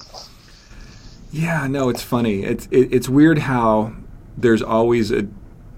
yeah, 1.31 1.67
no, 1.67 1.89
it's 1.89 2.03
funny. 2.03 2.43
It's 2.45 2.67
it, 2.71 2.93
it's 2.93 3.09
weird 3.09 3.39
how 3.41 3.93
there's 4.37 4.63
always 4.63 5.11
a 5.13 5.29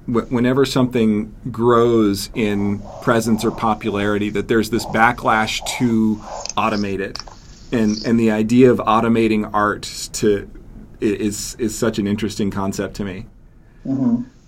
whenever 0.06 0.64
something 0.64 1.34
grows 1.50 2.30
in 2.34 2.82
presence 3.00 3.44
or 3.44 3.52
popularity 3.52 4.30
that 4.30 4.48
there's 4.48 4.70
this 4.70 4.86
backlash 4.86 5.64
to 5.78 6.16
automate 6.56 7.00
it 7.00 7.18
and 7.72 8.04
and 8.04 8.18
the 8.18 8.30
idea 8.30 8.70
of 8.70 8.78
automating 8.78 9.48
art 9.54 9.82
to 10.12 10.50
is 11.00 11.54
is 11.56 11.76
such 11.78 11.98
an 11.98 12.06
interesting 12.06 12.50
concept 12.50 12.96
to 12.96 13.04
me 13.04 13.26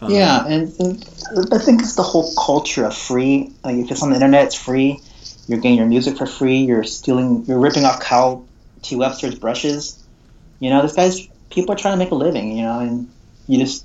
Um, 0.01 0.11
yeah, 0.11 0.47
and, 0.47 0.73
and 0.81 1.05
I 1.53 1.59
think 1.59 1.81
it's 1.81 1.95
the 1.95 2.03
whole 2.03 2.35
culture 2.35 2.85
of 2.87 2.97
free. 2.97 3.53
Like 3.65 3.77
if 3.77 3.91
it's 3.91 4.03
on 4.03 4.11
the 4.11 4.17
internet, 4.17 4.47
it's 4.47 4.55
free. 4.57 5.01
You're 5.49 5.59
getting 5.61 5.79
your 5.79 5.87
music 5.87 6.17
for 6.19 6.27
free. 6.27 6.59
You're 6.59 6.85
stealing. 6.85 7.45
You're 7.47 7.59
ripping 7.59 7.85
off 7.85 8.01
Kyle 8.01 8.47
T. 8.83 8.97
Webster's 8.97 9.35
brushes. 9.39 10.03
You 10.61 10.71
know, 10.71 10.83
this 10.83 10.95
guy's 10.95 11.27
people 11.51 11.73
are 11.75 11.77
trying 11.79 11.95
to 11.95 11.99
make 12.05 12.11
a 12.13 12.15
living. 12.15 12.57
You 12.57 12.63
know, 12.65 12.79
and 12.81 13.11
you 13.49 13.59
just 13.59 13.85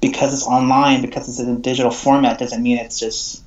because 0.00 0.32
it's 0.32 0.46
online, 0.46 1.02
because 1.02 1.28
it's 1.28 1.38
in 1.40 1.48
a 1.48 1.58
digital 1.58 1.90
format, 1.90 2.38
doesn't 2.38 2.62
mean 2.62 2.78
it's 2.78 2.98
just. 2.98 3.42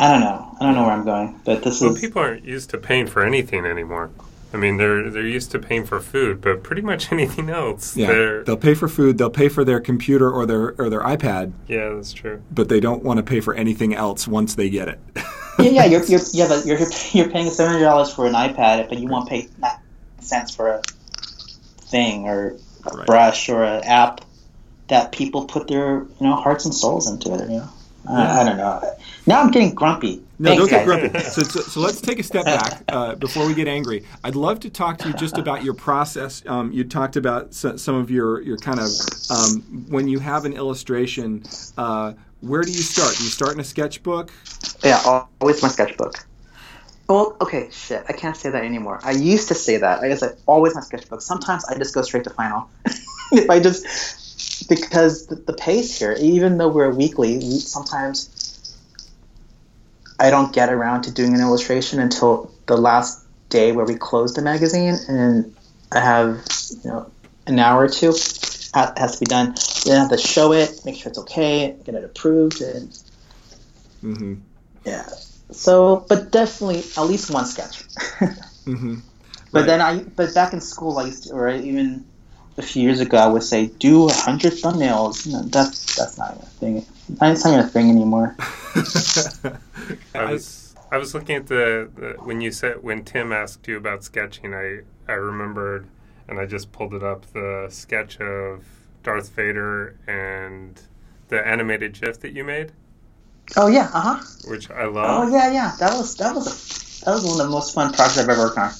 I 0.00 0.10
don't 0.10 0.20
know. 0.20 0.56
I 0.58 0.64
don't 0.64 0.74
know 0.74 0.82
where 0.82 0.92
I'm 0.92 1.04
going, 1.04 1.40
but 1.44 1.62
this 1.62 1.76
is 1.76 1.82
Well, 1.82 1.94
is. 1.94 2.00
people 2.00 2.22
aren't 2.22 2.44
used 2.44 2.70
to 2.70 2.78
paying 2.78 3.06
for 3.06 3.24
anything 3.24 3.64
anymore. 3.64 4.10
I 4.52 4.56
mean, 4.56 4.76
they're 4.76 5.08
they're 5.08 5.26
used 5.26 5.52
to 5.52 5.60
paying 5.60 5.86
for 5.86 6.00
food, 6.00 6.40
but 6.40 6.64
pretty 6.64 6.82
much 6.82 7.12
anything 7.12 7.48
else. 7.48 7.96
yeah 7.96 8.08
they're, 8.08 8.42
they'll 8.44 8.56
pay 8.56 8.74
for 8.74 8.88
food 8.88 9.16
they'll 9.18 9.30
pay 9.30 9.48
for 9.48 9.64
their 9.64 9.78
computer 9.80 10.28
or 10.30 10.44
their 10.44 10.74
or 10.80 10.90
their 10.90 11.00
ipad 11.02 11.52
yeah, 11.68 11.88
that's 11.90 12.12
true. 12.12 12.42
but 12.50 12.68
they 12.68 12.80
don't 12.80 13.02
want 13.04 13.18
to 13.18 13.22
pay 13.22 13.40
for 13.40 13.54
anything 13.54 13.94
else 13.94 14.26
once 14.26 14.56
they 14.56 14.68
get 14.68 14.88
it 14.88 14.98
yeah, 15.58 15.70
yeah, 15.70 15.84
you're, 15.86 16.04
you're, 16.04 16.20
yeah, 16.32 16.48
but 16.48 16.64
you're, 16.66 16.78
you're 17.12 17.28
paying 17.30 17.50
seven 17.50 17.72
hundred 17.72 17.84
dollars 17.84 18.12
for 18.12 18.26
an 18.26 18.34
iPad, 18.34 18.88
but 18.88 18.98
you 18.98 19.08
won't 19.08 19.28
pay 19.28 19.48
nine 19.58 19.72
cents 20.20 20.54
for 20.54 20.68
a 20.68 20.82
thing 21.82 22.24
or 22.26 22.56
a 22.86 22.96
Right. 22.96 23.06
brush 23.06 23.48
or 23.48 23.62
an 23.62 23.84
app 23.84 24.22
that 24.88 25.12
people 25.12 25.44
put 25.44 25.68
their 25.68 25.98
you 26.00 26.08
know 26.20 26.34
hearts 26.34 26.64
and 26.64 26.74
souls 26.74 27.08
into 27.08 27.32
it. 27.34 27.48
You 27.48 27.58
know, 27.58 27.68
I, 28.08 28.40
I 28.40 28.44
don't 28.44 28.56
know. 28.56 28.82
Now 29.26 29.40
I'm 29.40 29.52
getting 29.52 29.72
grumpy. 29.74 30.20
No, 30.40 30.48
Thanks, 30.56 30.58
don't 30.58 30.70
get 30.70 30.86
guys. 30.86 31.12
grumpy. 31.12 31.18
So, 31.30 31.42
so, 31.44 31.60
so 31.60 31.78
let's 31.80 32.00
take 32.00 32.18
a 32.18 32.24
step 32.24 32.44
back 32.44 32.82
uh, 32.88 33.14
before 33.14 33.46
we 33.46 33.54
get 33.54 33.68
angry. 33.68 34.04
I'd 34.24 34.34
love 34.34 34.58
to 34.60 34.70
talk 34.70 34.98
to 34.98 35.08
you 35.08 35.14
just 35.14 35.38
about 35.38 35.62
your 35.62 35.74
process. 35.74 36.42
Um, 36.46 36.72
you 36.72 36.82
talked 36.82 37.14
about 37.14 37.54
so, 37.54 37.76
some 37.76 37.94
of 37.94 38.10
your, 38.10 38.40
your 38.42 38.56
kind 38.56 38.80
of 38.80 38.90
um, 39.30 39.60
when 39.88 40.08
you 40.08 40.18
have 40.18 40.44
an 40.44 40.54
illustration. 40.54 41.44
Uh, 41.78 42.14
where 42.42 42.62
do 42.62 42.72
you 42.72 42.82
start? 42.82 43.16
Do 43.16 43.24
you 43.24 43.30
start 43.30 43.54
in 43.54 43.60
a 43.60 43.64
sketchbook? 43.64 44.30
Yeah, 44.84 45.24
always 45.40 45.62
my 45.62 45.68
sketchbook. 45.68 46.26
Well, 47.08 47.36
okay, 47.40 47.68
shit. 47.70 48.04
I 48.08 48.12
can't 48.12 48.36
say 48.36 48.50
that 48.50 48.64
anymore. 48.64 49.00
I 49.02 49.12
used 49.12 49.48
to 49.48 49.54
say 49.54 49.76
that. 49.76 50.00
I 50.00 50.08
guess 50.08 50.22
I 50.22 50.30
always 50.46 50.74
my 50.74 50.80
sketchbook. 50.80 51.20
Sometimes 51.20 51.64
I 51.66 51.78
just 51.78 51.94
go 51.94 52.02
straight 52.02 52.24
to 52.24 52.30
final. 52.30 52.68
if 53.32 53.48
I 53.48 53.60
just 53.60 54.68
because 54.68 55.26
the, 55.26 55.36
the 55.36 55.52
pace 55.52 55.98
here, 55.98 56.16
even 56.20 56.58
though 56.58 56.68
we're 56.68 56.90
weekly, 56.90 57.36
we, 57.36 57.58
sometimes 57.58 58.76
I 60.18 60.30
don't 60.30 60.52
get 60.52 60.68
around 60.68 61.02
to 61.02 61.12
doing 61.12 61.34
an 61.34 61.40
illustration 61.40 62.00
until 62.00 62.50
the 62.66 62.76
last 62.76 63.24
day 63.50 63.72
where 63.72 63.84
we 63.84 63.94
close 63.94 64.34
the 64.34 64.42
magazine, 64.42 64.96
and 65.08 65.54
I 65.92 66.00
have 66.00 66.44
you 66.82 66.90
know 66.90 67.10
an 67.46 67.58
hour 67.58 67.84
or 67.84 67.88
two 67.88 68.12
has 68.74 69.14
to 69.14 69.20
be 69.20 69.26
done. 69.26 69.54
Then 69.84 69.96
I 69.96 70.00
have 70.00 70.10
to 70.10 70.18
show 70.18 70.52
it, 70.52 70.80
make 70.84 70.96
sure 70.96 71.10
it's 71.10 71.18
okay, 71.20 71.76
get 71.84 71.94
it 71.94 72.04
approved, 72.04 72.60
and 72.60 72.96
Mm-hmm. 74.02 74.34
yeah. 74.84 75.08
So, 75.52 76.04
but 76.08 76.32
definitely 76.32 76.78
at 76.96 77.02
least 77.02 77.30
one 77.30 77.46
sketch. 77.46 77.84
Mm-hmm. 78.66 78.96
But 79.52 79.60
Right. 79.60 79.66
then 79.66 79.80
I, 79.80 79.98
but 80.02 80.32
back 80.34 80.52
in 80.52 80.60
school, 80.60 80.98
I 80.98 81.04
used 81.06 81.24
to, 81.24 81.34
or 81.34 81.48
even 81.50 82.04
a 82.56 82.62
few 82.62 82.82
years 82.82 83.00
ago, 83.00 83.18
I 83.18 83.26
would 83.26 83.42
say 83.42 83.66
do 83.66 84.08
a 84.08 84.12
hundred 84.12 84.52
thumbnails. 84.52 85.26
No, 85.26 85.42
that's 85.42 85.96
that's 85.96 86.16
not 86.16 86.34
a 86.40 86.46
thing. 86.46 86.86
That's 87.08 87.44
not 87.44 87.54
even 87.54 87.66
a 87.66 87.68
thing 87.68 87.90
anymore. 87.90 88.36
I 90.14 90.24
was 90.32 90.74
I 90.90 90.96
was 90.98 91.14
looking 91.14 91.36
at 91.36 91.46
the, 91.48 91.90
the 91.94 92.16
when 92.22 92.40
you 92.40 92.50
said 92.52 92.82
when 92.82 93.04
Tim 93.04 93.32
asked 93.32 93.66
you 93.68 93.76
about 93.76 94.04
sketching, 94.04 94.54
I 94.54 94.80
I 95.08 95.14
remembered, 95.14 95.88
and 96.28 96.38
I 96.38 96.46
just 96.46 96.72
pulled 96.72 96.94
it 96.94 97.02
up 97.02 97.26
the 97.32 97.66
sketch 97.70 98.18
of 98.20 98.64
Darth 99.02 99.30
Vader 99.30 99.96
and 100.06 100.80
the 101.28 101.46
animated 101.46 101.94
GIF 102.00 102.20
that 102.20 102.32
you 102.32 102.44
made, 102.44 102.72
Oh 103.56 103.66
yeah, 103.66 103.90
uh 103.92 104.00
huh. 104.18 104.24
which 104.48 104.70
I 104.70 104.84
love. 104.84 105.06
Oh 105.28 105.32
yeah, 105.32 105.50
yeah. 105.52 105.72
That 105.78 105.94
was 105.96 106.16
that 106.16 106.34
was 106.34 107.00
that 107.04 107.12
was 107.12 107.24
one 107.24 107.40
of 107.40 107.46
the 107.46 107.50
most 107.50 107.74
fun 107.74 107.92
projects 107.92 108.18
I've 108.18 108.28
ever 108.28 108.42
worked 108.42 108.58
on. 108.58 108.70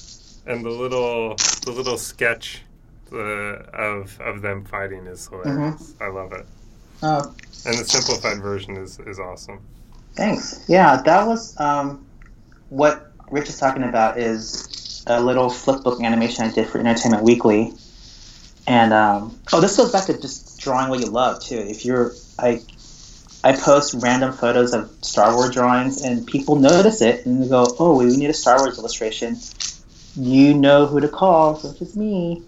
and 0.47 0.63
the 0.65 0.69
little 0.69 1.35
the 1.65 1.71
little 1.71 1.97
sketch 1.97 2.61
the, 3.09 3.65
of 3.73 4.19
of 4.21 4.41
them 4.41 4.63
fighting 4.65 5.05
is 5.07 5.27
hilarious. 5.27 5.93
I 6.01 6.07
love 6.07 6.31
it, 6.33 6.45
Oh, 7.03 7.33
and 7.65 7.77
the 7.77 7.83
simplified 7.85 8.41
version 8.41 8.77
is 8.77 8.99
is 8.99 9.19
awesome. 9.19 9.59
thanks. 10.15 10.63
Yeah, 10.67 11.01
that 11.03 11.27
was 11.27 11.59
um, 11.59 12.05
what 12.69 13.11
Rich 13.29 13.49
is 13.49 13.59
talking 13.59 13.83
about 13.83 14.17
is 14.17 14.67
a 15.07 15.21
little 15.21 15.49
flipbook 15.49 16.01
animation 16.03 16.45
I 16.45 16.51
did 16.51 16.67
for 16.67 16.79
Entertainment 16.79 17.23
Weekly. 17.23 17.73
And 18.67 18.93
um, 18.93 19.39
oh, 19.51 19.59
this 19.59 19.75
goes 19.75 19.91
back 19.91 20.05
to 20.05 20.19
just 20.19 20.59
drawing 20.61 20.89
what 20.89 20.99
you 20.99 21.07
love 21.07 21.41
too. 21.41 21.57
If 21.57 21.83
you're 21.85 22.13
I 22.39 22.61
I 23.43 23.53
post 23.53 23.95
random 24.01 24.31
photos 24.31 24.73
of 24.73 24.89
Star 25.01 25.35
Wars 25.35 25.51
drawings, 25.53 26.01
and 26.01 26.25
people 26.25 26.55
notice 26.55 27.01
it 27.01 27.25
and 27.25 27.43
they 27.43 27.49
go, 27.49 27.65
"Oh, 27.79 27.97
we 27.97 28.05
need 28.15 28.29
a 28.29 28.33
Star 28.33 28.57
Wars 28.59 28.77
illustration." 28.77 29.37
You 30.15 30.53
know 30.53 30.85
who 30.85 31.01
to 31.01 31.09
call, 31.09 31.55
which 31.55 31.81
is 31.81 31.97
me. 31.97 32.43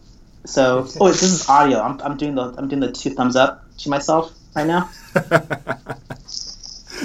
So, 0.46 0.88
oh, 1.02 1.08
this 1.08 1.24
is 1.24 1.50
audio. 1.50 1.80
I'm, 1.82 2.00
I'm 2.02 2.16
doing 2.16 2.36
the 2.36 2.54
I'm 2.58 2.70
doing 2.70 2.80
the 2.80 2.92
two 2.92 3.10
thumbs 3.10 3.36
up 3.36 3.66
to 3.80 3.90
myself 3.90 4.32
right 4.56 4.68
now. 4.68 4.90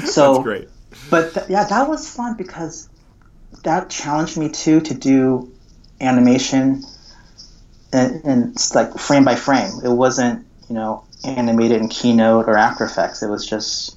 So 0.05 0.33
That's 0.33 0.45
great. 0.45 0.69
but 1.11 1.35
th- 1.35 1.47
yeah, 1.49 1.65
that 1.65 1.89
was 1.89 2.09
fun 2.09 2.37
because 2.37 2.89
that 3.63 3.91
challenged 3.91 4.37
me 4.37 4.49
too 4.49 4.81
to 4.81 4.95
do 4.95 5.53
animation 6.01 6.83
and, 7.93 8.25
and 8.25 8.53
it's 8.53 8.75
like 8.75 8.97
frame 8.99 9.25
by 9.25 9.35
frame. 9.35 9.73
It 9.85 9.91
wasn't, 9.91 10.47
you 10.69 10.75
know, 10.75 11.05
animated 11.25 11.81
in 11.81 11.89
Keynote 11.89 12.49
or 12.49 12.57
After 12.57 12.85
Effects. 12.85 13.23
It 13.23 13.29
was 13.29 13.47
just, 13.47 13.97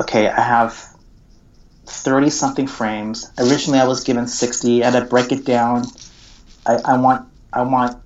okay, 0.00 0.28
I 0.28 0.40
have 0.40 0.72
30 1.86 2.30
something 2.30 2.66
frames. 2.66 3.30
Originally 3.38 3.80
I 3.80 3.86
was 3.86 4.04
given 4.04 4.26
60. 4.26 4.82
I 4.82 4.90
had 4.90 4.98
to 4.98 5.06
break 5.06 5.32
it 5.32 5.44
down. 5.44 5.84
I, 6.66 6.76
I 6.84 6.98
want, 6.98 7.28
I 7.52 7.62
want 7.62 8.02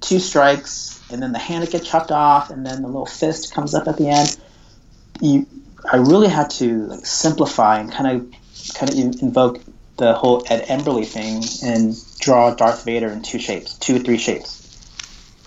two 0.00 0.18
strikes 0.18 1.02
and 1.10 1.22
then 1.22 1.32
the 1.32 1.38
hand 1.38 1.62
would 1.62 1.70
get 1.70 1.84
chopped 1.84 2.10
off 2.10 2.50
and 2.50 2.64
then 2.64 2.82
the 2.82 2.88
little 2.88 3.06
fist 3.06 3.54
comes 3.54 3.74
up 3.74 3.88
at 3.88 3.96
the 3.96 4.08
end. 4.08 4.36
You, 5.20 5.46
I 5.90 5.96
really 5.96 6.28
had 6.28 6.50
to 6.50 6.86
like 6.86 7.06
simplify 7.06 7.80
and 7.80 7.90
kind 7.90 8.16
of 8.20 8.74
kind 8.74 8.90
of 8.90 9.22
invoke 9.22 9.60
the 10.00 10.14
whole 10.14 10.42
Ed 10.48 10.66
Emberley 10.66 11.06
thing 11.06 11.44
and 11.62 11.94
draw 12.18 12.54
Darth 12.54 12.84
Vader 12.84 13.08
in 13.08 13.20
two 13.22 13.38
shapes, 13.38 13.74
two 13.78 13.96
or 13.96 13.98
three 13.98 14.16
shapes. 14.16 14.56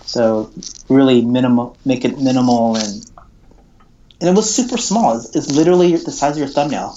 So 0.06 0.50
really 0.88 1.22
minimal, 1.22 1.76
make 1.84 2.04
it 2.04 2.18
minimal 2.18 2.76
and 2.76 3.04
and 4.20 4.30
it 4.30 4.34
was 4.34 4.54
super 4.54 4.78
small. 4.78 5.16
It's, 5.16 5.34
it's 5.34 5.50
literally 5.50 5.96
the 5.96 6.12
size 6.12 6.32
of 6.32 6.38
your 6.38 6.46
thumbnail. 6.46 6.92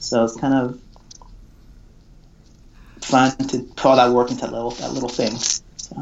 So 0.00 0.22
it's 0.24 0.36
kind 0.36 0.52
of 0.54 0.78
fun 3.00 3.36
to 3.48 3.60
put 3.74 3.86
all 3.86 3.96
that 3.96 4.12
work 4.12 4.30
into 4.30 4.42
that 4.42 4.52
little 4.52 4.72
that 4.72 4.92
little 4.92 5.08
thing. 5.08 5.32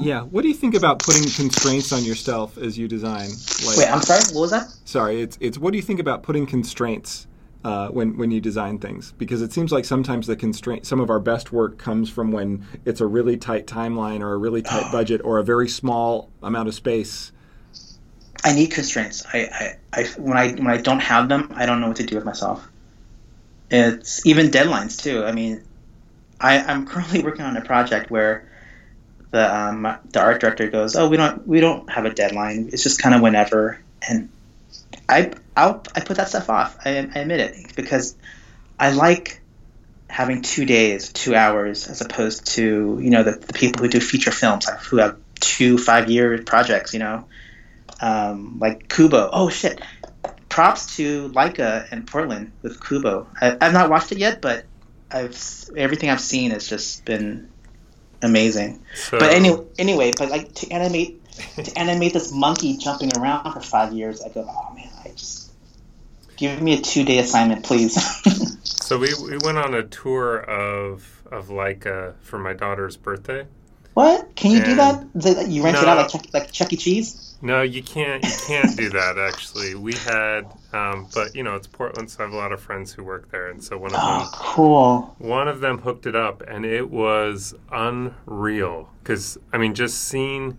Yeah. 0.00 0.22
What 0.22 0.42
do 0.42 0.48
you 0.48 0.54
think 0.54 0.74
about 0.74 0.98
putting 0.98 1.22
constraints 1.22 1.92
on 1.92 2.02
yourself 2.04 2.58
as 2.58 2.76
you 2.76 2.88
design? 2.88 3.30
Like, 3.64 3.78
Wait, 3.78 3.88
I'm 3.88 4.02
sorry. 4.02 4.22
What 4.34 4.40
was 4.40 4.50
that? 4.50 4.68
sorry, 4.84 5.22
it's 5.22 5.38
it's 5.40 5.56
what 5.56 5.70
do 5.70 5.76
you 5.78 5.82
think 5.82 6.00
about 6.00 6.24
putting 6.24 6.46
constraints 6.46 7.28
uh, 7.64 7.88
when 7.88 8.16
when 8.16 8.30
you 8.30 8.40
design 8.40 8.78
things? 8.78 9.12
Because 9.18 9.42
it 9.42 9.52
seems 9.52 9.72
like 9.72 9.84
sometimes 9.84 10.26
the 10.26 10.36
constraint, 10.36 10.86
some 10.86 11.00
of 11.00 11.10
our 11.10 11.20
best 11.20 11.52
work 11.52 11.78
comes 11.78 12.08
from 12.08 12.32
when 12.32 12.66
it's 12.84 13.00
a 13.00 13.06
really 13.06 13.36
tight 13.36 13.66
timeline 13.66 14.20
or 14.20 14.32
a 14.32 14.38
really 14.38 14.62
tight 14.62 14.90
budget 14.92 15.20
or 15.24 15.38
a 15.38 15.44
very 15.44 15.68
small 15.68 16.30
amount 16.42 16.68
of 16.68 16.74
space. 16.74 17.32
I 18.42 18.54
need 18.54 18.70
constraints. 18.70 19.24
I, 19.32 19.76
I, 19.92 20.00
I 20.00 20.04
when 20.18 20.36
I 20.36 20.52
when 20.52 20.68
I 20.68 20.78
don't 20.78 21.00
have 21.00 21.28
them, 21.28 21.52
I 21.54 21.66
don't 21.66 21.80
know 21.80 21.88
what 21.88 21.96
to 21.96 22.06
do 22.06 22.16
with 22.16 22.24
myself. 22.24 22.66
It's 23.70 24.24
even 24.26 24.48
deadlines 24.48 25.00
too. 25.00 25.24
I 25.24 25.32
mean, 25.32 25.62
I, 26.40 26.58
I'm 26.58 26.86
currently 26.88 27.22
working 27.22 27.44
on 27.44 27.56
a 27.56 27.60
project 27.60 28.10
where 28.10 28.48
the 29.30 29.54
um, 29.54 29.82
the 30.10 30.20
art 30.20 30.40
director 30.40 30.68
goes, 30.70 30.96
"Oh, 30.96 31.08
we 31.08 31.16
don't 31.16 31.46
we 31.46 31.60
don't 31.60 31.90
have 31.90 32.04
a 32.04 32.10
deadline. 32.10 32.70
It's 32.72 32.82
just 32.82 33.02
kind 33.02 33.14
of 33.14 33.20
whenever." 33.20 33.78
And 34.08 34.30
I 35.08 35.32
I'll, 35.60 35.82
I 35.94 36.00
put 36.00 36.16
that 36.16 36.28
stuff 36.28 36.48
off. 36.48 36.78
I, 36.84 36.90
I 36.90 37.18
admit 37.20 37.40
it 37.40 37.76
because 37.76 38.16
I 38.78 38.92
like 38.92 39.40
having 40.08 40.42
two 40.42 40.64
days, 40.64 41.12
two 41.12 41.34
hours, 41.34 41.86
as 41.88 42.00
opposed 42.00 42.46
to 42.54 42.98
you 43.00 43.10
know 43.10 43.22
the, 43.22 43.32
the 43.32 43.52
people 43.52 43.82
who 43.82 43.88
do 43.88 44.00
feature 44.00 44.30
films 44.30 44.66
who 44.88 44.96
have 44.96 45.18
two 45.38 45.76
five 45.78 46.10
year 46.10 46.42
projects. 46.42 46.92
You 46.94 47.00
know, 47.00 47.28
um, 48.00 48.58
like 48.58 48.88
Kubo. 48.88 49.28
Oh 49.32 49.50
shit! 49.50 49.80
Props 50.48 50.96
to 50.96 51.28
Laika 51.30 51.86
and 51.90 52.06
Portland 52.06 52.52
with 52.62 52.82
Kubo. 52.82 53.26
I, 53.40 53.56
I've 53.60 53.72
not 53.72 53.90
watched 53.90 54.12
it 54.12 54.18
yet, 54.18 54.40
but 54.40 54.64
I've 55.10 55.38
everything 55.76 56.10
I've 56.10 56.20
seen 56.20 56.52
has 56.52 56.68
just 56.68 57.04
been 57.04 57.50
amazing. 58.22 58.82
So, 58.94 59.18
But 59.18 59.32
anyway, 59.32 59.64
anyway, 59.78 60.12
but 60.16 60.30
like 60.30 60.54
to 60.54 60.70
animate 60.70 61.20
to 61.56 61.78
animate 61.78 62.12
this 62.12 62.32
monkey 62.32 62.76
jumping 62.76 63.16
around 63.16 63.52
for 63.52 63.60
five 63.60 63.92
years, 63.92 64.22
I 64.22 64.28
go, 64.28 64.46
oh 64.48 64.74
man, 64.74 64.88
give 66.40 66.60
me 66.62 66.74
a 66.78 66.80
two 66.80 67.04
day 67.04 67.18
assignment, 67.18 67.64
please. 67.64 67.94
so 68.64 68.98
we, 68.98 69.12
we 69.22 69.36
went 69.44 69.58
on 69.58 69.74
a 69.74 69.82
tour 69.84 70.38
of 70.40 71.22
of 71.30 71.46
Laika 71.48 72.14
for 72.22 72.38
my 72.40 72.52
daughter's 72.54 72.96
birthday. 72.96 73.46
what? 73.94 74.34
Can 74.34 74.50
you 74.50 74.64
do 74.64 74.74
that? 74.76 75.06
it- 75.14 75.48
You 75.48 75.62
rent 75.62 75.76
it 75.76 75.84
out 75.84 75.96
like 75.98 76.08
Chuck, 76.10 76.24
like 76.32 76.50
Chuck 76.50 76.72
E. 76.72 76.76
Cheese? 76.76 77.36
No, 77.42 77.62
you 77.62 77.82
can't. 77.82 78.22
You 78.24 78.30
can't 78.48 78.76
do 78.76 78.90
that. 78.90 79.16
Actually, 79.16 79.74
we 79.74 79.94
had, 79.94 80.42
um, 80.74 81.06
but 81.14 81.34
you 81.34 81.42
know, 81.42 81.54
it's 81.54 81.66
Portland, 81.66 82.10
so 82.10 82.20
I 82.22 82.26
have 82.26 82.34
a 82.34 82.36
lot 82.36 82.52
of 82.52 82.60
friends 82.60 82.92
who 82.92 83.02
work 83.04 83.30
there, 83.30 83.48
and 83.48 83.62
so 83.64 83.78
one 83.78 83.92
of 83.94 84.00
Oh, 84.02 84.18
them, 84.18 84.28
cool. 84.34 85.14
one 85.18 85.48
of 85.48 85.60
them 85.60 85.78
hooked 85.78 86.04
it 86.06 86.16
up, 86.16 86.42
and 86.48 86.64
it 86.66 86.90
was 86.90 87.54
unreal. 87.70 88.90
Because 89.02 89.38
I 89.52 89.58
mean, 89.58 89.74
just 89.74 90.02
seeing 90.02 90.58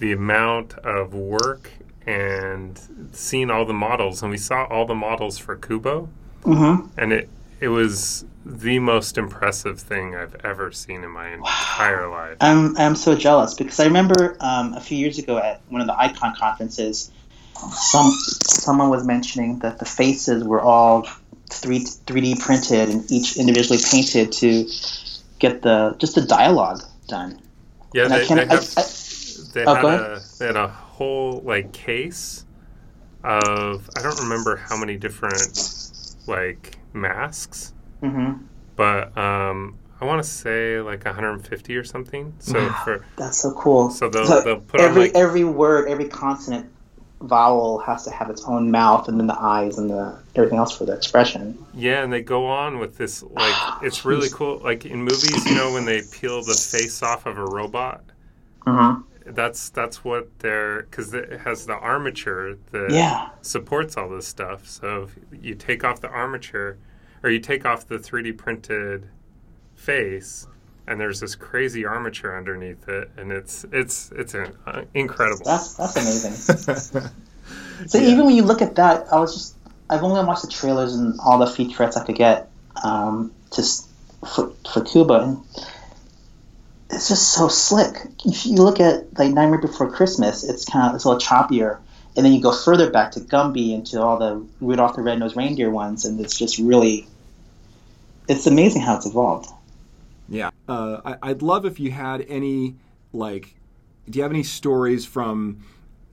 the 0.00 0.12
amount 0.12 0.74
of 0.78 1.12
work 1.14 1.70
and 2.08 2.80
seeing 3.12 3.50
all 3.50 3.66
the 3.66 3.74
models, 3.74 4.22
and 4.22 4.30
we 4.30 4.38
saw 4.38 4.64
all 4.64 4.86
the 4.86 4.94
models 4.94 5.36
for 5.38 5.56
Kubo, 5.56 6.08
hmm 6.42 6.76
and 6.96 7.12
it 7.12 7.28
it 7.60 7.68
was 7.68 8.24
the 8.46 8.78
most 8.78 9.18
impressive 9.18 9.78
thing 9.78 10.16
I've 10.16 10.34
ever 10.42 10.72
seen 10.72 11.04
in 11.04 11.10
my 11.10 11.28
entire 11.34 12.08
life. 12.08 12.38
I'm 12.40 12.76
I'm 12.78 12.96
so 12.96 13.14
jealous 13.14 13.52
because 13.54 13.78
I 13.78 13.84
remember 13.84 14.36
um, 14.40 14.72
a 14.74 14.80
few 14.80 14.96
years 14.96 15.18
ago 15.18 15.36
at 15.38 15.60
one 15.68 15.82
of 15.82 15.86
the 15.86 15.98
Icon 16.00 16.34
conferences, 16.34 17.10
some 17.72 18.10
someone 18.10 18.88
was 18.88 19.04
mentioning 19.04 19.58
that 19.58 19.78
the 19.78 19.84
faces 19.84 20.44
were 20.44 20.62
all 20.62 21.06
three 21.50 21.80
three 21.80 22.22
D 22.22 22.36
printed 22.40 22.88
and 22.88 23.10
each 23.12 23.36
individually 23.36 23.80
painted 23.90 24.32
to 24.32 24.66
get 25.38 25.60
the 25.60 25.94
just 25.98 26.14
the 26.14 26.22
dialogue 26.22 26.82
done. 27.06 27.38
Yeah, 27.92 28.04
And 28.04 28.14
I 28.14 28.18
they, 28.20 28.26
can't. 28.26 28.48
they 28.48 28.56
have. 28.56 28.64
I, 28.78 28.82
they 29.52 29.64
Oh, 29.66 29.74
had 29.74 29.84
a 29.84 30.22
they 30.38 30.46
had 30.46 30.56
a 30.56 30.68
whole 30.98 31.40
like 31.44 31.72
case 31.72 32.44
of 33.24 33.88
I 33.96 34.02
don't 34.02 34.18
remember 34.20 34.56
how 34.56 34.76
many 34.76 34.96
different 34.96 35.58
like 36.26 36.78
masks, 36.92 37.72
mhm. 38.02 38.40
but 38.76 39.16
um, 39.16 39.76
I 40.00 40.04
want 40.04 40.22
to 40.22 40.28
say 40.28 40.80
like 40.80 41.04
150 41.04 41.76
or 41.76 41.84
something. 41.84 42.34
So 42.40 42.58
Wow. 42.58 42.80
for 42.84 43.04
That's 43.16 43.38
so 43.38 43.52
cool. 43.52 43.90
So 43.90 44.08
they'll- 44.08 44.42
they'll 44.44 44.60
put 44.60 44.80
every 44.80 45.02
like- 45.02 45.14
every 45.14 45.44
word, 45.44 45.88
every 45.88 46.08
consonant 46.08 46.70
vowel 47.22 47.78
has 47.80 48.04
to 48.04 48.10
have 48.12 48.30
its 48.30 48.44
own 48.44 48.70
mouth, 48.70 49.08
and 49.08 49.18
then 49.18 49.26
the 49.26 49.40
eyes 49.40 49.76
and 49.78 49.90
the 49.90 50.16
everything 50.36 50.58
else 50.58 50.76
for 50.76 50.84
the 50.84 50.92
expression. 50.94 51.58
yeah, 51.74 52.02
and 52.04 52.12
they 52.12 52.22
go 52.22 52.46
on 52.46 52.78
with 52.78 52.96
this 52.96 53.22
like 53.22 53.54
it's 53.82 54.04
really 54.04 54.28
cool. 54.32 54.58
Like 54.58 54.84
in 54.86 54.98
movies, 55.02 55.44
you 55.46 55.54
know, 55.56 55.72
when 55.72 55.84
they 55.84 56.02
peel 56.12 56.42
the 56.42 56.54
face 56.54 57.02
off 57.02 57.26
of 57.26 57.36
a 57.38 57.44
robot. 57.44 58.02
hmm 58.66 59.00
That's 59.34 59.70
that's 59.70 60.04
what 60.04 60.28
they're 60.40 60.82
because 60.82 61.14
it 61.14 61.40
has 61.40 61.66
the 61.66 61.74
armature 61.74 62.56
that 62.72 62.94
Yeah. 62.94 63.30
supports 63.42 63.96
all 63.96 64.08
this 64.08 64.26
stuff. 64.28 64.66
So 64.68 65.04
if 65.04 65.44
you 65.44 65.54
take 65.54 65.84
off 65.84 66.00
the 66.00 66.08
armature, 66.10 66.78
or 67.22 67.30
you 67.30 67.40
take 67.40 67.66
off 67.66 67.86
the 67.86 67.98
3D 67.98 68.36
printed 68.38 69.08
face, 69.74 70.48
and 70.86 71.00
there's 71.00 71.20
this 71.20 71.34
crazy 71.34 71.84
armature 71.86 72.36
underneath 72.36 72.88
it, 72.88 73.10
and 73.16 73.32
it's 73.32 73.64
it's 73.72 74.12
it's 74.16 74.34
an, 74.34 74.54
uh, 74.66 74.82
incredible. 74.94 75.44
That's 75.46 75.74
that's 75.76 75.96
amazing. 75.96 77.02
So 77.86 77.98
even 77.98 78.26
when 78.26 78.34
you 78.36 78.42
look 78.42 78.62
at 78.62 78.76
that, 78.76 79.06
I 79.12 79.18
was 79.20 79.34
just 79.34 79.56
I've 79.90 80.02
only 80.02 80.24
watched 80.24 80.42
the 80.42 80.48
trailers 80.48 80.94
and 80.94 81.18
all 81.20 81.38
the 81.38 81.46
featurettes 81.46 81.96
I 81.96 82.04
could 82.04 82.16
get 82.16 82.50
um, 82.84 83.32
just 83.54 83.88
for 84.34 84.52
for 84.72 84.82
Kubo, 84.84 85.20
and 85.20 85.38
it's 86.90 87.08
just 87.08 87.34
so 87.34 87.48
slick. 87.48 87.96
If 88.24 88.46
you 88.46 88.56
look 88.56 88.80
at 88.80 89.18
like 89.18 89.32
Nightmare 89.32 89.60
Before 89.60 89.90
Christmas, 89.90 90.44
it's 90.44 90.64
kind 90.64 90.88
of 90.88 90.94
it's 90.94 91.04
a 91.04 91.08
little 91.08 91.20
choppier, 91.20 91.78
and 92.16 92.24
then 92.24 92.32
you 92.32 92.40
go 92.40 92.52
further 92.52 92.90
back 92.90 93.12
to 93.12 93.20
Gumby 93.20 93.74
and 93.74 93.86
to 93.88 94.02
all 94.02 94.18
the 94.18 94.44
Rudolph 94.60 94.96
the 94.96 95.02
Red-Nosed 95.02 95.36
Reindeer 95.36 95.70
ones, 95.70 96.04
and 96.04 96.20
it's 96.20 96.38
just 96.38 96.58
really 96.58 97.06
it's 98.28 98.46
amazing 98.46 98.82
how 98.82 98.96
it's 98.96 99.06
evolved. 99.06 99.50
Yeah. 100.28 100.50
Uh, 100.68 101.00
I, 101.04 101.30
I'd 101.30 101.42
love 101.42 101.64
if 101.64 101.80
you 101.80 101.90
had 101.90 102.20
any, 102.28 102.76
like, 103.12 103.54
do 104.08 104.18
you 104.18 104.22
have 104.22 104.30
any 104.32 104.42
stories 104.42 105.06
from, 105.06 105.64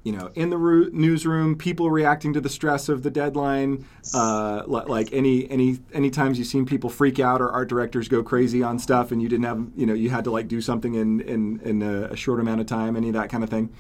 you 0.06 0.12
know, 0.12 0.30
in 0.36 0.52
the 0.52 0.58
ru- 0.58 0.92
newsroom, 0.94 1.56
people 1.56 1.90
reacting 1.90 2.32
to 2.34 2.40
the 2.40 2.48
stress 2.48 2.90
of 2.90 3.02
the 3.02 3.10
deadline, 3.10 3.86
uh, 4.14 4.62
li- 4.68 4.84
like 4.86 5.12
any 5.12 5.50
any 5.50 5.80
any 5.94 6.12
times 6.12 6.38
you've 6.38 6.48
seen 6.48 6.64
people 6.64 6.92
freak 6.92 7.20
out 7.20 7.42
or 7.42 7.50
art 7.50 7.68
directors 7.68 8.08
go 8.08 8.22
crazy 8.22 8.62
on 8.62 8.78
stuff, 8.78 9.12
and 9.12 9.20
you 9.20 9.28
didn't 9.28 9.46
have, 9.46 9.66
you 9.76 9.88
know, 9.88 9.96
you 9.96 10.12
had 10.12 10.24
to 10.26 10.32
like 10.32 10.48
do 10.48 10.62
something 10.62 10.94
in 10.94 11.22
in 11.22 11.60
in 11.62 11.82
a, 11.82 12.12
a 12.12 12.16
short 12.16 12.40
amount 12.40 12.62
of 12.62 12.68
time, 12.68 12.96
any 12.96 13.08
of 13.08 13.16
that 13.16 13.30
kind 13.30 13.44
of 13.44 13.50
thing. 13.50 13.74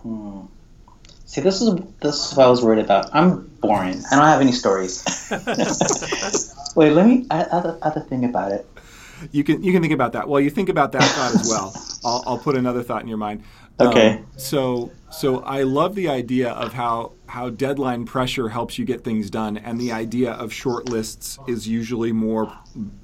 Hmm. 0.00 0.42
See, 1.24 1.40
this 1.40 1.60
is 1.60 1.74
this 2.00 2.30
is 2.30 2.36
what 2.36 2.46
I 2.46 2.48
was 2.48 2.62
worried 2.62 2.84
about. 2.84 3.10
I'm 3.12 3.48
boring. 3.60 4.00
I 4.12 4.14
don't 4.14 4.26
have 4.26 4.40
any 4.40 4.52
stories. 4.52 5.02
Wait, 6.76 6.92
let 6.92 7.04
me. 7.04 7.26
I, 7.32 7.46
I, 7.50 7.56
have 7.56 7.78
have 7.82 8.06
think 8.08 8.24
about 8.24 8.52
it. 8.52 8.64
You 9.32 9.42
can 9.42 9.62
you 9.64 9.72
can 9.72 9.82
think 9.82 9.92
about 9.92 10.12
that. 10.12 10.28
Well, 10.28 10.40
you 10.40 10.50
think 10.50 10.68
about 10.68 10.92
that 10.92 11.02
thought 11.02 11.34
as 11.34 11.48
well. 11.48 11.74
I'll, 12.04 12.22
I'll 12.26 12.38
put 12.38 12.56
another 12.56 12.84
thought 12.84 13.02
in 13.02 13.08
your 13.08 13.18
mind. 13.18 13.42
Okay. 13.80 14.10
Um, 14.10 14.26
so 14.36 14.92
so 15.10 15.40
I 15.40 15.62
love 15.62 15.94
the 15.94 16.08
idea 16.08 16.50
of 16.50 16.72
how 16.72 17.12
how 17.26 17.50
deadline 17.50 18.04
pressure 18.04 18.48
helps 18.48 18.78
you 18.78 18.84
get 18.84 19.04
things 19.04 19.30
done, 19.30 19.56
and 19.56 19.80
the 19.80 19.92
idea 19.92 20.32
of 20.32 20.52
short 20.52 20.88
lists 20.88 21.38
is 21.46 21.68
usually 21.68 22.12
more 22.12 22.52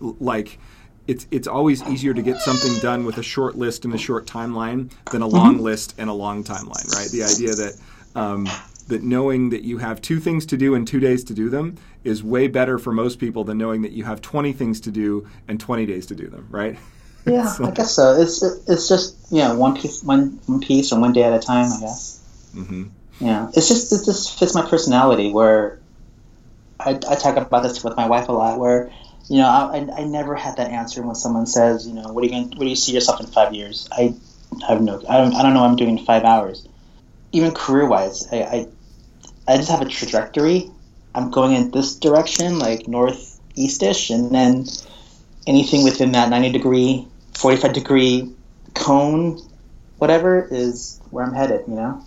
like 0.00 0.58
it's 1.06 1.26
it's 1.30 1.48
always 1.48 1.82
easier 1.84 2.14
to 2.14 2.22
get 2.22 2.38
something 2.38 2.78
done 2.80 3.04
with 3.04 3.18
a 3.18 3.22
short 3.22 3.56
list 3.56 3.84
and 3.84 3.94
a 3.94 3.98
short 3.98 4.26
timeline 4.26 4.90
than 5.10 5.22
a 5.22 5.26
long 5.26 5.58
list 5.58 5.94
and 5.98 6.08
a 6.08 6.12
long 6.12 6.44
timeline, 6.44 6.90
right? 6.94 7.10
The 7.10 7.24
idea 7.24 7.54
that 7.54 7.80
um, 8.14 8.48
that 8.88 9.02
knowing 9.02 9.50
that 9.50 9.62
you 9.62 9.78
have 9.78 10.00
two 10.00 10.20
things 10.20 10.46
to 10.46 10.56
do 10.56 10.74
and 10.74 10.86
two 10.86 11.00
days 11.00 11.24
to 11.24 11.34
do 11.34 11.48
them 11.48 11.76
is 12.04 12.22
way 12.22 12.46
better 12.48 12.78
for 12.78 12.92
most 12.92 13.18
people 13.18 13.44
than 13.44 13.58
knowing 13.58 13.82
that 13.82 13.92
you 13.92 14.04
have 14.04 14.20
20 14.20 14.52
things 14.52 14.80
to 14.80 14.90
do 14.90 15.26
and 15.48 15.60
20 15.60 15.86
days 15.86 16.06
to 16.06 16.14
do 16.14 16.28
them, 16.28 16.46
right? 16.50 16.78
Yeah, 17.26 17.54
I 17.64 17.70
guess 17.70 17.94
so. 17.94 18.20
It's 18.20 18.42
it's 18.42 18.88
just 18.88 19.16
you 19.30 19.38
know 19.38 19.54
one 19.56 19.76
piece 19.80 20.02
one 20.02 20.40
one 20.46 20.60
piece 20.60 20.92
or 20.92 21.00
one 21.00 21.12
day 21.12 21.22
at 21.22 21.32
a 21.32 21.38
time. 21.38 21.72
I 21.72 21.80
guess. 21.80 22.20
hmm 22.52 22.84
Yeah, 23.20 23.50
it's 23.54 23.68
just 23.68 23.92
it 23.92 24.04
just 24.04 24.38
fits 24.38 24.54
my 24.54 24.68
personality. 24.68 25.32
Where 25.32 25.78
I, 26.80 26.90
I 26.90 27.14
talk 27.16 27.36
about 27.36 27.62
this 27.62 27.82
with 27.84 27.96
my 27.96 28.06
wife 28.06 28.28
a 28.28 28.32
lot. 28.32 28.58
Where 28.58 28.90
you 29.28 29.38
know 29.38 29.48
I, 29.48 29.78
I, 29.78 30.00
I 30.00 30.04
never 30.04 30.34
had 30.34 30.56
that 30.56 30.70
answer 30.70 31.02
when 31.02 31.14
someone 31.14 31.46
says 31.46 31.86
you 31.86 31.94
know 31.94 32.12
what 32.12 32.22
are 32.22 32.26
you 32.26 32.32
going 32.32 32.48
what 32.50 32.60
do 32.60 32.68
you 32.68 32.76
see 32.76 32.92
yourself 32.92 33.20
in 33.20 33.26
five 33.26 33.54
years? 33.54 33.88
I 33.92 34.14
have 34.68 34.80
no 34.80 35.02
I 35.08 35.18
don't 35.18 35.34
I 35.34 35.42
don't 35.42 35.54
know 35.54 35.60
what 35.60 35.70
I'm 35.70 35.76
doing 35.76 35.98
in 35.98 36.04
five 36.04 36.24
hours. 36.24 36.66
Even 37.32 37.52
career 37.52 37.86
wise, 37.88 38.28
I, 38.32 38.42
I 38.42 38.66
I 39.48 39.56
just 39.56 39.70
have 39.70 39.82
a 39.82 39.86
trajectory. 39.86 40.70
I'm 41.14 41.30
going 41.30 41.52
in 41.54 41.70
this 41.70 41.96
direction, 41.96 42.58
like 42.58 42.86
northeastish, 42.88 44.10
and 44.10 44.30
then 44.34 44.66
anything 45.46 45.84
within 45.84 46.12
that 46.12 46.30
90 46.30 46.52
degree, 46.52 47.06
45 47.34 47.72
degree 47.72 48.32
cone, 48.74 49.40
whatever, 49.98 50.46
is 50.50 51.00
where 51.10 51.24
I'm 51.24 51.34
headed. 51.34 51.64
You 51.68 51.74
know. 51.74 52.04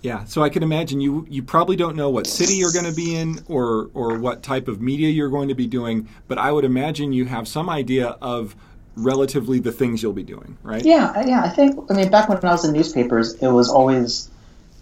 Yeah, 0.00 0.24
so 0.26 0.42
I 0.42 0.48
can 0.48 0.62
imagine 0.62 1.00
you 1.00 1.26
you 1.28 1.42
probably 1.42 1.74
don't 1.74 1.96
know 1.96 2.08
what 2.08 2.26
city 2.26 2.54
you're 2.54 2.72
going 2.72 2.84
to 2.84 2.94
be 2.94 3.16
in 3.16 3.40
or 3.48 3.90
or 3.94 4.18
what 4.18 4.42
type 4.42 4.68
of 4.68 4.80
media 4.80 5.08
you're 5.08 5.28
going 5.28 5.48
to 5.48 5.54
be 5.54 5.66
doing, 5.66 6.08
but 6.28 6.38
I 6.38 6.52
would 6.52 6.64
imagine 6.64 7.12
you 7.12 7.24
have 7.24 7.48
some 7.48 7.68
idea 7.68 8.08
of 8.22 8.54
relatively 8.98 9.58
the 9.58 9.72
things 9.72 10.02
you'll 10.02 10.12
be 10.12 10.22
doing, 10.22 10.58
right? 10.62 10.84
Yeah, 10.84 11.12
uh, 11.16 11.24
yeah. 11.26 11.42
I 11.42 11.48
think. 11.48 11.90
I 11.90 11.94
mean, 11.94 12.10
back 12.10 12.28
when 12.28 12.38
I 12.38 12.52
was 12.52 12.64
in 12.64 12.72
newspapers, 12.72 13.34
it 13.34 13.48
was 13.48 13.68
always 13.70 14.30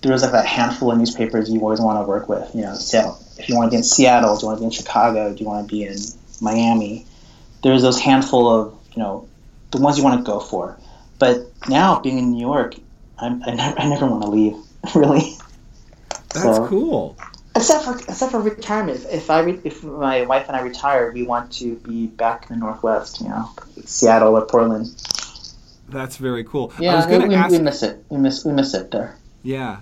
there 0.03 0.13
was 0.13 0.23
like 0.23 0.33
that 0.33 0.47
handful 0.47 0.91
of 0.91 0.99
newspapers 0.99 1.51
you 1.51 1.61
always 1.61 1.81
want 1.81 2.03
to 2.03 2.07
work 2.07 2.29
with. 2.29 2.55
You 2.55 2.63
know, 2.63 2.75
Seattle. 2.75 3.19
If 3.39 3.49
you 3.49 3.57
want 3.57 3.69
to 3.69 3.71
be 3.71 3.79
in 3.79 3.85
Seattle, 3.85 4.37
do 4.37 4.43
you 4.43 4.47
want 4.49 4.59
to 4.59 4.61
be 4.61 4.65
in 4.67 4.71
Chicago? 4.71 5.33
Do 5.33 5.43
you 5.43 5.47
want 5.47 5.69
to 5.69 5.75
be 5.75 5.85
in 5.85 5.97
Miami? 6.41 7.07
There's 7.63 7.83
those 7.83 7.99
handful 7.99 8.49
of 8.49 8.79
you 8.95 9.03
know 9.03 9.29
the 9.77 9.83
ones 9.83 9.97
you 9.99 10.05
want 10.05 10.19
to 10.25 10.31
go 10.31 10.41
for. 10.41 10.79
But 11.19 11.47
now 11.69 12.01
being 12.01 12.19
in 12.19 12.33
New 12.33 12.41
York, 12.41 12.75
I'm, 13.19 13.43
I 13.45 13.53
never 13.55 13.79
I 13.81 13.89
never 13.89 14.07
want 14.07 14.23
to 14.23 14.29
leave. 14.29 14.57
Really, 14.95 15.33
That's 16.33 16.43
So- 16.43 16.67
cool. 16.69 17.17
except 17.57 17.85
for 17.85 17.99
except 17.99 18.31
for 18.33 18.41
retirement. 18.41 18.99
If, 19.01 19.13
if 19.13 19.31
I 19.31 19.41
re- 19.41 19.61
if 19.65 19.83
my 19.83 20.23
wife 20.27 20.47
and 20.49 20.57
I 20.57 20.61
retire, 20.61 21.11
we 21.13 21.25
want 21.25 21.51
to 21.55 21.75
be 21.77 22.07
back 22.07 22.47
in 22.49 22.55
the 22.59 22.65
Northwest. 22.65 23.21
You 23.21 23.29
know, 23.29 23.51
Seattle 23.85 24.37
or 24.37 24.45
Portland. 24.47 24.87
That's 25.89 26.17
very 26.19 26.45
cool. 26.45 26.73
I 26.79 26.83
Yeah, 26.83 26.97
was 26.97 27.07
we, 27.07 27.11
going 27.11 27.23
to 27.23 27.29
we, 27.29 27.35
ask 27.35 27.51
we 27.53 27.59
miss 27.59 27.83
it. 27.83 28.05
We 28.11 28.19
miss 28.19 28.45
we 28.45 28.53
miss 28.53 28.75
it 28.75 28.91
there. 28.93 29.17
Yeah. 29.43 29.81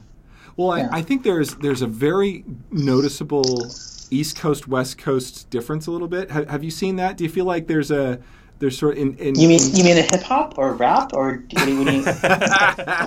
Well, 0.56 0.78
Yeah. 0.78 0.88
I, 0.92 0.98
I 0.98 1.02
think 1.02 1.22
there's 1.22 1.54
there's 1.56 1.82
a 1.82 1.86
very 1.86 2.44
noticeable 2.70 3.70
East 4.10 4.36
Coast 4.38 4.66
West 4.68 4.96
Coast 4.98 5.50
difference 5.50 5.86
a 5.86 5.90
little 5.90 6.08
bit. 6.08 6.30
Have, 6.30 6.48
have 6.48 6.64
you 6.64 6.70
seen 6.70 6.96
that? 6.96 7.16
Do 7.18 7.24
you 7.24 7.30
feel 7.30 7.44
like 7.44 7.66
there's 7.66 7.90
a 7.90 8.20
there's 8.64 8.78
sort 8.78 8.94
of 8.94 8.98
in, 8.98 9.14
in 9.18 9.34
You 9.38 9.46
mean 9.46 9.60
you 9.74 9.84
mean 9.84 9.98
a 9.98 10.02
hip 10.02 10.22
hop 10.22 10.56
or 10.56 10.72
rap 10.72 11.12
or 11.12 11.44
what 11.52 11.64
do 11.66 11.72
you, 11.72 11.78
what 11.78 11.86
do 11.86 11.92
you, 11.96 12.02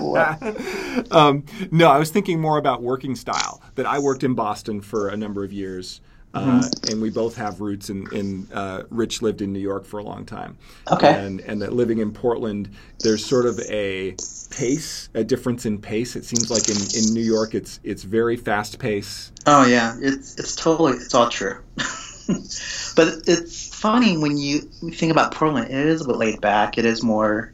what? 0.06 1.12
um, 1.12 1.44
no, 1.72 1.88
I 1.88 1.98
was 1.98 2.10
thinking 2.10 2.40
more 2.40 2.58
about 2.58 2.80
working 2.80 3.16
style. 3.16 3.60
That 3.74 3.86
I 3.86 3.98
worked 3.98 4.22
in 4.22 4.34
Boston 4.34 4.80
for 4.80 5.08
a 5.08 5.16
number 5.16 5.42
of 5.42 5.52
years, 5.52 6.00
uh, 6.32 6.60
Mm-hmm. 6.60 6.92
and 6.92 7.02
we 7.02 7.10
both 7.10 7.36
have 7.36 7.60
roots 7.60 7.90
in. 7.90 8.06
in 8.12 8.46
uh, 8.52 8.84
Rich 8.90 9.20
lived 9.22 9.42
in 9.42 9.52
New 9.52 9.58
York 9.58 9.84
for 9.84 9.98
a 9.98 10.04
long 10.04 10.24
time. 10.24 10.58
Okay. 10.92 11.12
And 11.12 11.40
and 11.40 11.60
that 11.62 11.72
living 11.72 11.98
in 11.98 12.12
Portland, 12.12 12.70
there's 13.00 13.24
sort 13.24 13.46
of 13.46 13.58
a 13.68 14.14
pace, 14.50 15.08
a 15.14 15.24
difference 15.24 15.66
in 15.66 15.78
pace. 15.80 16.14
It 16.16 16.24
seems 16.24 16.50
like 16.50 16.68
in, 16.68 16.76
in 16.96 17.14
New 17.14 17.22
York, 17.24 17.54
it's 17.54 17.80
it's 17.82 18.04
very 18.04 18.36
fast 18.36 18.78
pace. 18.78 19.32
Oh 19.46 19.66
yeah, 19.66 19.96
it's 20.00 20.38
it's 20.38 20.54
totally 20.54 20.92
it's 20.92 21.14
all 21.14 21.28
true. 21.28 21.58
but 22.96 23.22
it's 23.26 23.74
funny 23.74 24.18
when 24.18 24.36
you 24.36 24.60
think 24.60 25.10
about 25.10 25.34
Portland. 25.34 25.70
It 25.70 25.86
is 25.86 26.02
a 26.02 26.06
bit 26.06 26.16
laid 26.16 26.40
back. 26.40 26.76
It 26.76 26.84
is 26.84 27.02
more. 27.02 27.52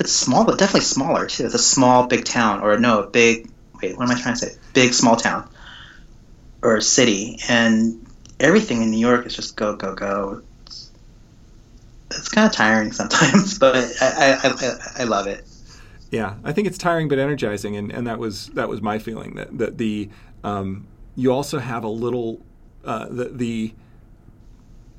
It's 0.00 0.12
small, 0.12 0.44
but 0.44 0.58
definitely 0.58 0.80
smaller 0.80 1.26
too. 1.26 1.44
It's 1.44 1.54
a 1.54 1.58
small, 1.58 2.06
big 2.06 2.24
town, 2.24 2.62
or 2.62 2.78
no, 2.78 3.02
a 3.02 3.06
big. 3.06 3.50
Wait, 3.82 3.96
what 3.96 4.08
am 4.08 4.16
I 4.16 4.20
trying 4.20 4.34
to 4.34 4.40
say? 4.40 4.56
Big, 4.72 4.94
small 4.94 5.16
town, 5.16 5.48
or 6.62 6.80
city, 6.80 7.38
and 7.48 8.04
everything 8.40 8.82
in 8.82 8.90
New 8.90 8.98
York 8.98 9.26
is 9.26 9.36
just 9.36 9.56
go, 9.56 9.76
go, 9.76 9.94
go. 9.94 10.42
It's, 10.66 10.90
it's 12.10 12.28
kind 12.28 12.46
of 12.46 12.52
tiring 12.52 12.92
sometimes, 13.00 13.58
but 13.58 13.76
I, 14.00 14.38
I, 14.42 14.48
I, 14.48 15.02
I 15.02 15.04
love 15.04 15.26
it. 15.26 15.44
Yeah, 16.10 16.36
I 16.44 16.52
think 16.52 16.66
it's 16.66 16.78
tiring 16.78 17.08
but 17.08 17.18
energizing, 17.18 17.76
and, 17.76 17.92
and 17.92 18.06
that 18.06 18.18
was 18.18 18.46
that 18.48 18.68
was 18.68 18.80
my 18.80 18.98
feeling 18.98 19.34
that 19.34 19.58
that 19.58 19.78
the 19.78 20.08
um, 20.42 20.86
you 21.14 21.32
also 21.32 21.58
have 21.58 21.84
a 21.84 21.88
little 21.88 22.40
uh, 22.84 23.06
the 23.10 23.24
the 23.24 23.74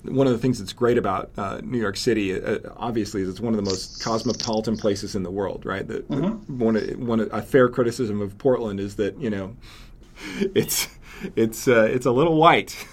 one 0.06 0.28
of 0.28 0.34
the 0.34 0.39
things 0.39 0.60
that's 0.60 0.74
great 0.74 0.97
about 0.97 1.32
uh, 1.38 1.62
New 1.64 1.80
York 1.80 1.97
City, 1.97 2.39
uh, 2.39 2.60
obviously, 2.78 3.22
is 3.22 3.30
it's 3.30 3.39
one 3.39 3.53
of 3.53 3.58
the 3.58 3.70
most 3.70 4.01
cosmopolitan 4.01 4.78
places 4.78 5.16
in 5.16 5.24
the 5.24 5.32
world, 5.32 5.66
right? 5.66 5.88
That 5.88 6.10
one 6.10 6.76
of, 6.76 6.97
one 6.99 7.20
of, 7.20 7.34
a 7.34 7.41
fair 7.41 7.70
criticism 7.70 8.22
of 8.22 8.38
Portland 8.38 8.80
is 8.80 8.95
that 8.95 9.20
you 9.20 9.30
know 9.30 9.56
it's 10.39 10.88
it's 11.36 11.68
uh, 11.68 11.88
it's 11.91 12.06
a 12.06 12.12
little 12.12 12.38
white, 12.38 12.88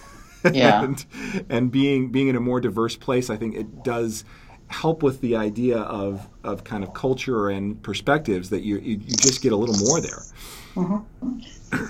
Yeah. 0.52 0.82
and 0.84 1.04
and 1.48 1.70
being 1.70 2.10
being 2.10 2.28
in 2.28 2.36
a 2.36 2.40
more 2.40 2.60
diverse 2.60 2.96
place, 2.96 3.30
I 3.30 3.36
think 3.36 3.54
it 3.54 3.84
does 3.84 4.24
help 4.68 5.02
with 5.02 5.20
the 5.20 5.36
idea 5.36 5.78
of 5.78 6.28
of 6.42 6.64
kind 6.64 6.82
of 6.82 6.94
culture 6.94 7.50
and 7.50 7.80
perspectives 7.82 8.50
that 8.50 8.62
you 8.62 8.78
you, 8.78 8.96
you 8.96 9.16
just 9.16 9.42
get 9.42 9.52
a 9.52 9.56
little 9.56 9.76
more 9.78 10.00
there. 10.00 10.22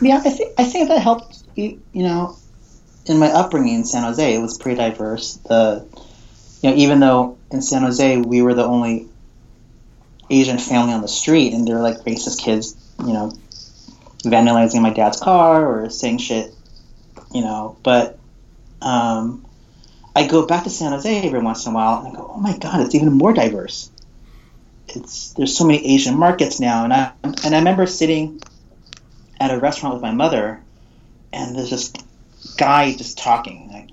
Yeah, 0.00 0.20
I 0.24 0.30
think 0.30 0.52
I 0.58 0.64
think 0.64 0.88
that 0.88 1.00
helped. 1.00 1.44
You, 1.54 1.80
you 1.92 2.02
know, 2.02 2.36
in 3.06 3.18
my 3.18 3.28
upbringing 3.28 3.74
in 3.74 3.84
San 3.84 4.04
Jose, 4.04 4.34
it 4.34 4.38
was 4.38 4.58
pretty 4.58 4.76
diverse. 4.76 5.34
The 5.48 5.86
you 6.62 6.70
know, 6.70 6.76
even 6.76 7.00
though 7.00 7.38
in 7.50 7.62
San 7.62 7.82
Jose 7.82 8.16
we 8.18 8.42
were 8.42 8.54
the 8.54 8.64
only 8.64 9.08
Asian 10.30 10.58
family 10.58 10.92
on 10.92 11.02
the 11.02 11.08
street, 11.08 11.52
and 11.52 11.66
there 11.66 11.76
were 11.76 11.82
like 11.82 11.98
racist 11.98 12.38
kids, 12.38 12.76
you 13.00 13.12
know, 13.12 13.32
vandalizing 14.24 14.80
my 14.80 14.90
dad's 14.90 15.20
car 15.20 15.66
or 15.66 15.90
saying 15.90 16.18
shit, 16.18 16.54
you 17.32 17.40
know. 17.42 17.76
But 17.82 18.18
um, 18.80 19.44
I 20.14 20.26
go 20.26 20.46
back 20.46 20.64
to 20.64 20.70
San 20.70 20.92
Jose 20.92 21.26
every 21.26 21.40
once 21.40 21.66
in 21.66 21.72
a 21.72 21.74
while, 21.74 21.98
and 21.98 22.08
I 22.08 22.18
go, 22.18 22.32
oh 22.34 22.40
my 22.40 22.56
god, 22.56 22.80
it's 22.80 22.94
even 22.94 23.12
more 23.12 23.32
diverse. 23.32 23.90
It's 24.88 25.32
there's 25.32 25.56
so 25.56 25.64
many 25.64 25.94
Asian 25.94 26.18
markets 26.18 26.60
now, 26.60 26.84
and 26.84 26.92
I 26.92 27.12
and 27.22 27.54
I 27.54 27.58
remember 27.58 27.86
sitting 27.86 28.40
at 29.40 29.50
a 29.52 29.58
restaurant 29.58 29.94
with 29.94 30.02
my 30.02 30.12
mother, 30.12 30.62
and 31.32 31.56
there's 31.56 31.70
this 31.70 31.92
guy 32.56 32.94
just 32.94 33.18
talking 33.18 33.70
like, 33.72 33.90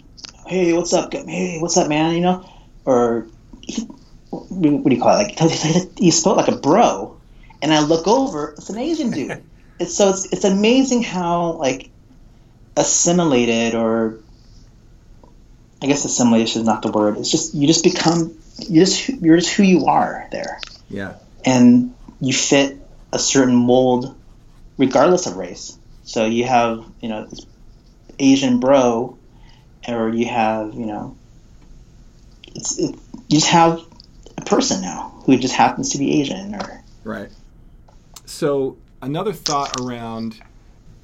"Hey, 0.47 0.73
what's 0.73 0.93
up? 0.93 1.13
Hey, 1.13 1.57
what's 1.59 1.77
up, 1.77 1.87
man?" 1.87 2.15
You 2.15 2.21
know, 2.21 2.49
or 2.85 3.27
he, 3.61 3.83
what 4.29 4.83
do 4.89 4.95
you 4.95 5.01
call 5.01 5.19
it? 5.19 5.39
Like 5.39 5.99
he 5.99 6.11
spoke 6.11 6.37
like 6.37 6.47
a 6.47 6.57
bro, 6.57 7.17
and 7.61 7.73
I 7.73 7.81
look 7.81 8.07
over, 8.07 8.53
it's 8.57 8.69
an 8.69 8.77
Asian 8.77 9.11
dude. 9.11 9.43
it's 9.79 9.95
so 9.95 10.09
it's 10.09 10.31
it's 10.31 10.43
amazing 10.43 11.03
how 11.03 11.53
like 11.53 11.89
assimilated 12.75 13.75
or 13.75 14.19
I 15.81 15.87
guess 15.87 16.05
assimilation 16.05 16.61
is 16.61 16.67
not 16.67 16.81
the 16.81 16.91
word. 16.91 17.17
It's 17.17 17.31
just 17.31 17.53
you 17.53 17.67
just 17.67 17.83
become 17.83 18.35
you 18.67 18.81
just 18.81 19.09
you're 19.09 19.37
just 19.37 19.53
who 19.53 19.63
you 19.63 19.85
are 19.85 20.27
there 20.31 20.59
Yeah, 20.89 21.15
and 21.45 21.95
you 22.19 22.33
fit 22.33 22.77
a 23.11 23.19
certain 23.19 23.55
mold 23.55 24.15
regardless 24.77 25.27
of 25.27 25.37
race. 25.37 25.77
So 26.03 26.25
you 26.25 26.45
have, 26.45 26.83
you 27.01 27.09
know, 27.09 27.29
Asian 28.19 28.59
bro, 28.59 29.17
or 29.87 30.09
you 30.09 30.25
have, 30.27 30.73
you 30.73 30.85
know, 30.85 31.15
it's, 32.55 32.77
it, 32.77 32.95
you 33.27 33.39
just 33.39 33.47
have 33.47 33.81
a 34.37 34.41
person 34.41 34.81
now 34.81 35.13
who 35.25 35.37
just 35.37 35.53
happens 35.53 35.89
to 35.91 35.97
be 35.97 36.19
Asian 36.21 36.55
or 36.55 36.83
right. 37.03 37.29
So 38.25 38.77
another 39.01 39.33
thought 39.33 39.79
around 39.79 40.41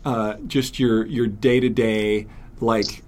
uh, 0.04 0.36
just 0.48 0.80
your 0.80 1.06
your 1.06 1.28
day 1.28 1.60
to 1.60 1.70
day, 1.70 2.28
like 2.60 3.04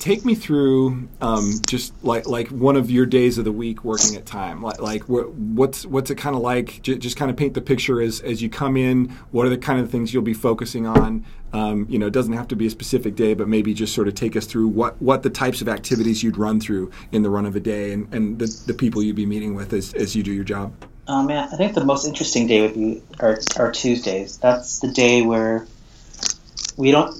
take 0.00 0.24
me 0.24 0.34
through 0.34 1.08
um, 1.20 1.60
just 1.68 1.92
like 2.02 2.26
like 2.26 2.48
one 2.48 2.76
of 2.76 2.90
your 2.90 3.06
days 3.06 3.38
of 3.38 3.44
the 3.44 3.52
week 3.52 3.84
working 3.84 4.16
at 4.16 4.26
time. 4.26 4.62
Like 4.62 4.80
like 4.80 5.08
what, 5.08 5.32
what's 5.32 5.86
what's 5.86 6.10
it 6.10 6.16
kind 6.16 6.34
of 6.34 6.42
like? 6.42 6.82
J- 6.82 6.98
just 6.98 7.16
kind 7.16 7.30
of 7.30 7.36
paint 7.36 7.54
the 7.54 7.60
picture 7.60 8.00
as 8.00 8.20
as 8.20 8.42
you 8.42 8.48
come 8.48 8.76
in. 8.76 9.10
What 9.30 9.46
are 9.46 9.50
the 9.50 9.58
kind 9.58 9.78
of 9.78 9.90
things 9.90 10.12
you'll 10.12 10.22
be 10.22 10.34
focusing 10.34 10.86
on? 10.86 11.24
Um, 11.52 11.86
you 11.88 11.98
know, 11.98 12.06
it 12.06 12.12
doesn't 12.12 12.32
have 12.32 12.48
to 12.48 12.56
be 12.56 12.66
a 12.66 12.70
specific 12.70 13.14
day, 13.14 13.34
but 13.34 13.46
maybe 13.46 13.74
just 13.74 13.94
sort 13.94 14.08
of 14.08 14.14
take 14.14 14.34
us 14.36 14.46
through 14.46 14.68
what 14.68 15.00
what 15.00 15.22
the 15.22 15.30
types 15.30 15.60
of 15.60 15.68
activities 15.68 16.22
you'd 16.22 16.38
run 16.38 16.58
through 16.60 16.90
in 17.12 17.22
the 17.22 17.30
run 17.30 17.46
of 17.46 17.54
a 17.54 17.60
day, 17.60 17.92
and, 17.92 18.12
and 18.12 18.38
the, 18.38 18.46
the 18.66 18.74
people 18.74 19.02
you'd 19.02 19.16
be 19.16 19.26
meeting 19.26 19.54
with 19.54 19.72
as 19.72 19.94
as 19.94 20.16
you 20.16 20.22
do 20.22 20.32
your 20.32 20.44
job. 20.44 20.72
Man, 21.08 21.48
I 21.52 21.56
think 21.56 21.74
the 21.74 21.84
most 21.84 22.06
interesting 22.06 22.46
day 22.46 22.62
would 22.62 22.74
be 22.74 23.02
our, 23.18 23.40
our 23.58 23.72
Tuesdays. 23.72 24.38
That's 24.38 24.78
the 24.78 24.92
day 24.92 25.22
where 25.22 25.66
we 26.76 26.92
don't 26.92 27.12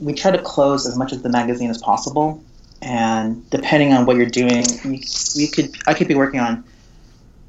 we 0.00 0.12
try 0.14 0.30
to 0.30 0.42
close 0.42 0.86
as 0.86 0.96
much 0.96 1.12
of 1.12 1.22
the 1.22 1.28
magazine 1.28 1.70
as 1.70 1.78
possible, 1.78 2.42
and 2.80 3.48
depending 3.50 3.92
on 3.92 4.06
what 4.06 4.16
you're 4.16 4.26
doing, 4.26 4.64
we, 4.84 5.04
we 5.36 5.48
could 5.48 5.76
I 5.86 5.94
could 5.94 6.08
be 6.08 6.14
working 6.14 6.40
on 6.40 6.64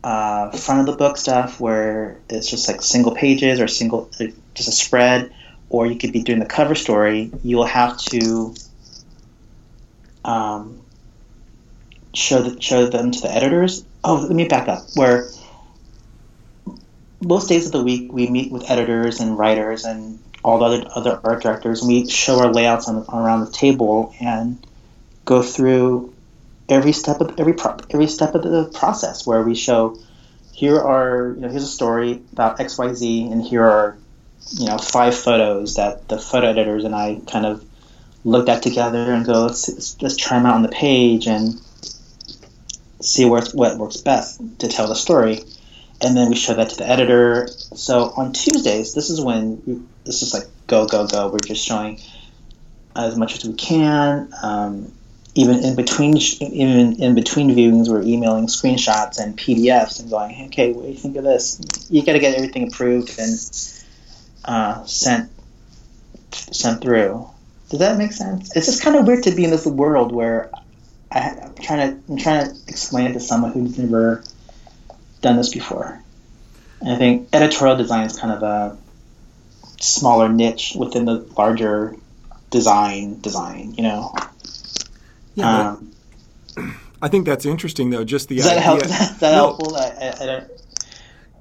uh, 0.03 0.49
front 0.51 0.81
of 0.81 0.85
the 0.87 0.97
book 0.97 1.17
stuff 1.17 1.59
where 1.59 2.17
it's 2.29 2.49
just 2.49 2.67
like 2.67 2.81
single 2.81 3.13
pages 3.13 3.59
or 3.59 3.67
single 3.67 4.09
uh, 4.19 4.25
just 4.55 4.69
a 4.69 4.71
spread, 4.71 5.31
or 5.69 5.85
you 5.85 5.97
could 5.97 6.11
be 6.11 6.23
doing 6.23 6.39
the 6.39 6.45
cover 6.45 6.75
story. 6.75 7.31
You'll 7.43 7.65
have 7.65 7.97
to 7.97 8.55
um, 10.25 10.81
show 12.13 12.41
the, 12.41 12.61
show 12.61 12.87
them 12.87 13.11
to 13.11 13.21
the 13.21 13.31
editors. 13.31 13.85
Oh, 14.03 14.15
let 14.15 14.31
me 14.31 14.47
back 14.47 14.67
up. 14.67 14.83
Where 14.95 15.29
most 17.21 17.49
days 17.49 17.65
of 17.65 17.71
the 17.71 17.83
week 17.83 18.11
we 18.11 18.27
meet 18.27 18.51
with 18.51 18.69
editors 18.69 19.19
and 19.19 19.37
writers 19.37 19.85
and 19.85 20.19
all 20.43 20.59
the 20.59 20.65
other 20.65 20.89
other 20.95 21.19
art 21.23 21.43
directors, 21.43 21.81
and 21.81 21.89
we 21.89 22.09
show 22.09 22.39
our 22.39 22.51
layouts 22.51 22.87
on 22.87 23.05
around 23.13 23.45
the 23.45 23.51
table 23.51 24.13
and 24.19 24.65
go 25.25 25.41
through 25.41 26.13
every 26.67 26.93
step 26.93 27.21
of 27.21 27.39
every 27.39 27.53
pro, 27.53 27.77
every 27.89 28.07
step 28.07 28.35
of 28.35 28.43
the 28.43 28.65
process. 28.73 29.25
Where 29.25 29.41
we 29.43 29.55
show 29.55 29.97
here 30.53 30.79
are 30.79 31.33
you 31.35 31.41
know 31.41 31.49
here's 31.49 31.63
a 31.63 31.67
story 31.67 32.21
about 32.33 32.59
X 32.59 32.77
Y 32.77 32.93
Z, 32.93 33.31
and 33.31 33.43
here 33.43 33.63
are 33.63 33.97
you 34.51 34.67
know 34.67 34.77
five 34.77 35.15
photos 35.15 35.75
that 35.75 36.07
the 36.07 36.17
photo 36.17 36.47
editors 36.47 36.83
and 36.83 36.95
I 36.95 37.19
kind 37.27 37.45
of 37.45 37.63
looked 38.23 38.49
at 38.49 38.61
together 38.63 39.13
and 39.13 39.25
go 39.25 39.45
let's 39.45 40.01
let's 40.01 40.17
try 40.17 40.37
them 40.37 40.45
out 40.45 40.55
on 40.55 40.61
the 40.61 40.69
page 40.69 41.27
and 41.27 41.59
see 43.01 43.25
where 43.25 43.41
what 43.53 43.77
works 43.77 43.97
best 43.97 44.41
to 44.59 44.67
tell 44.67 44.87
the 44.87 44.95
story 44.95 45.43
and 46.01 46.15
then 46.15 46.29
we 46.29 46.35
show 46.35 46.53
that 46.53 46.69
to 46.69 46.75
the 46.77 46.87
editor. 46.87 47.47
So 47.47 48.13
on 48.15 48.33
Tuesdays, 48.33 48.93
this 48.93 49.09
is 49.09 49.21
when 49.21 49.61
we, 49.65 49.81
this 50.05 50.21
is 50.21 50.33
like 50.33 50.45
go 50.67 50.85
go 50.87 51.07
go. 51.07 51.29
We're 51.29 51.39
just 51.39 51.65
showing 51.65 51.99
as 52.95 53.17
much 53.17 53.35
as 53.35 53.45
we 53.45 53.53
can. 53.53 54.33
Um, 54.41 54.91
even 55.35 55.63
in 55.63 55.75
between, 55.75 56.17
even 56.17 57.01
in 57.01 57.15
between 57.15 57.49
viewings, 57.51 57.87
we're 57.87 58.01
emailing 58.01 58.47
screenshots 58.47 59.19
and 59.19 59.37
PDFs 59.37 59.99
and 59.99 60.09
going, 60.09 60.47
okay, 60.47 60.73
what 60.73 60.83
do 60.83 60.89
you 60.89 60.97
think 60.97 61.15
of 61.17 61.23
this? 61.23 61.61
You 61.89 62.03
got 62.03 62.13
to 62.13 62.19
get 62.19 62.35
everything 62.35 62.67
approved 62.67 63.17
and 63.19 63.37
uh, 64.45 64.83
sent 64.85 65.31
sent 66.31 66.81
through. 66.81 67.27
Does 67.69 67.79
that 67.79 67.97
make 67.97 68.13
sense? 68.13 68.55
It's 68.55 68.65
just 68.65 68.81
kind 68.81 68.95
of 68.95 69.05
weird 69.05 69.23
to 69.23 69.31
be 69.31 69.43
in 69.43 69.51
this 69.51 69.65
world 69.65 70.11
where 70.11 70.49
I, 71.11 71.19
am 71.19 71.53
trying 71.55 71.79
to 71.79 72.11
I'm 72.11 72.17
trying 72.17 72.49
to 72.49 72.55
explain 72.67 73.07
it 73.07 73.13
to 73.13 73.19
someone 73.19 73.51
who's 73.51 73.77
never 73.77 74.23
done 75.21 75.37
this 75.37 75.53
before. 75.53 76.01
And 76.81 76.91
I 76.91 76.95
think 76.95 77.29
editorial 77.33 77.77
design 77.77 78.05
is 78.05 78.17
kind 78.17 78.33
of 78.33 78.43
a 78.43 78.77
smaller 79.79 80.29
niche 80.29 80.73
within 80.77 81.05
the 81.05 81.25
larger 81.37 81.95
design 82.49 83.19
design. 83.21 83.73
You 83.75 83.83
know. 83.83 84.15
Yeah. 85.35 85.75
Um, 86.57 86.75
I 87.01 87.07
think 87.07 87.25
that's 87.25 87.45
interesting, 87.45 87.89
though. 87.89 88.03
Just 88.03 88.27
the 88.27 88.37
does 88.37 88.47
idea. 88.47 88.55
That 88.55 88.63
help, 88.63 88.83
is 88.83 88.89
that 89.19 89.21
no. 89.21 89.29
helpful? 89.31 89.75
I, 89.75 89.81
I, 89.81 90.13
I 90.21 90.25
don't, 90.25 90.51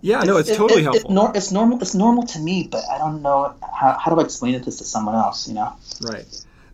yeah, 0.01 0.23
no, 0.23 0.37
it's, 0.37 0.49
it's 0.49 0.59
totally 0.59 0.81
it, 0.81 0.85
helpful. 0.85 1.11
It, 1.11 1.15
nor, 1.15 1.33
it's 1.37 1.51
normal. 1.51 1.81
It's 1.81 1.95
normal 1.95 2.27
to 2.27 2.39
me, 2.39 2.69
but 2.71 2.85
I 2.89 2.99
don't 2.99 3.23
know 3.23 3.55
how, 3.63 3.99
how 3.99 4.15
do 4.15 4.21
I 4.21 4.25
explain 4.25 4.55
it 4.55 4.63
to 4.65 4.71
someone 4.71 5.15
else. 5.15 5.49
You 5.49 5.55
know. 5.55 5.73
Right. 6.01 6.27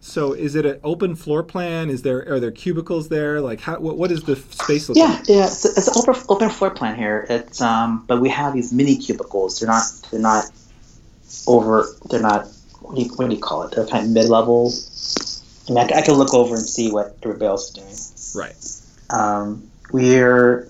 So 0.04 0.34
is 0.34 0.54
it 0.54 0.66
an 0.66 0.80
open 0.84 1.16
floor 1.16 1.42
plan? 1.42 1.88
Is 1.88 2.02
there 2.02 2.30
are 2.30 2.38
there 2.38 2.50
cubicles 2.50 3.08
there? 3.08 3.40
Like 3.40 3.60
how 3.60 3.78
what, 3.80 3.96
what 3.96 4.12
is 4.12 4.22
the 4.22 4.36
space 4.36 4.86
look 4.86 4.98
yeah, 4.98 5.04
like? 5.04 5.28
Yeah, 5.28 5.46
it's, 5.46 5.64
it's 5.64 5.88
an 5.88 5.94
open, 5.96 6.22
open 6.28 6.50
floor 6.50 6.70
plan 6.70 6.94
here. 6.94 7.26
It's 7.30 7.62
um, 7.62 8.04
but 8.06 8.20
we 8.20 8.28
have 8.28 8.52
these 8.52 8.70
mini 8.70 8.96
cubicles. 8.96 9.58
They're 9.58 9.66
not 9.66 9.82
they're 10.10 10.20
not 10.20 10.44
over. 11.46 11.86
They're 12.10 12.20
not 12.20 12.46
what 12.82 12.96
do 12.96 13.02
you, 13.02 13.08
what 13.14 13.30
do 13.30 13.34
you 13.34 13.40
call 13.40 13.62
it? 13.62 13.74
They're 13.74 13.86
kind 13.86 14.04
of 14.04 14.12
mid 14.12 14.28
level. 14.28 14.74
I 15.68 15.72
mean, 15.72 15.78
I, 15.78 16.00
I, 16.00 16.02
can 16.02 16.14
look 16.14 16.34
over 16.34 16.54
and 16.54 16.64
see 16.66 16.92
what 16.92 17.16
everybody 17.22 17.46
else 17.46 17.74
is 17.74 18.32
doing. 18.34 18.44
Right. 18.44 18.56
Um, 19.08 19.70
we're 19.90 20.68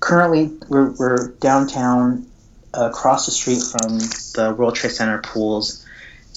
currently 0.00 0.52
we're, 0.68 0.90
we're 0.90 1.28
downtown, 1.40 2.26
uh, 2.76 2.90
across 2.90 3.24
the 3.24 3.32
street 3.32 3.62
from 3.62 3.98
the 3.98 4.54
World 4.58 4.74
Trade 4.74 4.92
Center 4.92 5.22
pools, 5.22 5.86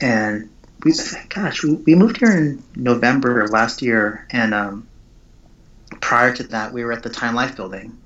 and 0.02 0.50
we 0.84 0.94
gosh 1.30 1.64
we, 1.64 1.74
we 1.74 1.96
moved 1.96 2.18
here 2.18 2.32
in 2.32 2.64
November 2.76 3.48
last 3.48 3.82
year, 3.82 4.26
and 4.32 4.54
um, 4.54 4.88
prior 6.00 6.34
to 6.36 6.44
that 6.44 6.74
we 6.74 6.84
were 6.84 6.92
at 6.92 7.04
the 7.04 7.10
Time 7.10 7.36
Life 7.36 7.56
building 7.56 7.98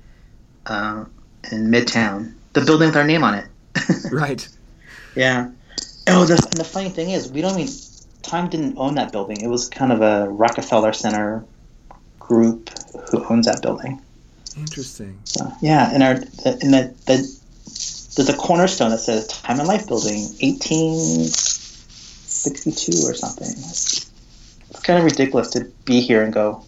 uh, 0.66 1.04
in 1.50 1.70
Midtown, 1.70 2.34
the 2.52 2.60
building 2.62 2.88
with 2.88 2.96
our 2.96 3.04
name 3.04 3.24
on 3.24 3.34
it. 3.34 3.46
right. 4.12 4.46
Yeah. 5.14 5.50
Oh, 6.08 6.24
the, 6.24 6.34
and 6.34 6.56
the 6.56 6.64
funny 6.64 6.88
thing 6.88 7.10
is, 7.10 7.30
we 7.30 7.40
don't 7.40 7.58
even 7.58 7.72
Time 8.22 8.48
didn't 8.48 8.76
own 8.76 8.96
that 8.96 9.12
building. 9.12 9.40
It 9.40 9.46
was 9.46 9.68
kind 9.68 9.92
of 9.92 10.02
a 10.02 10.28
Rockefeller 10.28 10.92
Center 10.92 11.44
group 12.18 12.70
who 13.10 13.24
owns 13.26 13.46
that 13.46 13.62
building. 13.62 14.00
Interesting. 14.56 15.20
So, 15.24 15.52
yeah, 15.60 15.90
and 15.92 16.02
our 16.02 16.12
in 16.12 16.70
the, 16.72 16.94
the 17.06 17.36
there's 18.16 18.28
a 18.30 18.36
cornerstone 18.36 18.90
that 18.90 18.98
says 18.98 19.26
Time 19.28 19.58
and 19.60 19.68
Life 19.68 19.86
Building, 19.86 20.26
18 20.40 21.28
62 22.46 23.08
or 23.08 23.14
something. 23.14 23.48
It's 23.48 24.10
kind 24.82 24.98
of 24.98 25.04
ridiculous 25.04 25.50
to 25.50 25.64
be 25.84 26.00
here 26.00 26.22
and 26.22 26.32
go, 26.32 26.64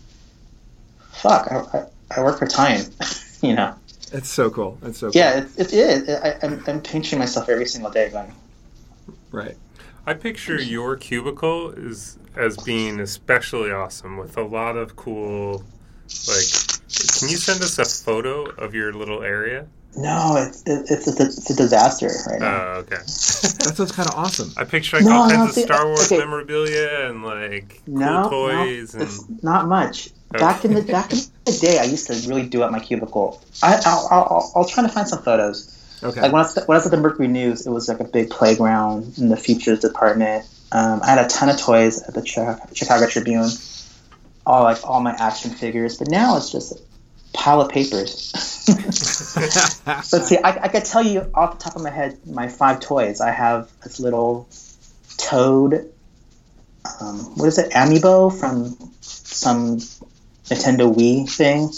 fuck, 1.12 1.46
I, 1.50 1.78
I, 1.78 1.86
I 2.16 2.22
work 2.22 2.38
for 2.38 2.46
time, 2.46 2.84
you 3.42 3.54
know. 3.54 3.74
It's 4.12 4.28
so 4.28 4.50
cool. 4.50 4.78
It's 4.82 4.98
so 4.98 5.12
cool. 5.12 5.20
Yeah, 5.20 5.38
it, 5.38 5.50
it 5.58 5.72
is. 5.72 6.08
I, 6.08 6.38
I'm, 6.42 6.64
I'm 6.66 6.80
pinching 6.80 7.18
myself 7.18 7.48
every 7.48 7.66
single 7.66 7.90
day 7.90 8.10
going, 8.10 8.34
right. 9.30 9.56
I 10.04 10.14
picture 10.14 10.60
your 10.60 10.96
cubicle 10.96 11.70
is 11.70 12.18
as 12.34 12.56
being 12.56 12.98
especially 12.98 13.70
awesome 13.70 14.16
with 14.16 14.36
a 14.36 14.42
lot 14.42 14.76
of 14.76 14.96
cool, 14.96 15.64
like, 16.26 16.48
can 17.18 17.28
you 17.28 17.36
send 17.36 17.62
us 17.62 17.78
a 17.78 17.84
photo 17.84 18.44
of 18.46 18.74
your 18.74 18.92
little 18.92 19.22
area? 19.22 19.66
No, 19.98 20.36
it's 20.36 20.62
it's 20.64 21.08
a, 21.08 21.24
it's 21.24 21.50
a 21.50 21.56
disaster 21.56 22.08
right 22.28 22.38
now. 22.38 22.54
Oh, 22.54 22.78
okay. 22.80 22.96
that 22.98 23.72
sounds 23.74 23.90
kind 23.90 24.08
of 24.08 24.14
awesome. 24.14 24.52
I 24.56 24.62
picture 24.62 24.98
like 24.98 25.06
no, 25.06 25.12
all 25.12 25.28
kinds 25.28 25.56
no, 25.56 25.62
of 25.62 25.68
Star 25.68 25.86
Wars 25.86 26.12
okay. 26.12 26.18
memorabilia 26.18 27.08
and 27.08 27.24
like 27.24 27.82
no, 27.88 28.28
cool 28.28 28.48
toys. 28.48 28.94
No, 28.94 29.02
and... 29.02 29.42
not 29.42 29.66
much. 29.66 30.10
Okay. 30.32 30.38
Back 30.38 30.64
in 30.64 30.74
the 30.74 30.82
back 30.82 31.12
in 31.12 31.18
the 31.46 31.58
day, 31.60 31.80
I 31.80 31.84
used 31.84 32.06
to 32.06 32.28
really 32.28 32.46
do 32.46 32.62
up 32.62 32.70
my 32.70 32.78
cubicle. 32.78 33.42
I 33.60 33.80
I'll, 33.84 34.08
I'll, 34.08 34.52
I'll 34.54 34.64
try 34.66 34.84
to 34.84 34.88
find 34.88 35.08
some 35.08 35.20
photos. 35.20 35.74
Okay. 36.00 36.20
Like 36.20 36.32
when 36.32 36.42
I, 36.42 36.44
was, 36.44 36.54
when 36.54 36.76
I 36.76 36.78
was 36.78 36.86
at 36.86 36.92
the 36.92 36.96
Mercury 36.96 37.26
News, 37.26 37.66
it 37.66 37.70
was 37.70 37.88
like 37.88 37.98
a 37.98 38.04
big 38.04 38.30
playground 38.30 39.18
in 39.18 39.30
the 39.30 39.36
features 39.36 39.80
department. 39.80 40.46
Um, 40.70 41.00
I 41.02 41.06
had 41.06 41.24
a 41.24 41.28
ton 41.28 41.48
of 41.48 41.58
toys 41.58 42.00
at 42.02 42.14
the 42.14 42.24
Chicago 42.72 43.08
Tribune, 43.08 43.48
all 44.46 44.62
like 44.62 44.78
all 44.84 45.00
my 45.00 45.16
action 45.18 45.50
figures. 45.50 45.98
But 45.98 46.08
now 46.08 46.36
it's 46.36 46.52
just 46.52 46.72
a 46.72 46.80
pile 47.32 47.60
of 47.60 47.70
papers. 47.70 48.32
Let's 49.86 50.28
see, 50.28 50.38
I, 50.38 50.64
I 50.64 50.68
could 50.68 50.84
tell 50.84 51.02
you 51.02 51.30
off 51.34 51.58
the 51.58 51.64
top 51.64 51.76
of 51.76 51.82
my 51.82 51.90
head 51.90 52.18
my 52.26 52.48
five 52.48 52.80
toys. 52.80 53.20
I 53.20 53.30
have 53.30 53.70
this 53.82 54.00
little 54.00 54.48
toad. 55.16 55.92
Um, 57.00 57.18
what 57.36 57.46
is 57.46 57.58
it? 57.58 57.72
Amiibo 57.72 58.38
from 58.38 58.76
some 59.00 59.78
Nintendo 60.48 60.94
Wii 60.94 61.30
thing. 61.30 61.70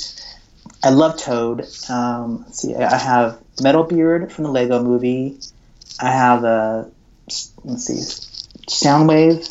I 0.83 0.91
love 0.91 1.19
Toad. 1.19 1.67
Um, 1.89 2.47
see, 2.53 2.75
I 2.75 2.97
have 2.97 3.39
Metalbeard 3.57 4.31
from 4.33 4.45
the 4.45 4.51
Lego 4.51 4.83
Movie. 4.83 5.39
I 6.01 6.11
have 6.11 6.45
a 6.45 6.91
let's 7.65 7.85
see, 7.85 8.01
Soundwave 8.67 9.47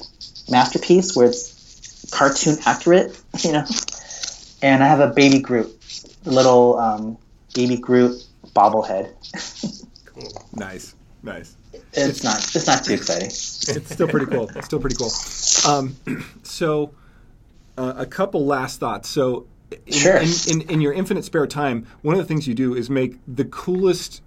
masterpiece 0.50 1.16
where 1.16 1.28
it's 1.28 2.08
cartoon 2.12 2.58
accurate, 2.66 3.20
you 3.44 3.52
know. 3.52 3.66
And 4.62 4.84
I 4.84 4.88
have 4.88 5.00
a 5.00 5.08
Baby 5.08 5.40
Groot, 5.40 5.79
little 6.30 6.78
um, 6.78 7.18
Baby 7.54 7.78
Groot 7.78 8.26
bobblehead. 8.56 9.14
cool. 10.06 10.48
Nice, 10.54 10.96
nice. 11.24 11.56
It's, 11.74 11.98
it's, 11.98 12.24
not. 12.24 12.38
It's 12.38 12.68
not 12.68 12.84
too 12.84 12.94
exciting. 12.94 13.28
It's 13.28 13.92
still 13.92 14.08
pretty 14.08 14.26
cool. 14.26 14.50
It's 14.56 14.66
still 14.66 14.80
pretty 14.80 14.96
cool. 14.96 15.12
Um, 15.68 15.96
so, 16.44 16.94
uh, 17.78 17.94
a 17.98 18.06
couple 18.06 18.46
last 18.46 18.80
thoughts. 18.80 19.10
So, 19.10 19.48
in, 19.86 19.94
sure. 19.94 20.18
In, 20.18 20.30
in, 20.50 20.62
in, 20.70 20.82
your 20.82 20.94
infinite 20.94 21.26
spare 21.26 21.48
time, 21.48 21.88
one 22.02 22.16
of 22.16 22.20
the 22.20 22.26
things 22.26 22.48
you 22.48 22.56
do 22.56 22.76
is 22.76 22.90
make 22.90 23.18
the 23.28 23.46
coolest 23.46 24.22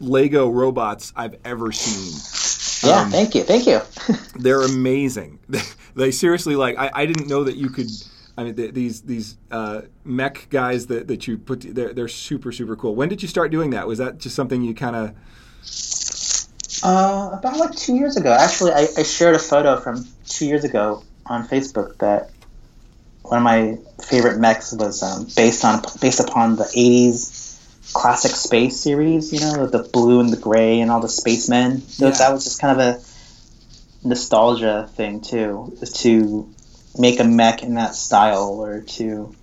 Lego 0.00 0.48
robots 0.48 1.12
I've 1.16 1.36
ever 1.44 1.72
seen. 1.72 2.88
Yeah, 2.88 3.00
um, 3.00 3.10
thank 3.10 3.34
you, 3.34 3.42
thank 3.42 3.66
you. 3.66 3.80
they're 4.36 4.62
amazing. 4.62 5.38
they 5.94 6.10
seriously 6.10 6.56
like. 6.56 6.78
I, 6.78 6.90
I 6.92 7.06
didn't 7.06 7.28
know 7.28 7.44
that 7.44 7.56
you 7.56 7.70
could 7.70 7.88
I 8.36 8.44
mean, 8.44 8.54
the, 8.54 8.70
these 8.70 9.02
these 9.02 9.38
uh, 9.50 9.82
mech 10.04 10.48
guys 10.50 10.86
that, 10.88 11.08
that 11.08 11.26
you 11.26 11.38
put, 11.38 11.62
they're, 11.74 11.92
they're 11.92 12.08
super, 12.08 12.52
super 12.52 12.76
cool. 12.76 12.94
When 12.94 13.08
did 13.08 13.22
you 13.22 13.28
start 13.28 13.50
doing 13.50 13.70
that? 13.70 13.86
Was 13.86 13.98
that 13.98 14.18
just 14.18 14.36
something 14.36 14.62
you 14.62 14.74
kind 14.74 14.96
of. 14.96 15.14
Uh, 16.82 17.30
about 17.32 17.56
like 17.56 17.74
two 17.74 17.96
years 17.96 18.16
ago. 18.16 18.30
Actually, 18.30 18.72
I, 18.72 18.86
I 18.98 19.02
shared 19.02 19.34
a 19.34 19.38
photo 19.38 19.80
from 19.80 20.06
two 20.26 20.46
years 20.46 20.64
ago 20.64 21.02
on 21.24 21.48
Facebook 21.48 21.96
that 21.98 22.30
one 23.22 23.38
of 23.38 23.42
my 23.42 23.78
favorite 24.04 24.38
mechs 24.38 24.72
was 24.72 25.02
um, 25.02 25.26
based 25.34 25.64
on 25.64 25.82
based 26.00 26.20
upon 26.20 26.56
the 26.56 26.64
'80s 26.64 27.46
classic 27.94 28.32
space 28.32 28.78
series, 28.78 29.32
you 29.32 29.40
know, 29.40 29.66
the 29.66 29.88
blue 29.92 30.20
and 30.20 30.30
the 30.30 30.36
gray 30.36 30.80
and 30.80 30.90
all 30.90 31.00
the 31.00 31.08
spacemen. 31.08 31.80
Those, 31.80 32.00
Yeah. 32.00 32.10
That 32.10 32.32
was 32.32 32.44
just 32.44 32.60
kind 32.60 32.78
of 32.78 32.86
a 32.86 34.06
nostalgia 34.06 34.88
thing 34.94 35.22
too, 35.22 35.76
to 35.94 36.54
make 36.98 37.20
a 37.20 37.24
mech 37.24 37.62
in 37.62 37.74
that 37.74 37.94
style 37.94 38.60
or 38.60 38.80
to 38.80 39.34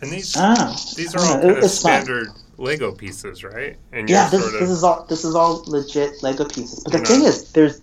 And 0.00 0.10
these 0.10 0.34
oh, 0.38 0.76
these 0.96 1.14
are 1.14 1.20
all 1.20 1.34
know, 1.36 1.40
kind 1.42 1.50
of 1.50 1.58
it's 1.58 1.82
fun. 1.82 2.02
standard 2.02 2.28
Lego 2.56 2.92
pieces, 2.92 3.42
right? 3.42 3.76
And 3.92 4.08
Yeah, 4.08 4.28
this, 4.28 4.40
sort 4.42 4.60
this 4.60 4.70
is 4.70 4.84
all 4.84 5.04
this 5.08 5.24
is 5.24 5.34
all 5.34 5.64
legit 5.66 6.22
Lego 6.22 6.44
pieces. 6.44 6.84
But 6.84 6.92
the 6.92 6.98
thing 7.00 7.22
is, 7.22 7.50
there's 7.52 7.80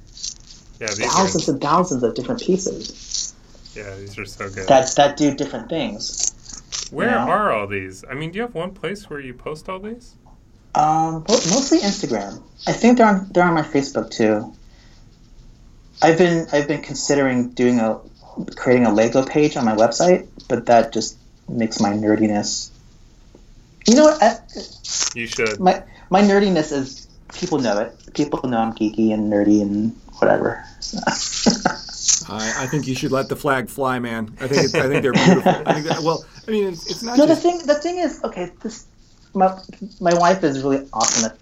yeah, 0.80 0.88
thousands 0.88 1.48
are, 1.48 1.54
and 1.54 1.62
thousands 1.62 2.04
of 2.04 2.16
different 2.16 2.42
pieces 2.42 3.12
yeah, 3.76 3.96
these 3.96 4.18
are 4.18 4.26
so 4.26 4.50
good. 4.50 4.68
that 4.68 4.94
that 4.96 5.18
do 5.18 5.34
different 5.34 5.70
things. 5.70 6.34
Where 6.92 7.10
yeah. 7.10 7.26
are 7.26 7.52
all 7.52 7.68
these? 7.68 8.04
I 8.10 8.14
mean, 8.14 8.32
do 8.32 8.38
you 8.38 8.42
have 8.42 8.54
one 8.54 8.72
place 8.74 9.10
where 9.10 9.20
you 9.20 9.34
post 9.34 9.70
all 9.70 9.80
these? 9.80 10.16
Um, 10.76 11.14
mo- 11.14 11.24
mostly 11.28 11.80
Instagram. 11.80 12.42
I 12.68 12.74
think 12.74 12.98
they're 12.98 13.08
on 13.08 13.30
they're 13.32 13.46
on 13.46 13.54
my 13.54 13.62
Facebook 13.62 14.12
too. 14.12 14.54
I've 16.02 16.18
been 16.18 16.48
I've 16.52 16.68
been 16.68 16.82
considering 16.82 17.50
doing 17.52 17.80
a 17.80 18.00
creating 18.55 18.86
a 18.86 18.93
Lego 18.93 19.25
page 19.25 19.57
on 19.57 19.65
my 19.65 19.75
website, 19.75 20.27
but 20.47 20.65
that 20.67 20.93
just 20.93 21.17
makes 21.47 21.79
my 21.79 21.91
nerdiness. 21.91 22.69
You 23.88 23.95
know 23.95 24.05
what? 24.05 24.21
I, 24.21 24.38
You 25.15 25.27
should. 25.27 25.59
my 25.59 25.84
my 26.09 26.21
nerdiness 26.21 26.71
is 26.71 27.07
people 27.34 27.59
know 27.59 27.79
it. 27.79 28.13
People 28.13 28.47
know 28.47 28.57
I'm 28.57 28.73
geeky 28.73 29.13
and 29.13 29.32
nerdy 29.32 29.61
and 29.61 29.95
whatever. 30.19 30.63
I, 32.29 32.63
I 32.63 32.67
think 32.67 32.88
you 32.88 32.95
should 32.95 33.11
let 33.11 33.29
the 33.29 33.36
flag 33.36 33.69
fly, 33.69 33.99
man. 33.99 34.36
I 34.39 34.47
think 34.47 34.63
it's, 34.63 34.75
I 34.75 34.88
think 34.88 35.01
they're 35.01 35.13
beautiful. 35.13 35.51
I 35.65 35.73
think 35.73 35.88
that, 35.88 36.01
well, 36.03 36.23
I 36.47 36.51
mean, 36.51 36.67
it's, 36.67 36.89
it's 36.89 37.03
not 37.03 37.17
no, 37.17 37.25
the 37.25 37.36
thing 37.36 37.65
the 37.65 37.75
thing 37.75 37.97
is 37.97 38.23
okay. 38.23 38.51
This 38.61 38.86
my 39.34 39.57
my 39.99 40.13
wife 40.13 40.43
is 40.43 40.61
really 40.61 40.88
awesome 40.93 41.32
at 41.32 41.38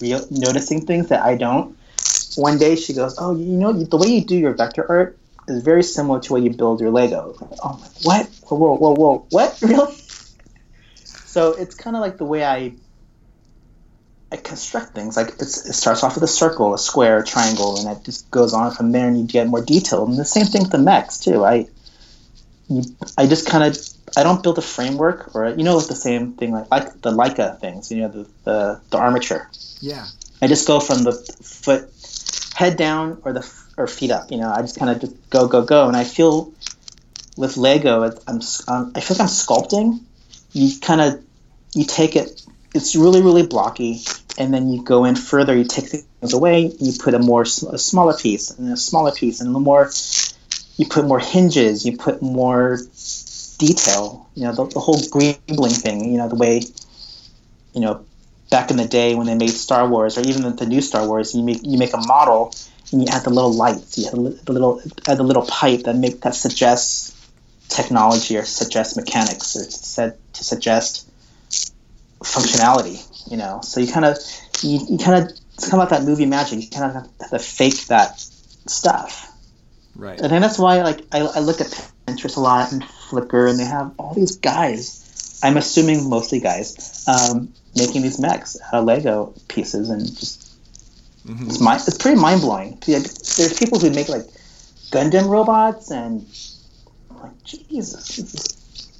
real, 0.00 0.26
noticing 0.30 0.86
things 0.86 1.08
that 1.08 1.22
I 1.22 1.36
don't. 1.36 1.76
One 2.36 2.58
day 2.58 2.76
she 2.76 2.94
goes, 2.94 3.16
"Oh, 3.18 3.36
you 3.36 3.44
know, 3.44 3.72
the 3.72 3.96
way 3.96 4.08
you 4.08 4.24
do 4.24 4.36
your 4.36 4.54
vector 4.54 4.86
art 4.88 5.18
is 5.48 5.62
very 5.62 5.82
similar 5.82 6.20
to 6.20 6.34
way 6.34 6.40
you 6.40 6.50
build 6.50 6.80
your 6.80 6.90
Lego." 6.90 7.36
Oh, 7.62 7.78
my, 7.80 7.86
what? 8.02 8.26
Whoa, 8.48 8.56
whoa, 8.56 8.76
whoa, 8.76 8.94
whoa! 8.94 9.26
What? 9.30 9.58
Really? 9.62 9.94
So 11.04 11.54
it's 11.54 11.74
kind 11.74 11.96
of 11.96 12.02
like 12.02 12.18
the 12.18 12.26
way 12.26 12.44
I 12.44 12.74
I 14.30 14.36
construct 14.36 14.94
things. 14.94 15.16
Like 15.16 15.28
it's, 15.40 15.66
it 15.68 15.74
starts 15.74 16.02
off 16.02 16.14
with 16.14 16.24
a 16.24 16.28
circle, 16.28 16.74
a 16.74 16.78
square, 16.78 17.18
a 17.18 17.24
triangle, 17.24 17.78
and 17.78 17.96
it 17.96 18.04
just 18.04 18.30
goes 18.30 18.54
on 18.54 18.74
from 18.74 18.92
there, 18.92 19.06
and 19.08 19.18
you 19.18 19.26
get 19.26 19.46
more 19.46 19.64
detailed. 19.64 20.08
And 20.08 20.18
the 20.18 20.24
same 20.24 20.46
thing 20.46 20.62
with 20.62 20.72
the 20.72 20.78
mechs 20.78 21.18
too. 21.18 21.44
I 21.44 21.66
you, 22.68 22.82
I 23.18 23.26
just 23.26 23.46
kind 23.46 23.64
of 23.64 23.76
I 24.16 24.22
don't 24.22 24.42
build 24.42 24.58
a 24.58 24.62
framework 24.62 25.34
or 25.34 25.48
you 25.50 25.64
know 25.64 25.78
it's 25.78 25.88
the 25.88 25.94
same 25.94 26.32
thing 26.32 26.52
like 26.52 26.70
like 26.70 27.00
the 27.02 27.10
Laika 27.10 27.58
things. 27.60 27.90
You 27.90 28.02
know 28.02 28.08
the 28.08 28.28
the, 28.44 28.80
the 28.90 28.98
armature. 28.98 29.50
yeah. 29.80 30.06
I 30.40 30.48
just 30.48 30.66
go 30.66 30.80
from 30.80 31.04
the 31.04 31.12
foot 31.12 31.88
head 32.56 32.76
down 32.76 33.20
or 33.24 33.32
the 33.32 33.42
or 33.76 33.86
feet 33.86 34.10
up. 34.10 34.30
You 34.30 34.38
know, 34.38 34.52
I 34.52 34.60
just 34.62 34.78
kind 34.78 34.90
of 34.90 35.00
just 35.00 35.30
go 35.30 35.48
go 35.48 35.62
go, 35.64 35.88
and 35.88 35.96
I 35.96 36.04
feel 36.04 36.52
with 37.36 37.56
Lego, 37.56 38.02
I'm 38.26 38.40
um, 38.68 38.92
I 38.94 39.00
feel 39.00 39.16
like 39.16 39.20
I'm 39.20 39.26
sculpting. 39.26 40.00
You 40.52 40.78
kind 40.80 41.00
of 41.00 41.22
you 41.74 41.84
take 41.84 42.16
it. 42.16 42.44
It's 42.74 42.96
really 42.96 43.22
really 43.22 43.46
blocky, 43.46 44.00
and 44.38 44.52
then 44.52 44.68
you 44.68 44.82
go 44.82 45.04
in 45.04 45.16
further. 45.16 45.56
You 45.56 45.64
take 45.64 45.86
things 45.86 46.32
away. 46.32 46.72
You 46.78 46.92
put 46.98 47.14
a 47.14 47.18
more 47.18 47.42
a 47.42 47.46
smaller 47.46 48.16
piece 48.16 48.50
and 48.50 48.72
a 48.72 48.76
smaller 48.76 49.12
piece 49.12 49.40
and 49.40 49.50
little 49.50 49.60
more. 49.60 49.90
You 50.76 50.86
put 50.86 51.04
more 51.04 51.18
hinges. 51.18 51.84
You 51.84 51.96
put 51.96 52.22
more 52.22 52.78
detail. 53.58 54.28
You 54.34 54.44
know, 54.44 54.52
the, 54.52 54.66
the 54.66 54.80
whole 54.80 54.98
greebling 54.98 55.80
thing. 55.80 56.10
You 56.10 56.18
know, 56.18 56.28
the 56.28 56.36
way 56.36 56.62
you 57.74 57.80
know 57.80 58.04
back 58.50 58.70
in 58.70 58.76
the 58.76 58.86
day 58.86 59.14
when 59.14 59.26
they 59.26 59.34
made 59.34 59.50
Star 59.50 59.88
Wars, 59.88 60.18
or 60.18 60.22
even 60.22 60.42
the, 60.42 60.50
the 60.50 60.66
new 60.66 60.82
Star 60.82 61.06
Wars, 61.06 61.34
you 61.34 61.42
make 61.42 61.60
you 61.62 61.78
make 61.78 61.94
a 61.94 62.00
model 62.06 62.54
and 62.92 63.02
you 63.02 63.08
add 63.10 63.24
the 63.24 63.30
little 63.30 63.52
lights, 63.52 63.98
you 63.98 64.06
add 64.06 64.14
the, 64.14 64.40
the 64.44 64.52
little 64.52 64.80
add 65.08 65.18
the 65.18 65.22
little 65.22 65.46
pipe 65.46 65.82
that 65.84 65.96
make 65.96 66.20
that 66.22 66.34
suggests 66.34 67.18
technology 67.68 68.36
or 68.36 68.44
suggests 68.44 68.96
mechanics 68.96 69.56
or 69.56 69.64
said 69.70 70.18
to 70.34 70.44
suggest 70.44 71.08
functionality. 72.20 73.00
You 73.30 73.36
know, 73.36 73.60
so 73.62 73.80
you 73.80 73.92
kind 73.92 74.04
of 74.04 74.18
you, 74.62 74.80
you 74.88 74.98
kind 74.98 75.24
of 75.24 75.30
it's 75.54 75.70
kind 75.70 75.82
of 75.82 75.90
like 75.90 76.00
that 76.00 76.04
movie 76.04 76.26
magic. 76.26 76.62
You 76.62 76.70
kind 76.70 76.96
of 76.96 77.08
have 77.20 77.30
to 77.30 77.38
fake 77.38 77.86
that 77.86 78.20
stuff. 78.20 79.30
Right. 79.94 80.18
And 80.20 80.30
then 80.30 80.40
that's 80.40 80.58
why 80.58 80.82
like 80.82 81.00
I, 81.12 81.20
I 81.20 81.40
look 81.40 81.60
at 81.60 81.66
Pinterest 82.06 82.36
a 82.36 82.40
lot 82.40 82.72
and 82.72 82.82
Flickr, 82.82 83.48
and 83.48 83.58
they 83.58 83.64
have 83.64 83.92
all 83.98 84.14
these 84.14 84.36
guys. 84.36 85.40
I'm 85.42 85.56
assuming 85.56 86.08
mostly 86.08 86.40
guys 86.40 87.04
um, 87.08 87.52
making 87.76 88.02
these 88.02 88.20
mechs 88.20 88.56
out 88.60 88.74
of 88.74 88.84
Lego 88.84 89.34
pieces, 89.48 89.90
and 89.90 90.06
just 90.06 90.41
Mhm. 91.26 91.46
it's 91.46 91.60
mind, 91.60 91.82
it's 91.86 91.96
pretty 91.98 92.20
mind 92.20 92.40
blowing. 92.40 92.78
There's 92.86 93.54
people 93.58 93.78
who 93.78 93.90
make 93.90 94.08
like 94.08 94.24
Gundam 94.90 95.28
robots, 95.28 95.90
and 95.90 96.26
I'm 97.10 97.20
like 97.22 97.44
Jesus, 97.44 98.90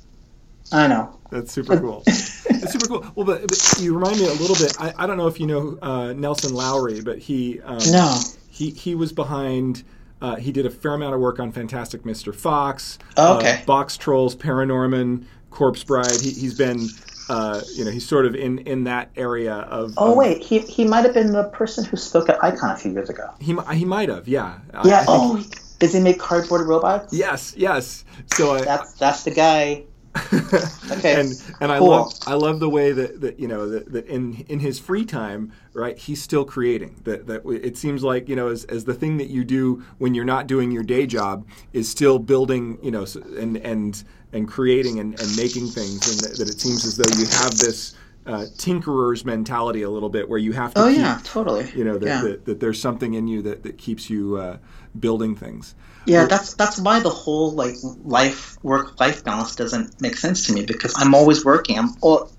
I 0.72 0.86
know. 0.86 1.18
That's 1.30 1.52
super 1.52 1.78
cool. 1.78 2.02
It's 2.54 2.72
super 2.74 2.86
cool. 2.86 3.06
Well, 3.16 3.26
but, 3.26 3.48
but 3.48 3.76
you 3.80 3.92
remind 3.94 4.18
me 4.20 4.26
a 4.26 4.32
little 4.34 4.54
bit. 4.54 4.76
I, 4.80 4.92
I 4.98 5.06
don't 5.06 5.16
know 5.16 5.26
if 5.26 5.40
you 5.40 5.46
know 5.48 5.78
uh, 5.82 6.12
Nelson 6.12 6.54
Lowry, 6.54 7.00
but 7.00 7.18
he 7.18 7.60
um, 7.62 7.78
No. 7.90 8.20
he 8.50 8.70
he 8.70 8.94
was 8.94 9.12
behind. 9.12 9.82
Uh, 10.20 10.36
he 10.36 10.52
did 10.52 10.64
a 10.66 10.70
fair 10.70 10.94
amount 10.94 11.14
of 11.14 11.20
work 11.20 11.40
on 11.40 11.50
Fantastic 11.50 12.02
Mr. 12.04 12.32
Fox, 12.32 12.98
Oh, 13.16 13.38
okay. 13.38 13.60
uh, 13.62 13.64
Box 13.66 13.96
Trolls, 13.96 14.36
Paranorman, 14.36 15.24
Corpse 15.50 15.82
Bride. 15.82 16.20
He, 16.20 16.30
he's 16.30 16.54
been, 16.54 16.86
uh, 17.32 17.62
you 17.74 17.84
know, 17.84 17.90
he's 17.90 18.06
sort 18.06 18.26
of 18.26 18.34
in 18.34 18.58
in 18.60 18.84
that 18.84 19.10
area 19.16 19.54
of. 19.54 19.94
Oh 19.96 20.10
of- 20.12 20.16
wait, 20.16 20.42
he 20.42 20.58
he 20.60 20.84
might 20.86 21.04
have 21.04 21.14
been 21.14 21.32
the 21.32 21.44
person 21.44 21.84
who 21.84 21.96
spoke 21.96 22.28
at 22.28 22.42
Icon 22.44 22.70
a 22.70 22.76
few 22.76 22.92
years 22.92 23.08
ago. 23.08 23.30
he 23.40 23.56
he 23.72 23.84
might 23.84 24.08
have, 24.08 24.28
yeah. 24.28 24.58
Yeah. 24.84 25.00
I 25.00 25.04
think- 25.04 25.08
oh, 25.08 25.44
does 25.78 25.94
he 25.94 26.00
make 26.00 26.18
cardboard 26.20 26.66
robots? 26.68 27.12
Yes, 27.12 27.54
yes. 27.56 28.04
So 28.34 28.54
I, 28.54 28.60
That's 28.62 28.92
that's 28.94 29.24
the 29.24 29.30
guy. 29.30 29.84
Okay, 30.90 31.20
and 31.20 31.32
and 31.60 31.72
I 31.72 31.78
love 31.78 32.12
I 32.26 32.34
love 32.34 32.60
the 32.60 32.68
way 32.68 32.92
that, 32.92 33.20
that 33.22 33.40
you 33.40 33.48
know 33.48 33.68
that, 33.68 33.92
that 33.92 34.06
in 34.06 34.44
in 34.48 34.60
his 34.60 34.78
free 34.78 35.04
time, 35.06 35.52
right? 35.72 35.96
He's 35.98 36.22
still 36.22 36.44
creating. 36.44 37.00
That 37.04 37.26
that 37.26 37.46
it 37.46 37.76
seems 37.78 38.02
like 38.04 38.28
you 38.28 38.36
know 38.36 38.48
as, 38.48 38.64
as 38.64 38.84
the 38.84 38.94
thing 38.94 39.16
that 39.18 39.28
you 39.30 39.44
do 39.44 39.82
when 39.98 40.14
you're 40.14 40.24
not 40.24 40.46
doing 40.46 40.70
your 40.70 40.82
day 40.82 41.06
job 41.06 41.46
is 41.72 41.88
still 41.88 42.18
building, 42.18 42.78
you 42.82 42.90
know, 42.90 43.06
and 43.38 43.56
and 43.58 44.04
and 44.32 44.48
creating 44.48 44.98
and, 44.98 45.18
and 45.20 45.36
making 45.36 45.68
things, 45.68 46.08
and 46.08 46.20
that, 46.20 46.38
that 46.38 46.48
it 46.48 46.60
seems 46.60 46.84
as 46.84 46.96
though 46.96 47.10
you 47.18 47.26
have 47.26 47.58
this 47.58 47.94
uh, 48.26 48.46
tinkerer's 48.58 49.24
mentality 49.24 49.82
a 49.82 49.90
little 49.90 50.10
bit, 50.10 50.28
where 50.28 50.38
you 50.38 50.52
have 50.52 50.74
to 50.74 50.82
Oh 50.82 50.88
keep, 50.88 50.98
yeah, 50.98 51.20
totally. 51.24 51.70
you 51.74 51.84
know 51.84 51.98
that, 51.98 52.06
yeah. 52.06 52.22
that, 52.22 52.44
that 52.46 52.60
there's 52.60 52.80
something 52.80 53.14
in 53.14 53.26
you 53.28 53.42
that, 53.42 53.62
that 53.62 53.78
keeps 53.78 54.10
you 54.10 54.36
uh, 54.36 54.58
building 54.98 55.34
things. 55.36 55.74
Yeah, 56.04 56.26
that's 56.26 56.54
that's 56.54 56.78
why 56.78 57.00
the 57.00 57.10
whole 57.10 57.52
like 57.52 57.76
life 58.04 58.62
work 58.64 58.98
life 58.98 59.22
balance 59.24 59.54
doesn't 59.54 60.00
make 60.00 60.16
sense 60.16 60.46
to 60.46 60.52
me 60.52 60.64
because 60.64 60.94
I'm 60.96 61.14
always 61.14 61.44
working. 61.44 61.78
I'm 61.78 61.90
well, 62.00 62.30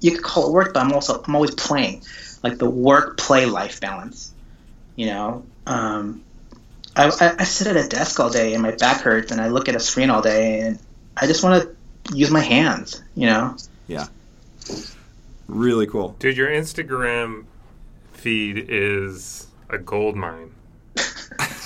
you 0.00 0.12
could 0.12 0.22
call 0.22 0.48
it 0.48 0.52
work, 0.52 0.74
but 0.74 0.80
I'm 0.82 0.92
also 0.92 1.22
I'm 1.26 1.34
always 1.34 1.54
playing, 1.54 2.02
like 2.42 2.58
the 2.58 2.68
work 2.68 3.16
play 3.16 3.46
life 3.46 3.80
balance. 3.80 4.32
You 4.96 5.06
know, 5.06 5.44
um, 5.66 6.24
I, 6.94 7.06
I 7.08 7.34
I 7.38 7.44
sit 7.44 7.66
at 7.66 7.76
a 7.76 7.88
desk 7.88 8.20
all 8.20 8.30
day 8.30 8.52
and 8.54 8.62
my 8.62 8.72
back 8.72 9.00
hurts, 9.00 9.32
and 9.32 9.40
I 9.40 9.48
look 9.48 9.68
at 9.68 9.74
a 9.74 9.80
screen 9.80 10.10
all 10.10 10.22
day, 10.22 10.60
and 10.60 10.78
I 11.16 11.26
just 11.26 11.42
want 11.42 11.62
to 11.62 12.14
use 12.14 12.30
my 12.30 12.40
hands. 12.40 13.02
You 13.14 13.26
know, 13.26 13.56
Yeah. 13.86 14.08
Really 15.48 15.86
cool. 15.86 16.16
Dude, 16.18 16.36
your 16.36 16.48
Instagram 16.48 17.44
feed 18.12 18.66
is 18.68 19.46
a 19.70 19.78
gold 19.78 20.16
mine. 20.16 20.52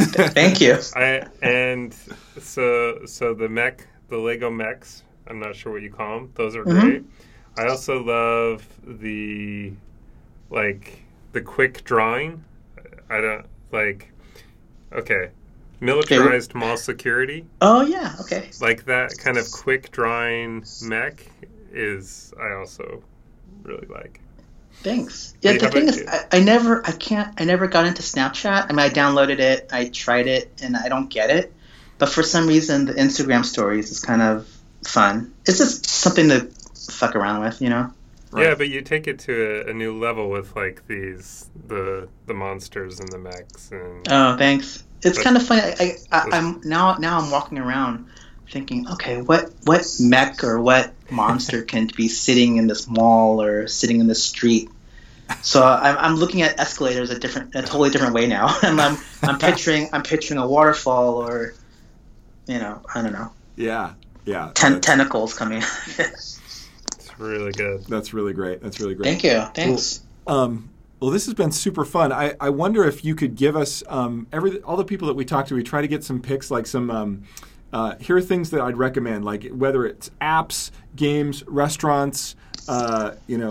thank 0.35 0.61
you. 0.61 0.79
I 0.95 1.27
and 1.43 1.95
so 2.39 3.05
so 3.07 3.35
the 3.35 3.49
mech, 3.49 3.87
the 4.09 4.17
Lego 4.17 4.51
mechs. 4.51 5.03
I'm 5.27 5.39
not 5.39 5.55
sure 5.55 5.73
what 5.73 5.83
you 5.83 5.91
call 5.91 6.19
them. 6.21 6.33
Those 6.35 6.57
are 6.57 6.65
Mhm. 6.65 6.81
great. 6.81 7.05
I 7.57 7.67
also 7.69 8.03
love 8.03 8.67
the 8.85 9.73
like 10.51 11.03
the 11.33 11.41
quick 11.41 11.85
drawing. 11.85 12.43
I 13.09 13.21
don't 13.21 13.47
like. 13.73 14.11
Okay, 14.93 15.31
militarized 15.81 16.55
mall 16.55 16.77
security. 16.77 17.47
Oh 17.61 17.83
yeah, 17.83 18.17
okay. 18.21 18.51
Like 18.61 18.85
that 18.87 19.17
kind 19.19 19.39
of 19.39 19.51
quick 19.53 19.91
drawing 19.93 20.65
mech 20.83 21.27
is 21.73 22.33
I 22.41 22.53
also 22.55 23.03
really 23.63 23.87
like. 23.89 24.21
Thanks. 24.83 25.35
Yeah, 25.43 25.59
the 25.59 25.69
thing 25.69 25.89
is, 25.89 26.05
I, 26.07 26.25
I 26.33 26.41
never, 26.41 26.87
I 26.87 26.93
can't, 26.93 27.39
I 27.41 27.45
never 27.45 27.67
got 27.67 27.87
into 27.87 28.03
Snapchat. 28.03 28.67
I 28.69 28.69
mean, 28.69 28.79
I 28.79 28.89
downloaded 28.89 29.39
it, 29.39 29.69
I 29.73 29.89
tried 29.89 30.27
it, 30.27 30.51
and 30.63 30.77
I 30.77 30.89
don't 30.89 31.09
get 31.09 31.31
it. 31.31 31.53
But 31.99 32.09
for 32.09 32.23
some 32.23 32.47
reason, 32.47 32.87
the 32.87 32.95
Instagram 32.95 33.45
stories 33.45 33.91
is 33.91 34.01
kind 34.01 34.23
of 34.23 34.49
fun. 34.87 35.35
It's 35.47 35.59
just 35.59 35.85
something 35.87 36.31
to 36.31 36.51
fuck 36.91 37.15
around 37.15 37.43
with, 37.43 37.61
you 37.61 37.69
know. 37.69 37.93
Right. 38.31 38.47
Yeah, 38.47 38.55
but 38.55 38.69
you 38.69 38.81
take 38.81 39.07
it 39.07 39.19
to 39.21 39.65
a, 39.67 39.71
a 39.71 39.75
new 39.75 39.99
level 39.99 40.31
with 40.31 40.55
like 40.55 40.87
these 40.87 41.51
the 41.67 42.09
the 42.27 42.35
monsters 42.35 43.01
and 43.01 43.09
the 43.09 43.19
mechs 43.19 43.73
and 43.73 44.07
Oh, 44.09 44.37
thanks. 44.37 44.85
It's 45.03 45.21
kind 45.21 45.37
of 45.37 45.45
funny. 45.45 45.63
I, 45.63 45.75
I, 45.81 45.97
I, 46.13 46.29
I'm 46.33 46.61
now, 46.63 46.95
now 46.97 47.19
I'm 47.21 47.31
walking 47.31 47.59
around 47.59 48.07
thinking, 48.51 48.89
okay, 48.89 49.23
what 49.23 49.51
what 49.65 49.87
mech 50.01 50.43
or 50.45 50.61
what 50.61 50.93
monster 51.11 51.63
can 51.63 51.89
be 51.97 52.09
sitting 52.09 52.57
in 52.57 52.67
this 52.67 52.89
mall 52.89 53.41
or 53.43 53.67
sitting 53.69 54.01
in 54.01 54.07
this 54.07 54.23
street? 54.23 54.71
So 55.43 55.63
I'm, 55.65 55.97
I'm 55.97 56.15
looking 56.17 56.43
at 56.43 56.59
escalators 56.59 57.11
a 57.11 57.19
different, 57.19 57.55
a 57.55 57.63
totally 57.63 57.91
different 57.91 58.15
way 58.15 58.27
now. 58.27 58.59
and 58.63 58.81
I'm 58.81 58.99
I'm 59.23 59.39
picturing 59.39 59.89
I'm 59.93 60.03
picturing 60.03 60.39
a 60.41 60.47
waterfall 60.47 61.15
or, 61.17 61.55
you 62.47 62.59
know, 62.59 62.83
I 62.95 63.03
don't 63.03 63.13
know, 63.13 63.33
Yeah, 63.57 63.95
yeah. 64.25 64.51
ten, 64.55 64.73
That's- 64.75 64.81
tentacles 64.85 65.35
coming. 65.35 65.63
It's 65.99 67.19
really 67.19 67.53
good. 67.53 67.85
That's 67.85 68.13
really 68.15 68.33
great. 68.33 68.63
That's 68.63 68.81
really 68.81 68.95
great. 68.95 69.05
Thank 69.05 69.25
you. 69.25 69.43
Thanks. 69.55 70.01
Um, 70.27 70.71
well, 71.01 71.11
this 71.11 71.27
has 71.27 71.35
been 71.35 71.53
super 71.53 71.85
fun. 71.85 72.13
I, 72.13 72.35
I 72.41 72.51
wonder 72.51 72.85
if 72.85 73.05
you 73.05 73.15
could 73.15 73.35
give 73.37 73.57
us 73.57 73.83
um, 73.89 74.27
every 74.33 74.61
all 74.63 74.77
the 74.77 74.85
people 74.85 75.09
that 75.09 75.15
we 75.15 75.25
talked 75.25 75.49
to. 75.49 75.55
We 75.55 75.63
try 75.63 75.81
to 75.81 75.89
get 75.89 76.03
some 76.05 76.21
picks, 76.21 76.51
like 76.51 76.67
some. 76.67 76.91
Um, 76.91 77.23
uh, 77.73 77.97
here 78.01 78.17
are 78.17 78.21
things 78.23 78.51
that 78.51 78.61
I'd 78.61 78.77
recommend, 78.77 79.25
like 79.25 79.49
whether 79.51 79.85
it's 79.87 80.11
apps, 80.21 80.71
games, 80.97 81.45
restaurants. 81.47 82.37
Uh, 82.69 83.15
you 83.27 83.39
know. 83.39 83.49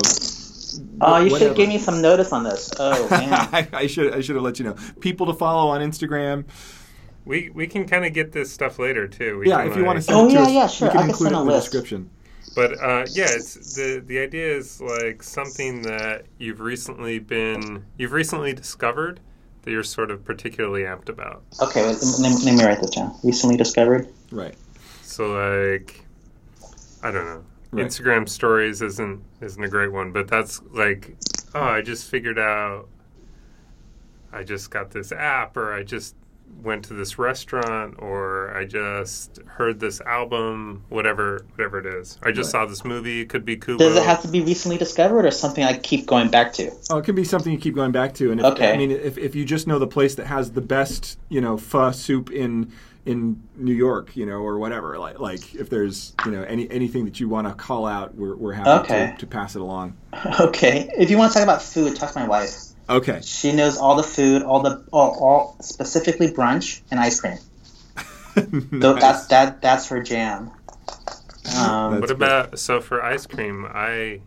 Oh, 1.01 1.17
you 1.17 1.32
whatever. 1.32 1.39
should 1.39 1.57
give 1.57 1.67
me 1.70 1.78
some 1.80 2.01
notice 2.01 2.32
on 2.32 2.43
this. 2.43 2.70
Oh 2.80 3.07
man. 3.11 3.34
I, 3.51 3.67
I 3.74 3.88
should 3.88 4.13
I 4.13 4.22
should 4.22 4.36
have 4.36 4.43
let 4.43 4.59
you 4.59 4.65
know. 4.65 4.76
People 4.99 5.26
to 5.28 5.34
follow 5.34 5.70
on 5.72 5.82
Instagram. 5.82 6.45
We 7.26 7.49
we 7.49 7.67
can 7.67 7.88
kind 7.88 8.05
of 8.05 8.13
get 8.13 8.32
this 8.32 8.51
stuff 8.51 8.78
later 8.80 9.07
too. 9.07 9.39
We 9.39 9.49
Yeah, 9.49 9.63
if 9.63 9.76
you 9.76 9.84
want 9.84 10.01
to 10.01 10.11
like- 10.13 10.28
send 10.30 10.38
Oh, 10.38 10.41
it 10.43 10.45
to 10.45 10.51
yeah, 10.51 10.59
us, 10.65 10.80
yeah, 10.80 10.88
sure. 10.88 10.88
we 10.88 10.91
can 10.91 10.97
I 10.97 11.01
can 11.01 11.09
include 11.09 11.26
send 11.32 11.36
it 11.36 11.38
a 11.38 11.41
in 11.41 11.47
the 11.47 11.53
list. 11.53 11.72
description. 11.72 12.09
But 12.55 12.72
uh, 12.84 13.05
yeah, 13.11 13.28
it's 13.30 13.76
the 13.76 14.03
the 14.05 14.20
idea 14.20 14.55
is 14.55 14.80
like 14.82 15.22
something 15.24 15.82
that 15.84 16.26
you've 16.38 16.59
recently 16.59 17.20
been 17.20 17.86
you've 17.97 18.11
recently 18.11 18.53
discovered 18.53 19.20
that 19.62 19.72
you're 19.72 19.84
sort 19.84 20.12
of 20.12 20.24
particularly 20.24 20.84
amped 20.84 21.10
about. 21.10 21.43
Okay, 21.62 21.86
let, 21.86 22.01
me, 22.01 22.30
let 22.45 22.55
me 22.55 22.64
write 22.64 22.82
this 22.82 22.91
down. 22.91 23.16
Recently 23.24 23.57
discovered. 23.57 24.07
Right. 24.32 24.55
So 25.01 25.32
like, 25.32 26.05
I 27.03 27.12
don't 27.12 27.26
know. 27.26 27.43
Right. 27.72 27.86
Instagram 27.86 28.28
stories 28.28 28.82
isn't 28.82 29.22
isn't 29.41 29.64
a 29.64 29.68
great 29.68 29.91
one, 29.91 30.12
but 30.12 30.28
that's 30.28 30.62
like, 30.72 31.16
oh, 31.53 31.62
I 31.62 31.82
just 31.82 32.10
figured 32.10 32.39
out. 32.39 32.88
I 34.32 34.43
just 34.43 34.72
got 34.72 34.91
this 34.91 35.12
app, 35.12 35.57
or 35.57 35.74
I 35.74 35.84
just 35.84 36.16
went 36.64 36.84
to 36.86 36.93
this 36.93 37.18
restaurant, 37.18 37.95
or 38.00 38.54
I 38.56 38.66
just 38.66 39.39
heard 39.45 39.80
this 39.80 40.02
album, 40.02 40.84
whatever 40.89 41.45
whatever 41.56 41.80
it 41.80 41.86
is. 41.86 42.18
I 42.24 42.32
just 42.32 42.54
Right. 42.54 42.62
saw 42.62 42.66
this 42.66 42.84
movie. 42.84 43.22
It 43.22 43.30
could 43.30 43.45
be 43.45 43.56
Kubo. 43.56 43.78
Does 43.84 43.95
it 43.95 44.04
have 44.04 44.22
to 44.24 44.28
be 44.28 44.41
recently 44.41 44.78
discovered 44.78 45.26
or 45.26 45.32
something 45.32 45.64
I 45.64 45.78
keep 45.78 46.06
going 46.06 46.30
back 46.30 46.54
to? 46.54 46.72
Oh, 46.89 46.97
it 46.97 47.06
can 47.06 47.16
be 47.16 47.24
something 47.24 47.52
you 47.54 47.60
keep 47.60 47.76
going 47.76 47.91
back 47.91 48.14
to, 48.16 48.32
and 48.32 48.39
if, 48.41 48.45
Okay. 48.45 48.74
I 48.74 48.78
mean, 48.78 48.91
if, 48.91 49.18
if 49.18 49.36
you 49.36 49.45
just 49.45 49.68
know 49.68 49.80
the 49.80 49.88
place 49.88 50.16
that 50.16 50.28
has 50.28 50.52
the 50.52 50.62
best, 50.62 51.18
you 51.30 51.39
know, 51.41 51.58
pho 51.58 51.91
soup 51.91 52.32
in 52.32 52.72
in 53.06 53.41
New 53.56 53.74
York, 53.74 54.16
you 54.16 54.26
know, 54.26 54.36
or 54.39 54.60
whatever, 54.60 55.00
like 55.00 55.20
like 55.20 55.56
if 55.56 55.70
there's 55.70 56.14
you 56.26 56.32
know 56.32 56.43
any 56.43 56.70
anything 56.70 57.06
that 57.06 57.20
you 57.20 57.30
want 57.30 57.47
to 57.47 57.54
call 57.54 57.86
out, 57.86 58.14
we're 58.16 58.36
we're 58.36 58.54
happy 58.54 58.70
Okay. 58.93 59.12
to, 59.12 59.18
to 59.20 59.28
pass 59.28 59.56
it 59.56 59.62
along. 59.62 59.95
Okay. 60.41 60.89
If 60.97 61.10
you 61.10 61.18
want 61.18 61.32
to 61.32 61.39
talk 61.39 61.43
about 61.43 61.62
food, 61.62 61.95
talk 61.95 62.12
to 62.12 62.20
my 62.20 62.28
wife. 62.28 62.54
Okay. 62.89 63.21
She 63.23 63.51
knows 63.51 63.77
all 63.77 63.95
the 63.95 64.03
food, 64.03 64.41
all 64.41 64.61
the 64.61 64.83
all, 64.91 65.11
all 65.19 65.55
specifically 65.61 66.27
brunch 66.31 66.81
and 66.91 66.99
ice 66.99 67.19
cream. 67.21 67.37
So 68.81 68.93
that's 68.93 69.27
that 69.27 69.61
that's 69.61 69.87
her 69.89 70.01
jam. 70.01 70.51
Um, 71.57 71.91
That's 71.91 72.01
What 72.01 72.01
good. 72.01 72.11
about 72.11 72.59
so 72.59 72.79
for 72.79 73.03
ice 73.03 73.25
cream? 73.25 73.65
I, 73.69 74.21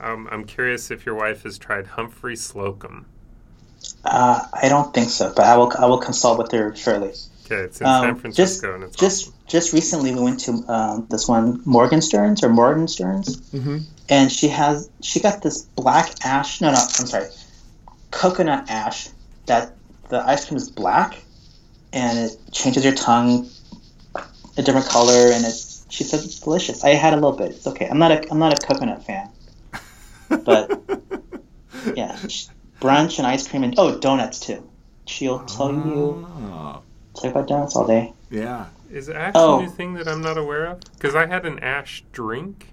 um, 0.00 0.28
I'm 0.30 0.44
curious 0.44 0.90
if 0.90 1.06
your 1.06 1.14
wife 1.14 1.44
has 1.44 1.56
tried 1.56 1.86
Humphry 1.86 2.34
Slocombe. 2.34 3.04
uh, 4.04 4.40
I 4.52 4.68
don't 4.68 4.92
think 4.92 5.08
so, 5.08 5.32
but 5.34 5.44
I 5.46 5.56
will 5.56 5.72
I 5.78 5.86
will 5.86 5.98
consult 5.98 6.38
with 6.38 6.50
her 6.52 6.74
shortly. 6.76 7.12
Okay, 7.46 7.62
it's 7.62 7.80
in 7.80 7.86
Um, 7.86 8.02
San 8.02 8.10
just 8.14 8.20
Francisco, 8.60 8.74
and 8.74 8.84
it's 8.84 8.96
just 8.96 9.22
awesome. 9.28 9.34
just 9.46 9.72
recently 9.72 10.14
we 10.14 10.20
went 10.20 10.40
to 10.40 10.52
um, 10.68 11.06
this 11.08 11.26
one 11.26 11.62
Morgan 11.64 12.02
Stearns 12.02 12.42
or 12.42 12.50
Morgenstern's, 12.50 13.36
Mhm. 13.52 13.84
and 14.10 14.30
she 14.30 14.48
has 14.48 14.90
she 15.00 15.20
got 15.20 15.40
this 15.42 15.62
black 15.62 16.10
ash. 16.24 16.60
No, 16.60 16.70
no, 16.70 16.76
I'm 16.78 17.06
sorry, 17.06 17.28
coconut 18.10 18.70
ash. 18.70 19.08
That 19.46 19.74
the 20.08 20.20
ice 20.20 20.46
cream 20.46 20.56
is 20.58 20.70
black, 20.70 21.22
and 21.92 22.18
it 22.18 22.36
changes 22.52 22.84
your 22.84 22.94
tongue 22.94 23.48
a 24.56 24.62
different 24.62 24.86
color, 24.88 25.30
and 25.32 25.44
it. 25.44 25.54
She 25.90 26.04
said 26.04 26.20
it's 26.22 26.40
delicious. 26.40 26.84
I 26.84 26.90
had 26.90 27.14
a 27.14 27.16
little 27.16 27.32
bit. 27.32 27.52
It's 27.52 27.66
okay. 27.66 27.88
I'm 27.88 27.98
not 27.98 28.10
a 28.12 28.30
I'm 28.30 28.38
not 28.38 28.52
a 28.52 28.66
coconut 28.66 29.04
fan, 29.06 29.30
but 30.44 30.78
yeah, 31.96 32.14
sh- 32.28 32.46
brunch 32.80 33.16
and 33.18 33.26
ice 33.26 33.48
cream 33.48 33.64
and 33.64 33.74
oh 33.78 33.98
donuts 33.98 34.40
too. 34.40 34.68
She'll 35.06 35.40
tell 35.46 35.72
you 35.72 36.26
Oh, 36.28 36.82
talk 37.14 37.24
about 37.30 37.48
donuts 37.48 37.74
all 37.74 37.86
day. 37.86 38.12
yeah. 38.30 38.66
Is 38.90 39.08
ash 39.08 39.32
Oh. 39.34 39.58
a 39.58 39.62
new 39.62 39.68
thing 39.70 39.94
that 39.94 40.06
I'm 40.08 40.20
not 40.22 40.36
aware 40.36 40.66
of? 40.66 40.80
Because 40.92 41.14
I 41.14 41.24
had 41.26 41.46
an 41.46 41.58
ash 41.60 42.04
drink 42.12 42.66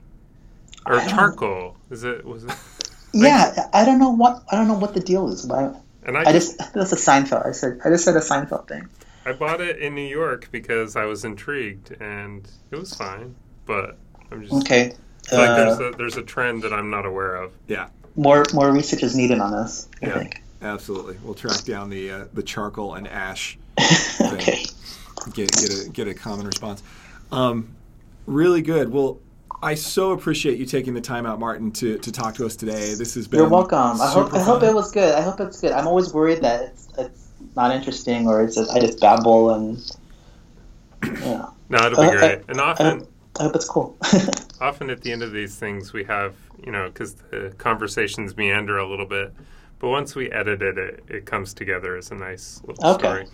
or 0.85 0.99
charcoal. 1.01 1.77
Is 1.89 2.03
it 2.03 2.25
was 2.25 2.43
it? 2.43 2.51
Yeah, 3.23 3.69
I 3.73 3.85
don't 3.85 3.99
know 3.99 4.09
what 4.11 4.43
I 4.51 4.55
don't 4.55 4.67
know 4.67 4.77
what 4.77 4.93
the 4.93 4.99
deal 4.99 5.29
is. 5.29 5.45
But 5.45 5.75
And 6.03 6.17
I, 6.17 6.25
I 6.25 6.31
just 6.31 6.57
just 6.57 6.57
that's 6.73 6.91
a 6.91 6.95
Seinfeld. 6.97 7.45
I 7.45 7.51
said 7.51 7.79
I 7.85 7.89
just 7.89 8.05
said 8.05 8.15
a 8.15 8.19
Seinfeld 8.21 8.67
thing. 8.67 8.87
I 9.25 9.33
bought 9.33 9.61
it 9.61 9.79
in 9.79 9.95
New 9.95 10.07
York 10.07 10.49
because 10.51 10.95
I 10.95 11.05
was 11.05 11.25
intrigued, 11.25 11.91
and 12.01 12.47
it 12.71 12.75
was 12.79 12.93
fine. 12.93 13.35
But 13.65 13.97
I'm 14.31 14.41
just 14.41 14.53
Okay, 14.53 14.93
I 15.27 15.29
feel 15.29 15.39
like 15.39 15.55
there's 15.55 15.79
uh, 15.79 15.91
a 15.91 15.95
there's 15.97 16.17
a 16.17 16.23
trend 16.23 16.63
that 16.63 16.73
I'm 16.73 16.89
not 16.89 17.05
aware 17.05 17.35
of. 17.35 17.53
Yeah. 17.67 17.87
more 18.15 18.45
more 18.53 18.71
research 18.71 19.03
is 19.03 19.15
needed 19.15 19.39
on 19.39 19.51
this. 19.51 19.87
I 20.03 20.07
Yeah. 20.07 20.19
think. 20.19 20.41
Absolutely. 20.61 21.17
We'll 21.23 21.33
track 21.35 21.63
down 21.63 21.89
the 21.89 22.11
uh, 22.11 22.25
the 22.33 22.43
charcoal 22.43 22.95
and 22.95 23.07
ash. 23.07 23.57
okay. 24.21 24.65
get 25.33 25.51
get 25.57 25.69
a 25.71 25.89
get 25.91 26.07
a 26.07 26.13
common 26.13 26.45
response. 26.47 26.83
Um, 27.31 27.75
really 28.25 28.61
good. 28.61 28.91
Well, 28.91 29.19
I 29.65 29.73
so 29.73 30.11
appreciate 30.11 30.59
you 30.59 30.65
taking 30.67 30.93
the 30.93 31.01
time 31.01 31.25
out, 31.25 31.39
Martin, 31.39 31.71
to, 31.71 31.97
to 31.97 32.11
talk 32.11 32.35
to 32.35 32.45
us 32.45 32.55
today. 32.55 32.93
This 32.93 33.15
has 33.15 33.27
been 33.27 33.39
You're 33.39 33.49
welcome. 33.49 33.99
I 33.99 34.07
hope 34.11 34.31
I 34.31 34.39
hope 34.39 34.61
it 34.61 34.73
was 34.75 34.91
good. 34.91 35.15
I 35.15 35.21
hope 35.21 35.39
it's 35.39 35.59
good. 35.59 35.71
I'm 35.71 35.87
always 35.87 36.13
worried 36.13 36.41
that 36.41 36.61
it's, 36.61 36.87
it's 36.99 37.29
not 37.55 37.71
interesting 37.71 38.27
or 38.27 38.43
it's 38.43 38.53
just, 38.55 38.69
I 38.69 38.79
just 38.79 38.99
babble 39.01 39.55
and 39.55 39.97
yeah. 41.03 41.47
No, 41.69 41.79
it'll 41.79 41.99
be 42.11 42.15
great. 42.15 42.41
And 42.47 42.61
often 42.61 43.07
I 43.39 43.43
hope 43.43 43.55
it's 43.55 43.67
cool. 43.67 43.97
often 44.61 44.91
at 44.91 45.01
the 45.01 45.11
end 45.11 45.23
of 45.23 45.31
these 45.31 45.55
things 45.55 45.93
we 45.93 46.03
have 46.03 46.35
you 46.63 46.71
know 46.71 46.85
because 46.87 47.15
the 47.15 47.51
conversations 47.57 48.37
meander 48.37 48.77
a 48.77 48.87
little 48.87 49.05
bit 49.07 49.33
but 49.79 49.89
once 49.89 50.15
we 50.15 50.31
edit 50.31 50.61
it 50.61 50.77
it, 50.77 51.03
it 51.09 51.25
comes 51.25 51.53
together 51.55 51.97
as 51.97 52.11
a 52.11 52.15
nice 52.15 52.61
little 52.65 52.91
Okay. 52.91 53.01
story 53.01 53.27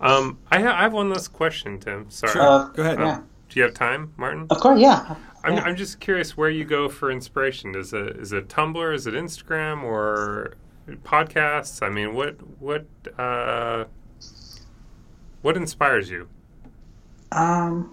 um, 0.00 0.38
I, 0.50 0.60
ha- 0.60 0.74
I 0.76 0.82
have 0.82 0.92
one 0.92 1.10
last 1.10 1.28
question 1.32 1.78
tim 1.78 2.10
sorry 2.10 2.32
Sure. 2.32 2.42
Uh, 2.42 2.64
Go 2.70 2.82
ahead. 2.82 2.98
yeah. 2.98 3.20
Do 3.54 3.60
you 3.60 3.64
have 3.64 3.74
time 3.74 4.12
martin 4.18 4.48
of 4.50 4.58
course, 4.60 4.80
yeah. 4.80 5.14
I'm, 5.44 5.54
yeah. 5.54 5.62
I'm 5.62 5.76
just 5.76 6.00
curious 6.00 6.36
where 6.36 6.50
you 6.50 6.64
go 6.64 6.88
for 6.88 7.10
inspiration 7.12 7.76
is 7.76 7.92
it 7.94 8.16
is 8.16 8.32
it 8.32 8.48
tumblr 8.48 8.94
is 8.94 9.06
it 9.06 9.14
instagram 9.14 9.84
or 9.84 10.54
podcasts 11.04 11.82
i 11.86 11.88
mean 11.88 12.14
what 12.14 12.36
what 12.60 12.86
uh, 13.18 13.84
what 15.42 15.56
inspires 15.56 16.10
you 16.10 16.28
Um, 17.32 17.92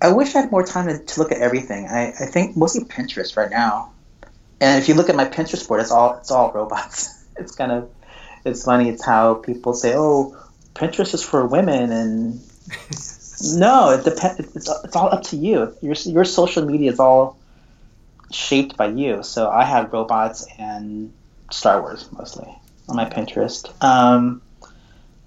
I 0.00 0.12
wish 0.12 0.34
I 0.34 0.42
had 0.42 0.50
more 0.50 0.64
time 0.64 0.88
to, 0.88 0.98
to 0.98 1.20
look 1.20 1.32
at 1.32 1.38
everything. 1.38 1.86
I, 1.88 2.08
I 2.08 2.26
think 2.26 2.56
mostly 2.56 2.84
Pinterest 2.84 3.36
right 3.36 3.50
now. 3.50 3.92
And 4.60 4.80
if 4.82 4.88
you 4.88 4.94
look 4.94 5.08
at 5.08 5.16
my 5.16 5.24
Pinterest 5.26 5.66
board, 5.68 5.80
it's 5.80 5.90
all 5.90 6.16
it's 6.18 6.30
all 6.30 6.52
robots. 6.52 7.14
It's 7.38 7.54
kind 7.54 7.70
of 7.70 7.88
it's 8.44 8.64
funny. 8.64 8.88
It's 8.88 9.04
how 9.04 9.34
people 9.34 9.72
say, 9.72 9.94
"Oh, 9.96 10.36
Pinterest 10.74 11.14
is 11.14 11.22
for 11.22 11.46
women," 11.46 11.92
and 11.92 12.40
no, 13.54 13.90
it 13.90 14.04
depends. 14.04 14.40
It's, 14.56 14.68
it's 14.84 14.96
all 14.96 15.12
up 15.12 15.22
to 15.24 15.36
you. 15.36 15.74
Your 15.80 15.94
your 16.04 16.24
social 16.24 16.64
media 16.64 16.90
is 16.92 16.98
all 17.00 17.36
shaped 18.30 18.76
by 18.76 18.88
you. 18.88 19.22
So 19.22 19.48
I 19.50 19.64
have 19.64 19.92
robots 19.92 20.46
and 20.58 21.12
Star 21.50 21.80
Wars 21.80 22.08
mostly 22.12 22.48
on 22.88 22.96
my 22.96 23.04
Pinterest. 23.04 23.70
Um, 23.82 24.42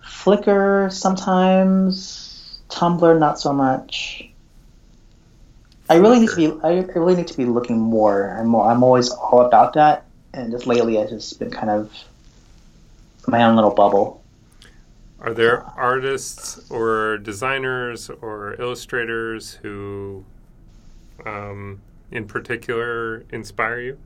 Flickr 0.04 0.92
sometimes, 0.92 2.60
Tumblr 2.70 3.20
not 3.20 3.40
so 3.40 3.54
much. 3.54 4.28
I 5.90 5.96
really 5.96 6.20
need 6.20 6.30
to 6.30 6.36
be. 6.36 6.62
I 6.64 6.80
really 6.96 7.16
need 7.16 7.28
to 7.28 7.38
be 7.38 7.46
looking 7.46 7.78
more. 7.80 8.36
I'm. 8.40 8.48
more- 8.48 8.66
I'm 8.70 8.84
always 8.84 9.10
all 9.10 9.42
about 9.42 9.74
that, 9.74 10.06
and 10.34 10.52
just 10.52 10.66
lately, 10.66 11.00
I've 11.00 11.10
just 11.10 11.38
been 11.40 11.52
kind 11.52 11.70
of 11.70 11.92
my 13.28 13.44
own 13.44 13.56
little 13.56 13.72
bubble. 13.72 14.21
Are 15.22 15.36
there 15.36 15.64
artists 15.78 16.60
or 16.72 17.20
designers 17.20 18.10
or 18.10 18.60
illustrators 18.60 19.54
who, 19.62 20.26
um, 21.24 21.80
in 22.10 22.26
particular, 22.28 23.24
inspire 23.32 23.80
you? 23.82 23.98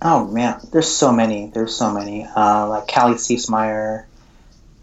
Oh 0.00 0.28
man, 0.28 0.60
there's 0.72 0.88
so 0.88 1.10
many. 1.10 1.50
There's 1.52 1.74
so 1.74 1.92
many. 1.92 2.24
Uh, 2.24 2.68
like 2.68 2.86
Kali 2.86 3.16
Ciesemier, 3.16 4.04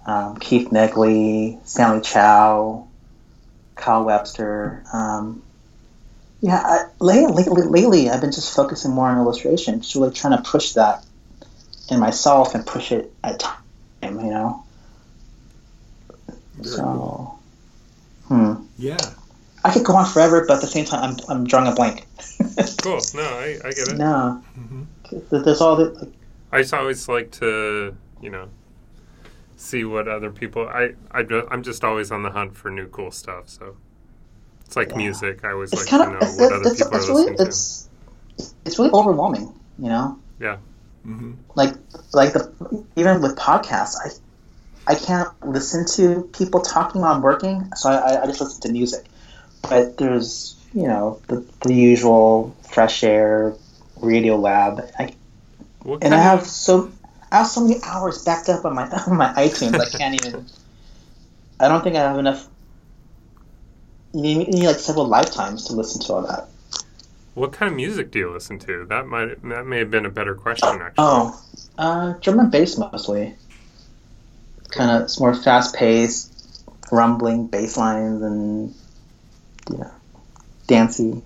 um, 0.06 0.36
Keith 0.38 0.70
Negley, 0.70 1.60
Stanley 1.66 2.02
Chow, 2.02 2.86
Kyle 3.76 4.04
Webster. 4.04 4.84
Um, 4.92 5.42
yeah, 6.42 6.62
I, 6.62 6.86
lately, 7.00 7.46
lately, 7.46 8.10
I've 8.10 8.22
been 8.22 8.34
just 8.34 8.54
focusing 8.54 8.92
more 8.92 9.08
on 9.08 9.18
illustration, 9.18 9.80
just 9.80 9.96
really 9.96 10.14
trying 10.14 10.36
to 10.38 10.44
push 10.44 10.74
that 10.74 11.06
in 11.90 12.02
myself 12.02 12.54
and 12.54 12.66
push 12.66 12.92
it 12.92 13.14
at 13.24 13.40
time. 13.40 13.64
You 14.04 14.12
know. 14.12 14.64
Very 16.58 16.76
so, 16.76 16.84
cool. 16.84 17.40
Hmm. 18.28 18.54
Yeah. 18.78 18.98
I 19.64 19.72
could 19.74 19.84
go 19.86 19.96
on 19.96 20.06
forever, 20.06 20.46
but 20.48 20.56
at 20.56 20.62
the 20.62 20.68
same 20.68 20.86
time, 20.86 21.04
I'm, 21.04 21.18
I'm 21.30 21.48
drawing 21.48 21.68
a 21.68 21.76
blank. 21.76 22.06
Cool. 22.82 23.00
No, 23.16 23.22
I, 23.24 23.58
I 23.66 23.72
get 23.72 23.88
it. 23.90 23.98
no. 23.98 24.42
Mhm. 24.58 24.86
There's 25.44 25.62
all 25.62 25.76
the. 25.76 25.86
Like, 25.92 26.10
I 26.52 26.62
just 26.62 26.74
always 26.74 27.08
like 27.10 27.32
to, 27.32 27.96
you 28.22 28.30
know, 28.30 28.48
see 29.58 29.84
what 29.84 30.08
other 30.08 30.32
people. 30.32 30.68
I, 30.68 30.94
I 31.12 31.26
I'm 31.52 31.64
just 31.64 31.84
always 31.84 32.12
on 32.12 32.24
the 32.24 32.30
hunt 32.30 32.56
for 32.56 32.70
new 32.70 32.88
cool 32.88 33.12
stuff. 33.12 33.50
So 33.50 33.76
it's 34.66 34.76
like 34.76 34.92
Yeah. 34.92 34.98
music. 34.98 35.44
I 35.44 35.52
always 35.52 35.74
it's 35.74 35.82
like 35.82 35.90
kind 35.90 36.04
to 36.04 36.10
know 36.12 36.18
of. 36.18 36.24
It's, 36.24 36.40
what 36.40 36.54
other 36.54 36.70
it's, 36.70 36.78
people 36.84 36.96
it's 36.96 37.10
are 37.10 37.12
really. 37.12 37.32
listening 37.32 37.48
It's, 37.48 37.90
it's 38.66 38.80
really 38.80 38.92
overwhelming, 38.92 39.54
you 39.80 39.90
know? 39.90 40.20
Yeah. 40.40 40.58
Mm-hmm. 41.06 41.34
like 41.56 41.74
like 42.14 42.34
the 42.34 42.52
even 42.98 43.22
with 43.22 43.38
podcasts 43.38 43.96
i 44.04 44.10
i 44.88 44.96
can't 44.96 45.30
listen 45.46 45.86
to 45.86 46.24
people 46.38 46.62
talking 46.62 47.02
while 47.02 47.14
i'm 47.14 47.22
working 47.22 47.70
so 47.76 47.90
i, 47.90 48.24
I 48.24 48.26
just 48.26 48.42
listen 48.42 48.62
to 48.62 48.72
music 48.72 49.06
but 49.70 49.98
there's 49.98 50.56
you 50.74 50.88
know 50.88 51.22
the, 51.28 51.46
the 51.62 51.74
usual 51.74 52.56
fresh 52.64 53.04
air 53.04 53.56
radio 54.02 54.36
lab 54.36 54.82
I, 55.00 55.14
and 56.02 56.14
i 56.14 56.18
have 56.18 56.46
so 56.46 56.92
i 57.32 57.38
have 57.38 57.48
so 57.48 57.62
many 57.62 57.80
hours 57.84 58.24
backed 58.24 58.50
up 58.50 58.66
on 58.66 58.76
my 58.76 58.90
on 59.08 59.18
my 59.18 59.34
itunes 59.34 59.80
i 59.80 59.98
can't 59.98 60.26
even 60.26 60.46
i 61.60 61.68
don't 61.68 61.84
think 61.84 61.96
i 61.96 62.00
have 62.00 62.20
enough 62.20 62.48
you 64.14 64.22
need, 64.22 64.48
you 64.48 64.54
need 64.54 64.68
like 64.68 64.80
several 64.80 65.08
lifetimes 65.08 65.66
to 65.66 65.74
listen 65.74 66.02
to 66.02 66.14
all 66.14 66.22
that 66.24 66.48
what 67.38 67.52
kind 67.52 67.70
of 67.72 67.76
music 67.76 68.10
do 68.10 68.18
you 68.18 68.34
listen 68.34 68.58
to? 68.58 68.88
That 68.88 69.06
might 69.06 69.44
that 69.44 69.68
may 69.68 69.78
have 69.78 69.92
been 69.92 70.08
a 70.08 70.10
better 70.10 70.34
question 70.34 70.82
actually. 70.82 70.94
Oh, 70.98 71.40
uh, 71.78 72.14
drum 72.14 72.40
and 72.40 72.52
bass 72.52 72.80
mostly. 72.80 73.36
Kind 74.70 74.92
of, 74.92 75.04
it's 75.04 75.20
more 75.20 75.34
fast 75.34 75.76
paced, 75.76 76.64
rumbling 76.92 77.48
bass 77.48 77.78
lines 77.78 78.22
and, 78.22 78.74
you 79.72 79.78
know, 79.78 79.92
dancey. 80.68 81.22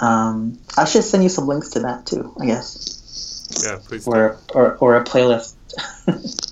Um, 0.00 0.58
I 0.76 0.84
should 0.84 1.02
send 1.04 1.22
you 1.24 1.28
some 1.28 1.46
links 1.48 1.70
to 1.70 1.80
that 1.80 2.06
too, 2.06 2.32
I 2.40 2.46
guess, 2.46 3.58
Yeah, 3.64 3.78
please. 3.84 4.04
do. 4.04 4.12
or 4.12 4.36
or, 4.54 4.76
or 4.76 4.96
a 4.96 5.04
playlist. 5.04 5.54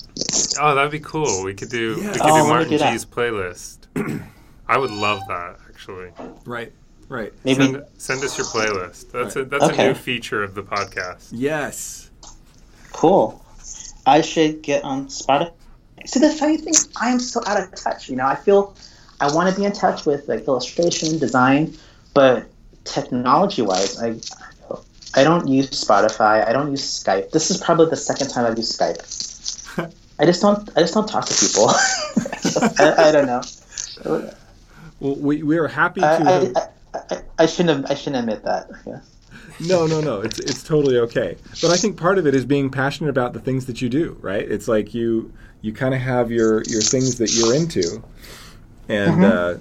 Oh, 0.59 0.75
that'd 0.75 0.91
be 0.91 1.01
cool. 1.01 1.45
We 1.45 1.53
could 1.53 1.69
do 1.69 1.97
Yeah. 2.01 2.07
we 2.07 2.13
could 2.19 2.23
Oh, 2.23 2.33
let 2.35 2.43
do 2.43 2.49
Martin 2.49 2.71
do. 2.71 2.79
Gee's 2.79 3.05
playlist. 3.05 3.77
I 4.69 4.79
would 4.79 4.91
love 4.91 5.21
that 5.29 5.59
actually. 5.69 6.11
Right. 6.47 6.73
Right. 7.11 7.35
Maybe 7.45 7.63
Send, 7.65 7.85
send 7.99 8.25
us 8.25 8.39
your 8.39 8.47
playlist. 8.47 9.13
That's 9.13 9.37
a 9.37 9.45
that's 9.45 9.65
Okay. 9.65 9.85
a 9.85 9.89
new 9.89 9.95
feature 9.95 10.43
of 10.43 10.55
the 10.55 10.63
podcast. 10.63 11.29
Yes. 11.33 12.09
cool. 12.93 13.45
I 14.07 14.21
should 14.21 14.63
get 14.63 14.85
on 14.85 15.09
Spotify. 15.09 15.53
See, 16.07 16.21
the 16.21 16.31
funny 16.31 16.57
thing, 16.57 16.75
I 17.01 17.11
am 17.11 17.19
so 17.19 17.43
out 17.47 17.61
of 17.61 17.75
touch. 17.75 18.09
You 18.09 18.17
know, 18.17 18.27
I 18.27 18.37
feel 18.37 18.77
I 19.21 19.33
want 19.35 19.53
to 19.53 19.61
be 19.61 19.67
in 19.67 19.73
touch 19.73 20.07
with 20.07 20.29
like 20.29 20.47
illustration, 20.47 21.19
design, 21.19 21.75
but 22.15 22.47
technology-wise, 22.85 24.01
I 24.01 24.21
I 25.17 25.25
don't 25.25 25.49
use 25.49 25.71
Spotify. 25.71 26.47
I 26.47 26.53
don't 26.53 26.71
use 26.71 26.83
Skype. 26.83 27.31
This 27.31 27.51
is 27.51 27.57
probably 27.57 27.89
the 27.89 27.97
second 27.97 28.29
time 28.29 28.45
I've 28.45 28.59
used 28.59 28.79
Skype. 28.79 29.93
I 30.19 30.27
just 30.27 30.43
don't. 30.43 30.69
I 30.77 30.81
just 30.81 30.95
don't 30.95 31.09
talk 31.09 31.25
to 31.27 31.35
people. 31.35 31.71
I, 32.79 33.09
I 33.09 33.13
don't 33.13 33.27
know. 33.27 33.43
Well, 35.01 35.17
we, 35.17 35.43
we 35.43 35.57
are 35.59 35.69
happy 35.69 36.03
to 36.03 36.07
I, 36.07 36.13
have. 36.13 36.53
I, 36.57 36.61
I, 36.61 36.99
I, 37.11 37.23
I 37.39 37.47
shouldn't. 37.47 37.81
Have, 37.81 37.91
I 37.91 37.95
shouldn't 37.95 38.21
admit 38.21 38.45
that. 38.45 38.69
Yeah. 38.87 39.01
No, 39.67 39.87
no, 39.87 40.01
no. 40.01 40.21
It's 40.21 40.39
it's 40.39 40.63
totally 40.63 40.99
okay. 40.99 41.37
But 41.63 41.71
I 41.71 41.77
think 41.77 41.97
part 41.97 42.19
of 42.19 42.27
it 42.27 42.35
is 42.35 42.45
being 42.45 42.71
passionate 42.71 43.09
about 43.11 43.33
the 43.33 43.41
things 43.41 43.67
that 43.67 43.81
you 43.81 43.89
do, 43.89 44.17
right? 44.21 44.43
It's 44.47 44.69
like 44.69 44.95
you 44.95 45.33
you 45.63 45.73
kind 45.73 45.95
of 45.95 46.01
have 46.01 46.31
your 46.31 46.63
your 46.65 46.83
things 46.83 47.19
that 47.19 47.33
you're 47.35 47.55
into, 47.55 48.03
and 48.89 49.13
Mm-hmm. 49.17 49.25
uh, 49.25 49.55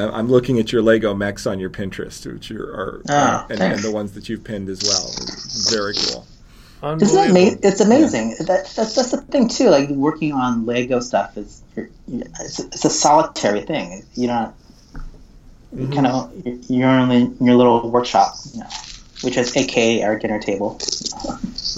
I- 0.00 0.18
I'm 0.18 0.28
looking 0.28 0.60
at 0.60 0.70
your 0.72 0.80
Lego 0.82 1.12
mechs 1.12 1.44
on 1.46 1.58
your 1.58 1.70
Pinterest, 1.70 2.24
which 2.32 2.52
are, 2.52 2.62
are 2.72 3.02
Oh, 3.08 3.46
and, 3.50 3.60
and 3.60 3.80
the 3.80 3.90
ones 3.90 4.12
that 4.12 4.28
you've 4.28 4.44
pinned 4.44 4.68
as 4.68 4.82
well. 4.84 5.10
Very 5.76 5.94
cool. 5.94 6.24
Isn't 6.80 6.80
that 6.80 6.86
Unbelievable. 6.86 7.30
amazing? 7.30 7.58
It's 7.64 7.80
amazing. 7.80 8.28
That, 8.46 8.46
that's 8.76 8.94
that's 8.94 9.10
the 9.10 9.16
thing 9.22 9.48
too. 9.48 9.70
Like 9.70 9.88
working 9.88 10.32
on 10.32 10.64
Lego 10.66 11.00
stuff 11.00 11.36
is 11.36 11.62
it's, 11.76 12.60
it's 12.60 12.84
a 12.84 12.90
solitary 12.90 13.62
thing. 13.62 14.04
You're 14.14 14.28
not 14.30 14.54
Mhm. 15.76 15.94
kind 15.94 16.06
of 16.06 16.32
you're 16.70 16.88
in 16.90 17.36
your 17.40 17.56
little 17.56 17.90
workshop, 17.90 18.34
you 18.54 18.60
know, 18.60 18.66
which 19.22 19.36
is 19.36 19.54
AKA 19.56 20.02
our 20.02 20.18
dinner 20.18 20.38
table. 20.40 20.80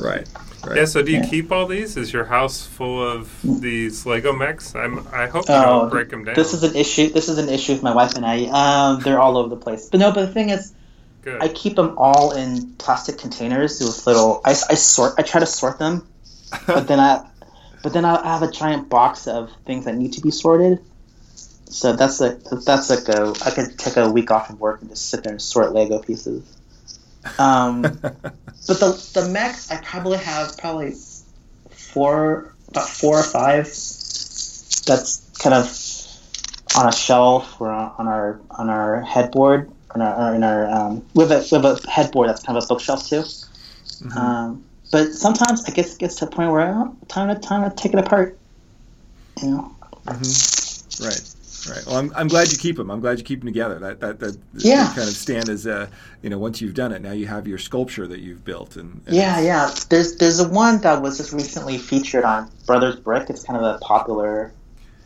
Right. 0.01 0.27
Right. 0.65 0.77
Yeah, 0.77 0.85
so 0.85 1.03
do 1.03 1.11
you 1.11 1.19
Yeah. 1.21 1.27
keep 1.27 1.51
all 1.51 1.67
these? 1.67 1.97
Is 1.97 2.13
your 2.13 2.27
house 2.27 2.61
full 2.63 3.03
of 3.03 3.31
these 3.43 4.05
Lego 4.05 4.33
mechs? 4.35 4.75
I'm, 4.75 5.07
I 5.11 5.27
hope 5.27 5.49
you 5.49 5.55
Oh, 5.55 5.63
don't 5.81 5.91
break 5.91 6.11
them 6.11 6.25
down. 6.25 6.35
This 6.35 6.53
is 6.53 6.63
an 6.63 6.77
issue. 6.77 7.09
This 7.11 7.29
is 7.31 7.39
an 7.39 7.49
issue 7.49 7.73
with 7.73 7.83
my 7.83 7.95
wife 7.95 8.15
and 8.15 8.27
I. 8.27 8.45
Um, 8.53 9.01
they're 9.01 9.19
all 9.19 9.39
over 9.39 9.49
the 9.49 9.57
place. 9.57 9.89
But 9.91 10.01
no, 10.01 10.13
but 10.13 10.27
the 10.27 10.33
thing 10.33 10.51
is, 10.51 10.73
Good. 11.23 11.43
I 11.43 11.49
keep 11.49 11.77
them 11.77 11.95
all 11.99 12.33
in 12.33 12.73
plastic 12.79 13.19
containers 13.19 13.81
with 13.81 14.07
little. 14.07 14.41
I, 14.45 14.51
I 14.51 14.75
sort. 14.75 15.15
I 15.19 15.23
try 15.23 15.41
to 15.41 15.47
sort 15.47 15.79
them, 15.79 16.07
but 16.67 16.87
then 16.89 17.01
I, 17.01 17.23
but 17.83 17.93
then 17.95 18.05
I 18.05 18.23
have 18.27 18.43
a 18.43 18.51
giant 18.51 18.89
box 18.91 19.27
of 19.27 19.51
things 19.67 19.85
that 19.87 19.97
need 19.97 20.13
to 20.15 20.21
be 20.21 20.31
sorted. 20.31 20.79
So 21.71 21.95
that's 21.95 22.21
like 22.21 22.43
that's 22.67 22.91
like 22.91 23.09
a. 23.09 23.33
I 23.45 23.51
could 23.51 23.79
take 23.79 23.97
a 23.97 24.11
week 24.11 24.31
off 24.31 24.51
of 24.51 24.61
work 24.61 24.81
and 24.81 24.91
just 24.91 25.09
sit 25.09 25.23
there 25.23 25.33
and 25.33 25.41
sort 25.41 25.73
Lego 25.73 26.01
pieces. 26.01 26.57
Um, 27.39 27.83
but 28.03 28.81
the 28.81 29.11
the 29.15 29.29
mechs 29.31 29.71
I 29.71 29.77
probably 29.77 30.19
have 30.19 30.59
probably 30.59 30.95
four 31.71 32.55
about 32.69 32.89
four 32.89 33.19
or 33.21 33.23
five. 33.23 33.65
That's 34.87 35.31
kind 35.39 35.55
of 35.55 35.71
on 36.77 36.89
a 36.89 36.93
shelf 36.93 37.61
or 37.61 37.71
on 37.71 38.09
our 38.09 38.41
on 38.51 38.69
our 38.69 39.03
headboard 39.03 39.71
on 39.95 40.03
our, 40.03 40.35
in 40.35 40.43
our 40.43 40.69
um, 40.71 41.07
we 41.15 41.23
have 41.23 41.31
a 41.31 41.39
we 41.41 41.63
have 41.63 41.65
a 41.65 41.91
headboard 41.91 42.29
that's 42.29 42.43
kind 42.43 42.57
of 42.57 42.65
a 42.65 42.67
bookshelf 42.67 43.09
too. 43.09 43.23
Mhm. 43.23 44.17
Um, 44.17 44.65
but 44.91 45.13
sometimes 45.13 45.65
I 45.67 45.71
guess 45.73 45.95
it 45.95 45.99
gets 46.01 46.17
to 46.17 46.27
a 46.27 46.29
point 46.29 46.51
where 46.51 46.75
oh, 46.75 46.97
time 47.09 47.35
to 47.35 47.41
time 47.41 47.69
to 47.69 47.75
take 47.77 47.93
it 47.93 47.99
apart. 47.99 48.39
You 49.43 49.51
know. 49.51 49.77
Mhm. 50.07 51.05
Right. 51.05 51.35
Right. 51.71 51.87
Well, 51.87 51.97
I'm, 51.97 52.13
I'm 52.17 52.29
glad 52.29 52.51
you 52.51 52.59
keep 52.59 52.77
them. 52.77 52.91
I'm 52.91 53.01
glad 53.01 53.19
you 53.19 53.25
keep 53.25 53.41
them 53.41 53.47
together. 53.47 53.79
That 53.79 54.01
that 54.01 54.19
that 54.21 54.37
Yeah. 54.55 54.87
kind 54.89 55.09
of 55.09 55.15
stand 55.15 55.49
as 55.49 55.67
a 55.67 55.89
you 56.23 56.29
know 56.31 56.39
once 56.39 56.61
you've 56.61 56.75
done 56.75 56.93
it, 56.93 57.01
now 57.01 57.13
you 57.13 57.27
have 57.27 57.47
your 57.47 57.59
sculpture 57.59 58.07
that 58.09 58.21
you've 58.21 58.45
built 58.45 58.77
and, 58.77 59.01
and 59.07 59.15
Yeah, 59.17 59.41
yeah. 59.41 59.71
There's 59.89 60.17
there's 60.17 60.41
a 60.41 60.49
one 60.49 60.81
that 60.81 61.01
was 61.01 61.17
just 61.19 61.33
recently 61.33 61.79
featured 61.79 62.25
on 62.25 62.51
Brothers 62.67 62.97
Brick. 62.97 63.31
It's 63.31 63.45
kind 63.45 63.57
of 63.59 63.63
a 63.77 63.79
popular 63.79 64.53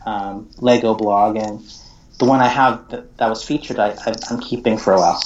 um, 0.05 0.49
Lego 0.57 0.95
blog, 0.95 1.35
and 1.37 1.61
the 2.19 2.25
one 2.25 2.39
I 2.39 2.47
have 2.47 2.87
that, 2.89 3.17
that 3.17 3.27
was 3.29 3.43
featured, 3.43 3.79
I, 3.79 3.89
I 4.05 4.13
I'm 4.29 4.39
keeping 4.39 4.77
for 4.77 4.93
a 4.93 4.97
while. 4.99 5.21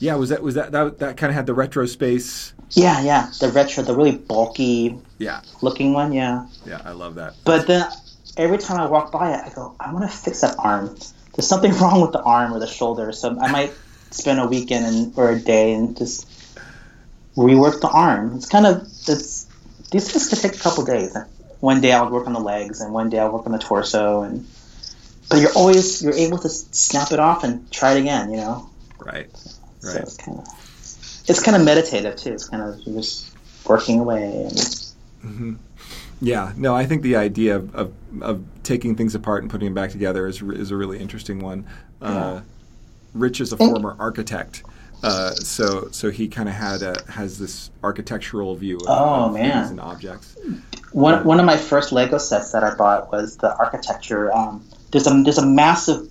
yeah. 0.00 0.14
Was 0.16 0.30
that 0.30 0.42
was 0.42 0.54
that 0.54 0.72
that, 0.72 0.98
that 0.98 1.16
kind 1.16 1.30
of 1.30 1.34
had 1.36 1.46
the 1.46 1.54
retro 1.54 1.86
space? 1.86 2.52
Yeah, 2.70 3.00
yeah. 3.02 3.30
The 3.40 3.48
retro, 3.50 3.84
the 3.84 3.94
really 3.94 4.16
bulky 4.16 4.98
Yeah. 5.18 5.40
looking 5.62 5.92
one. 5.92 6.12
Yeah. 6.12 6.46
Yeah. 6.66 6.82
I 6.84 6.90
love 6.90 7.14
that. 7.14 7.34
But 7.44 7.68
then 7.68 7.86
every 8.36 8.58
time 8.58 8.80
I 8.80 8.86
walk 8.86 9.12
by 9.12 9.32
it, 9.34 9.40
I 9.44 9.50
go, 9.54 9.74
I 9.80 9.92
want 9.92 10.10
to 10.10 10.16
fix 10.16 10.40
that 10.40 10.56
arm. 10.58 10.96
There's 11.34 11.46
something 11.46 11.72
wrong 11.80 12.00
with 12.00 12.12
the 12.12 12.22
arm 12.22 12.52
or 12.52 12.58
the 12.58 12.66
shoulder, 12.66 13.12
so 13.12 13.38
I 13.40 13.50
might 13.50 13.74
spend 14.10 14.40
a 14.40 14.46
weekend 14.46 14.86
and, 14.86 15.12
or 15.16 15.30
a 15.30 15.38
day 15.38 15.74
and 15.74 15.96
just 15.96 16.26
rework 17.36 17.80
the 17.80 17.88
arm. 17.88 18.36
It's 18.36 18.48
kind 18.48 18.66
of 18.66 18.82
it's 18.82 19.46
these 19.90 20.10
things 20.10 20.28
could 20.28 20.38
take 20.38 20.54
a 20.54 20.62
couple 20.62 20.84
days. 20.84 21.16
One 21.60 21.80
day 21.80 21.92
I'll 21.92 22.10
work 22.10 22.26
on 22.26 22.32
the 22.32 22.40
legs, 22.40 22.80
and 22.80 22.92
one 22.92 23.10
day 23.10 23.18
I'll 23.18 23.32
work 23.32 23.46
on 23.46 23.52
the 23.52 23.58
torso, 23.58 24.22
and 24.22 24.46
but 25.30 25.40
you're 25.40 25.52
always 25.52 26.02
you're 26.02 26.14
able 26.14 26.38
to 26.38 26.48
snap 26.48 27.12
it 27.12 27.18
off 27.18 27.44
and 27.44 27.70
try 27.70 27.92
it 27.94 28.00
again. 28.00 28.30
You 28.30 28.38
know, 28.38 28.70
Right. 28.98 29.28
so 29.36 29.58
Right. 29.82 30.02
it's 30.02 30.16
kind 30.16 30.38
of 30.38 30.46
it's 31.28 31.42
kind 31.42 31.56
of 31.56 31.64
meditative 31.64 32.16
too. 32.16 32.32
It's 32.32 32.48
kind 32.48 32.62
of 32.62 32.80
you're 32.86 33.00
just 33.00 33.34
working 33.66 34.00
away 34.00 34.48
and 34.48 34.86
hmm 35.20 35.54
Yeah, 36.20 36.52
no, 36.56 36.74
I 36.74 36.86
think 36.86 37.02
the 37.02 37.16
idea 37.16 37.56
of, 37.56 37.74
of, 37.74 37.92
of 38.22 38.44
taking 38.62 38.96
things 38.96 39.14
apart 39.14 39.42
and 39.42 39.50
putting 39.50 39.66
them 39.66 39.74
back 39.74 39.90
together 39.90 40.26
is, 40.26 40.40
is 40.42 40.70
a 40.70 40.76
really 40.76 40.98
interesting 40.98 41.40
one. 41.40 41.66
Uh, 42.00 42.40
Rich 43.14 43.40
is 43.40 43.52
a 43.52 43.56
And- 43.56 43.70
former 43.70 43.96
architect, 43.98 44.62
uh, 45.02 45.32
so 45.32 45.88
so 45.90 46.10
he 46.10 46.26
kind 46.28 46.48
of 46.48 46.54
had 46.54 46.82
a, 46.82 46.96
has 47.10 47.38
this 47.38 47.70
architectural 47.84 48.54
view 48.56 48.76
of, 48.78 48.84
Oh, 48.88 49.24
of 49.26 49.34
man. 49.34 49.52
things 49.52 49.70
and 49.70 49.80
objects. 49.80 50.36
One, 50.92 51.22
one 51.24 51.38
of 51.38 51.44
my 51.46 51.56
first 51.58 51.92
Lego 51.92 52.16
sets 52.18 52.52
that 52.52 52.64
I 52.64 52.74
bought 52.74 53.12
was 53.12 53.36
the 53.36 53.54
architecture. 53.56 54.32
Um, 54.34 54.64
there's 54.92 55.06
a 55.06 55.22
there's 55.22 55.38
a 55.38 55.44
massive 55.46 56.10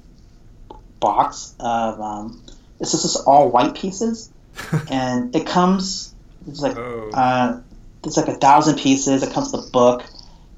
box 1.00 1.56
of 1.60 2.00
um, 2.00 2.42
it's 2.80 2.92
just 2.92 3.04
this 3.04 3.16
all 3.16 3.50
white 3.50 3.76
pieces, 3.76 4.32
and 4.92 5.36
it 5.36 5.46
comes 5.48 6.14
it's 6.48 6.60
like 6.62 6.78
Oh. 6.78 7.10
uh, 7.14 7.62
it's 8.06 8.18
like 8.18 8.28
a 8.28 8.36
thousand 8.36 8.78
pieces. 8.78 9.24
It 9.24 9.34
comes 9.34 9.52
with 9.52 9.68
a 9.68 9.72
book. 9.72 10.04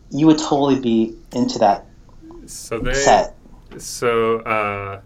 You 0.09 0.27
would 0.27 0.37
totally 0.37 0.79
be 0.79 1.15
into 1.33 1.59
that 1.59 1.85
so 2.47 2.79
they 2.79 2.93
set. 2.93 3.35
so 3.77 4.39
uh, 4.39 5.01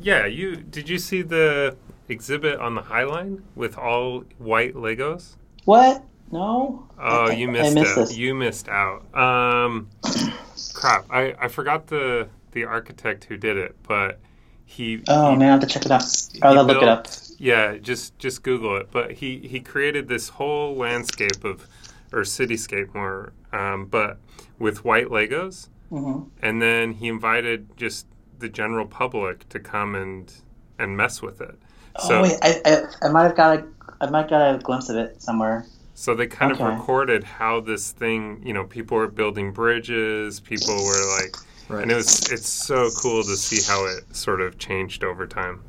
yeah, 0.00 0.26
you 0.26 0.56
did 0.56 0.88
you 0.88 0.98
see 0.98 1.22
the 1.22 1.76
exhibit 2.08 2.58
on 2.58 2.74
the 2.74 2.82
High 2.82 3.04
Line 3.04 3.42
with 3.54 3.76
all 3.76 4.24
white 4.38 4.74
Legos? 4.74 5.36
What? 5.64 6.02
No. 6.30 6.86
Oh, 6.98 7.26
I- 7.26 7.32
you 7.32 7.48
missed, 7.48 7.74
missed 7.74 7.92
it. 7.92 8.00
this. 8.00 8.16
You 8.16 8.34
missed 8.34 8.68
out. 8.68 9.02
Um, 9.14 9.90
crap. 10.74 11.06
I, 11.10 11.34
I 11.38 11.48
forgot 11.48 11.88
the 11.88 12.28
the 12.52 12.64
architect 12.64 13.24
who 13.24 13.36
did 13.36 13.56
it, 13.56 13.76
but 13.86 14.20
he. 14.64 15.02
Oh 15.08 15.32
he, 15.32 15.36
man, 15.36 15.48
I 15.48 15.52
have 15.52 15.60
to 15.60 15.66
check 15.66 15.84
it 15.86 15.92
out. 15.92 16.04
I'll 16.42 16.64
look 16.64 16.82
it 16.82 16.88
up. 16.88 17.08
Built- 17.40 17.48
Yeah, 17.48 17.78
just 17.78 18.18
just 18.18 18.42
Google 18.42 18.76
it. 18.76 18.88
But 18.90 19.12
he 19.12 19.38
he 19.38 19.60
created 19.60 20.08
this 20.08 20.28
whole 20.30 20.76
landscape 20.76 21.44
of, 21.44 21.66
or 22.12 22.20
cityscape 22.20 22.94
more, 22.94 23.32
um, 23.52 23.86
but 23.86 24.18
with 24.58 24.84
white 24.84 25.08
Legos, 25.08 25.68
hmm 25.90 26.22
and 26.42 26.60
then 26.62 26.92
he 26.92 27.08
invited 27.08 27.76
just 27.76 28.06
the 28.38 28.48
general 28.48 28.86
public 28.86 29.48
to 29.50 29.58
come 29.58 29.94
and 29.94 30.32
and 30.78 30.96
mess 30.96 31.22
with 31.22 31.40
it. 31.40 31.56
So 31.98 32.18
oh 32.18 32.22
wait, 32.22 32.38
I, 32.42 32.60
I 32.64 33.06
I 33.06 33.10
might 33.10 33.24
have 33.24 33.36
got 33.36 33.58
a 33.58 33.64
I 34.00 34.10
might 34.10 34.28
got 34.30 34.54
a 34.54 34.58
glimpse 34.58 34.88
of 34.88 34.96
it 34.96 35.20
somewhere. 35.22 35.66
So 35.94 36.14
they 36.14 36.26
kind 36.26 36.52
Okay. 36.52 36.64
of 36.64 36.78
recorded 36.78 37.24
how 37.24 37.60
this 37.60 37.92
thing, 37.92 38.40
you 38.42 38.54
know, 38.54 38.64
people 38.64 38.96
were 38.96 39.08
building 39.08 39.52
bridges, 39.52 40.40
people 40.40 40.74
were 40.84 41.06
like, 41.20 41.36
Right. 41.68 41.82
and 41.82 41.92
it 41.92 41.96
was 41.96 42.32
it's 42.32 42.48
so 42.48 42.90
cool 42.90 43.22
to 43.24 43.36
see 43.36 43.60
how 43.62 43.84
it 43.84 44.16
sort 44.16 44.40
of 44.40 44.58
changed 44.58 45.04
over 45.04 45.26
time. 45.26 45.60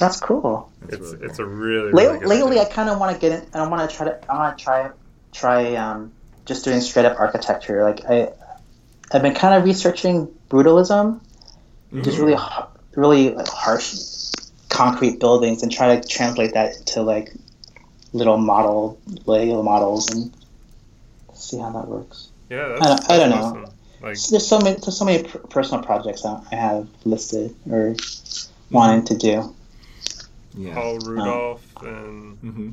That's 0.00 0.18
cool. 0.20 0.70
That's 0.82 0.94
it's 0.94 1.12
really 1.12 1.26
it's 1.26 1.38
a 1.38 1.44
really, 1.44 1.92
Late, 1.92 2.06
really 2.08 2.18
good 2.20 2.28
lately, 2.28 2.58
I 2.60 2.64
kind 2.64 2.88
of 2.88 2.98
want 2.98 3.14
to 3.14 3.20
get 3.20 3.32
in. 3.42 3.48
I 3.60 3.66
want 3.68 3.88
to 3.88 3.96
try 3.96 4.06
to. 4.06 4.32
I 4.32 4.36
want 4.36 4.58
to 4.58 4.64
try 4.64 4.90
try 5.32 5.74
um, 5.76 6.12
just 6.46 6.64
doing 6.64 6.80
straight 6.80 7.04
up 7.06 7.18
architecture. 7.20 7.84
Like 7.84 8.04
I, 8.08 8.32
I've 9.12 9.22
been 9.22 9.34
kind 9.34 9.54
of 9.54 9.64
researching 9.64 10.28
brutalism, 10.48 11.20
just 12.02 12.18
Mm-hmm. 12.18 12.24
really 12.24 12.38
really 12.96 13.34
harsh 13.46 13.94
concrete 14.68 15.20
buildings, 15.20 15.62
and 15.62 15.70
try 15.70 15.96
to 15.96 16.08
translate 16.08 16.54
that 16.54 16.74
to 16.86 17.02
like 17.02 17.32
little 18.12 18.38
model 18.38 18.98
Lego 19.26 19.62
models 19.62 20.10
and 20.10 20.32
see 21.34 21.58
how 21.58 21.70
that 21.70 21.86
works. 21.86 22.28
yeah, 22.48 22.68
that's, 22.68 22.82
I 22.82 22.86
don't- 22.88 23.10
I 23.10 23.16
don't 23.18 23.30
that's 23.30 23.54
know. 23.54 23.72
Like, 24.02 24.16
So 24.16 24.30
there's 24.32 24.46
so 24.46 24.58
many 24.58 24.76
there's 24.80 24.96
so 24.96 25.04
many 25.04 25.22
personal 25.50 25.84
projects 25.84 26.24
I 26.24 26.40
I 26.50 26.54
have 26.56 26.88
listed 27.04 27.54
or 27.70 27.94
wanting 28.70 29.04
to 29.06 29.16
do. 29.16 29.54
Yeah. 30.56 30.74
Paul 30.74 30.98
Rudolph 30.98 31.76
and 31.82 32.36
hmm 32.38 32.70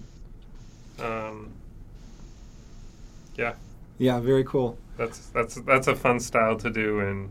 um, 1.03 1.51
Yeah. 3.37 3.53
Yeah, 3.99 4.19
very 4.19 4.43
cool. 4.43 4.77
that's 4.97 5.27
that's 5.29 5.55
that's 5.61 5.87
a 5.87 5.95
fun 5.95 6.19
style 6.19 6.55
to 6.57 6.69
do 6.69 6.99
in 7.01 7.29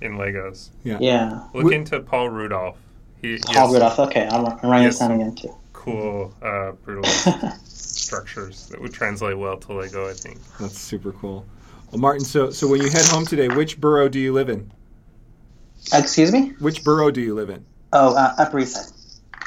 in 0.00 0.12
Legos. 0.18 0.70
Yeah, 0.84 0.98
yeah. 1.00 1.44
Look 1.54 1.72
Wh- 1.72 1.74
into 1.76 2.00
Paul 2.00 2.28
Rudolph. 2.30 2.76
He, 3.22 3.32
he 3.32 3.38
Paul 3.38 3.66
has 3.66 3.72
Rudolph. 3.74 3.98
Okay, 3.98 4.26
I'm, 4.28 4.44
I'm 4.46 4.58
writing 4.70 4.84
Yes. 4.84 4.94
this 4.94 4.98
down 4.98 5.12
again 5.12 5.34
too. 5.34 5.54
cool 5.72 6.34
uh, 6.42 6.72
brutal 6.72 7.04
structures 7.64 8.66
that 8.68 8.80
would 8.80 8.92
translate 8.92 9.38
well 9.38 9.56
to 9.58 9.72
Lego. 9.72 10.08
I 10.08 10.12
think. 10.12 10.38
That's 10.60 10.78
super 10.78 11.12
cool. 11.12 11.44
Well, 11.90 12.00
Martin, 12.00 12.24
so 12.24 12.50
so 12.50 12.66
when 12.68 12.82
you 12.82 12.90
head 12.90 13.06
home 13.06 13.24
today, 13.24 13.48
which 13.48 13.80
borough 13.80 14.08
do 14.08 14.18
you 14.18 14.32
live 14.32 14.48
in? 14.50 14.70
Excuse 15.94 16.32
me. 16.32 16.52
Which 16.58 16.82
borough 16.84 17.10
do 17.10 17.20
you 17.20 17.34
live 17.34 17.48
in? 17.48 17.64
Oh, 17.92 18.14
uh, 18.14 18.34
Upper 18.38 18.58
East 18.58 18.74
Side. 18.74 18.92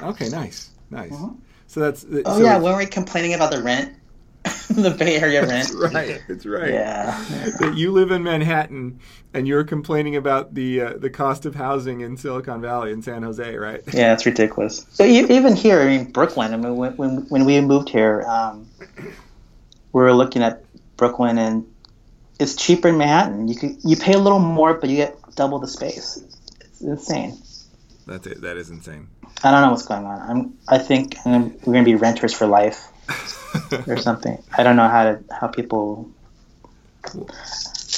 Okay, 0.02 0.30
nice, 0.30 0.70
nice. 0.90 1.12
Mhm. 1.12 1.38
So 1.68 1.80
that's 1.82 2.06
Oh 2.26 2.38
so 2.38 2.44
yeah, 2.44 2.52
it's- 2.56 2.64
when 2.64 2.78
we 2.78 2.84
were 2.84 2.90
complaining 2.90 3.34
about 3.34 3.52
the 3.52 3.62
rent, 3.62 3.94
the 4.70 4.92
Bay 4.92 5.18
Area 5.18 5.42
rent. 5.46 5.70
That's 5.70 5.94
right. 5.94 6.22
That's 6.28 6.46
right. 6.46 6.74
Yeah. 6.74 7.24
That 7.60 7.74
you 7.76 7.92
live 7.92 8.12
in 8.12 8.24
Manhattan 8.24 9.00
and 9.34 9.48
you're 9.48 9.64
complaining 9.64 10.16
about 10.16 10.54
the 10.56 10.82
uh, 10.82 10.94
the 10.98 11.10
cost 11.10 11.46
of 11.46 11.56
housing 11.56 12.02
in 12.02 12.18
Silicon 12.18 12.62
Valley 12.62 12.92
in 12.92 13.02
San 13.02 13.22
Jose, 13.24 13.56
right? 13.56 13.82
Yeah, 13.94 14.14
it's 14.14 14.26
ridiculous. 14.26 14.86
So 14.92 15.04
e- 15.04 15.30
even 15.30 15.56
here, 15.56 15.82
I 15.82 15.86
mean, 15.86 16.12
Brooklyn. 16.12 16.54
I 16.54 16.58
mean, 16.58 16.76
when 16.76 16.96
when, 16.98 17.18
when 17.30 17.46
we 17.46 17.60
moved 17.62 17.90
here, 17.90 18.24
um, 18.28 18.68
we 19.92 20.02
were 20.02 20.14
looking 20.14 20.42
at 20.42 20.64
Brooklyn, 20.98 21.38
and 21.38 21.66
it's 22.40 22.56
cheaper 22.56 22.88
in 22.88 22.98
Manhattan. 22.98 23.48
You 23.48 23.56
could 23.56 23.78
you 23.84 23.96
pay 23.98 24.14
a 24.14 24.20
little 24.20 24.40
more, 24.40 24.74
but 24.76 24.90
you 24.90 24.96
get 24.96 25.18
double 25.36 25.60
the 25.60 25.68
space. 25.68 26.24
It's 26.62 26.82
insane. 26.82 27.38
That's 28.10 28.26
it. 28.26 28.42
That 28.42 28.58
is 28.58 28.72
insane. 28.72 29.08
I 29.44 29.52
don't 29.52 29.62
know 29.62 29.70
what's 29.70 29.86
going 29.86 30.04
on. 30.04 30.20
I'm. 30.20 30.58
I 30.68 30.80
think 30.80 31.16
um, 31.26 31.56
we're 31.64 31.74
gonna 31.74 31.86
be 31.86 31.94
renters 31.94 32.34
for 32.34 32.48
life 32.48 32.88
or 33.88 33.98
something. 34.02 34.42
I 34.58 34.64
don't 34.64 34.76
know 34.76 34.88
how 34.90 35.04
to 35.04 35.24
how 35.32 35.48
people. 35.48 36.10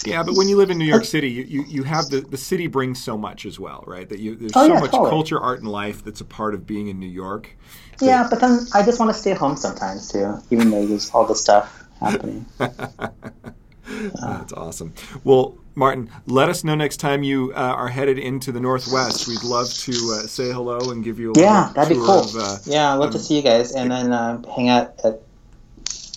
Yeah, 0.05 0.23
but 0.23 0.35
when 0.35 0.49
you 0.49 0.57
live 0.57 0.69
in 0.69 0.77
New 0.77 0.85
York 0.85 1.05
City, 1.05 1.29
you, 1.29 1.43
you, 1.43 1.63
you 1.67 1.83
have 1.83 2.09
the, 2.09 2.21
the 2.21 2.37
city 2.37 2.67
brings 2.67 3.03
so 3.03 3.17
much 3.17 3.45
as 3.45 3.59
well, 3.59 3.83
right? 3.87 4.07
That 4.09 4.19
you 4.19 4.35
there's 4.35 4.55
Oh, 4.55 4.67
so 4.67 4.73
yeah, 4.73 4.79
much 4.79 4.91
totally. 4.91 5.09
culture, 5.09 5.39
art, 5.39 5.59
and 5.59 5.69
life 5.69 6.03
that's 6.03 6.21
a 6.21 6.25
part 6.25 6.53
of 6.53 6.67
being 6.67 6.87
in 6.87 6.99
New 6.99 7.09
York. 7.09 7.55
Yeah, 8.01 8.27
but 8.29 8.41
then 8.41 8.67
I 8.73 8.83
just 8.83 8.99
want 8.99 9.13
to 9.13 9.17
stay 9.19 9.33
home 9.33 9.55
sometimes 9.55 10.11
too, 10.11 10.37
even 10.49 10.71
though 10.71 10.85
there's 10.85 11.09
all 11.11 11.25
this 11.25 11.39
stuff 11.41 11.87
happening. 11.99 12.45
That's 14.09 14.53
awesome. 14.53 14.93
Well, 15.23 15.57
Martin, 15.75 16.09
let 16.27 16.49
us 16.49 16.63
know 16.63 16.75
next 16.75 16.97
time 16.97 17.23
you 17.23 17.53
uh, 17.55 17.59
are 17.59 17.87
headed 17.87 18.19
into 18.19 18.51
the 18.51 18.59
Northwest. 18.59 19.27
We'd 19.27 19.43
love 19.43 19.67
to 19.69 19.91
uh, 19.91 20.27
say 20.27 20.51
hello 20.51 20.91
and 20.91 21.03
give 21.03 21.19
you 21.19 21.31
a 21.35 21.39
Yeah, 21.39 21.71
that'd 21.75 21.95
be 21.95 22.03
cool. 22.03 22.19
Of, 22.19 22.35
uh, 22.35 22.57
yeah, 22.65 22.93
I'd 22.93 22.97
love 22.97 23.11
to 23.11 23.17
um, 23.17 23.23
see 23.23 23.37
you 23.37 23.41
guys, 23.41 23.73
and 23.73 23.91
then 23.91 24.11
um, 24.11 24.43
hang 24.43 24.69
out 24.69 24.99
at. 25.03 25.21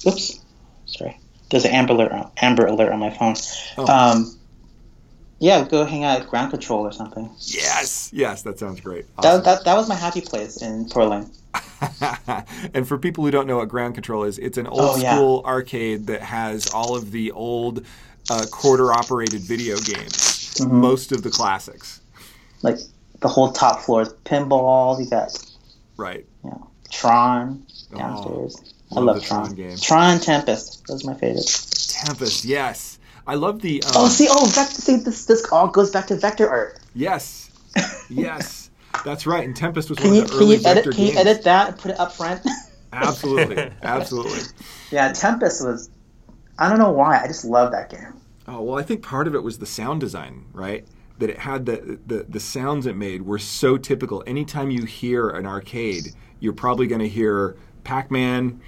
Oops, 0.07 0.41
sorry. 0.87 1.19
There's 1.51 1.65
an 1.65 1.71
amber 1.71 1.95
alert, 1.95 2.13
amber 2.39 2.67
alert 2.67 2.93
on 2.93 2.99
my 2.99 3.11
phone. 3.11 3.37
Oh. 3.79 3.87
Um, 3.87 4.39
yeah, 5.39 5.65
go 5.65 5.85
hang 5.85 6.05
out 6.05 6.21
at 6.23 6.29
Ground 6.29 6.51
Control 6.51 6.87
or 6.87 6.93
something. 6.93 7.31
yes, 7.39 8.11
yes, 8.13 8.43
that 8.43 8.59
sounds 8.59 8.81
great. 8.81 9.05
That, 9.21 9.45
that, 9.45 9.65
that 9.65 9.77
was 9.77 9.89
my 9.89 9.95
happy 9.95 10.21
place 10.21 10.63
in 10.63 10.89
Portland. 10.89 11.31
and 12.75 12.87
for 12.87 12.99
people 12.99 13.25
who 13.25 13.31
don't 13.31 13.47
know 13.47 13.57
what 13.59 13.69
ground 13.69 13.95
control 13.95 14.25
is, 14.25 14.39
it's 14.39 14.59
an 14.59 14.67
old 14.67 14.81
Oh, 14.81 14.97
yeah. 14.97 15.15
school 15.15 15.43
arcade 15.45 16.07
that 16.07 16.23
has 16.23 16.69
all 16.71 16.97
of 16.97 17.11
the 17.11 17.31
old 17.33 17.85
uh, 18.31 18.45
quarter 18.51 18.93
operated 18.93 19.41
video 19.43 19.77
games, 19.79 20.55
Mhm. 20.59 20.71
most 20.71 21.13
of 21.13 21.23
the 21.23 21.31
classics. 21.31 22.01
Like 22.63 22.79
the 23.21 23.29
whole 23.29 23.53
top 23.53 23.83
floor 23.83 24.03
is 24.03 24.09
pinball. 24.25 24.99
You 24.99 25.11
got 25.11 25.31
Right. 25.97 26.25
you 26.43 26.51
know, 26.51 26.69
Tron 26.91 27.63
Oh, 27.95 27.99
downstairs. 27.99 28.57
I 28.97 29.01
love 29.01 29.23
Tron. 29.23 29.45
Tron 29.47 29.55
game. 29.57 29.77
Tron 29.77 30.21
Tempest. 30.21 30.83
Those 30.89 31.05
are 31.05 31.11
my 31.11 31.15
favorite. 31.19 31.47
Tempest, 31.89 32.45
yes. 32.45 32.99
I 33.27 33.35
love 33.37 33.61
the. 33.63 33.83
Um, 33.85 33.93
Oh, 33.95 34.09
see, 34.09 34.27
oh, 34.31 34.47
vec- 34.47 34.69
see, 34.71 34.97
this 34.97 35.25
this 35.27 35.45
all 35.53 35.69
goes 35.69 35.91
back 35.91 36.07
to 36.09 36.17
vector 36.17 36.49
art. 36.49 36.79
Yes. 36.95 37.51
Yes. 38.11 38.64
That's 39.05 39.27
right. 39.27 39.45
And 39.45 39.55
Tempest 39.57 39.91
was 39.91 39.99
Can 39.99 40.09
one 40.09 40.17
you 40.17 40.23
of 40.23 40.29
the 40.29 40.35
can 40.35 40.43
early 40.43 40.57
you 40.57 40.63
edit 40.65 40.85
vector 40.85 40.93
can 40.93 41.05
you 41.07 41.13
edit 41.17 41.43
that 41.45 41.69
and 41.69 41.79
put 41.79 41.91
it 41.91 42.01
up 42.01 42.13
front? 42.13 42.43
Absolutely. 42.93 43.71
Absolutely. 43.83 44.41
yeah, 44.91 45.13
Tempest 45.13 45.65
was. 45.65 45.91
I 46.59 46.69
don't 46.69 46.79
know 46.79 46.93
why. 46.93 47.21
I 47.21 47.27
just 47.27 47.45
love 47.45 47.73
that 47.73 47.91
game. 47.91 48.15
Oh, 48.47 48.63
well, 48.63 48.79
I 48.79 48.83
think 48.83 49.03
part 49.03 49.27
of 49.27 49.35
it 49.35 49.43
was 49.43 49.59
the 49.59 49.67
sound 49.67 50.01
design, 50.01 50.45
right? 50.53 50.87
That 51.19 51.31
it 51.31 51.39
had 51.39 51.67
the, 51.67 51.99
the, 52.07 52.25
the 52.29 52.41
sounds 52.41 52.87
it 52.87 52.95
made 52.97 53.23
were 53.23 53.39
so 53.39 53.77
typical. 53.77 54.23
Anytime 54.27 54.71
you 54.71 54.85
hear 54.85 55.31
an 55.31 55.47
arcade, 55.47 56.15
you're 56.41 56.53
probably 56.53 56.87
going 56.87 57.01
to 57.01 57.09
hear 57.09 57.57
Pac 57.83 58.11
Man, 58.11 58.61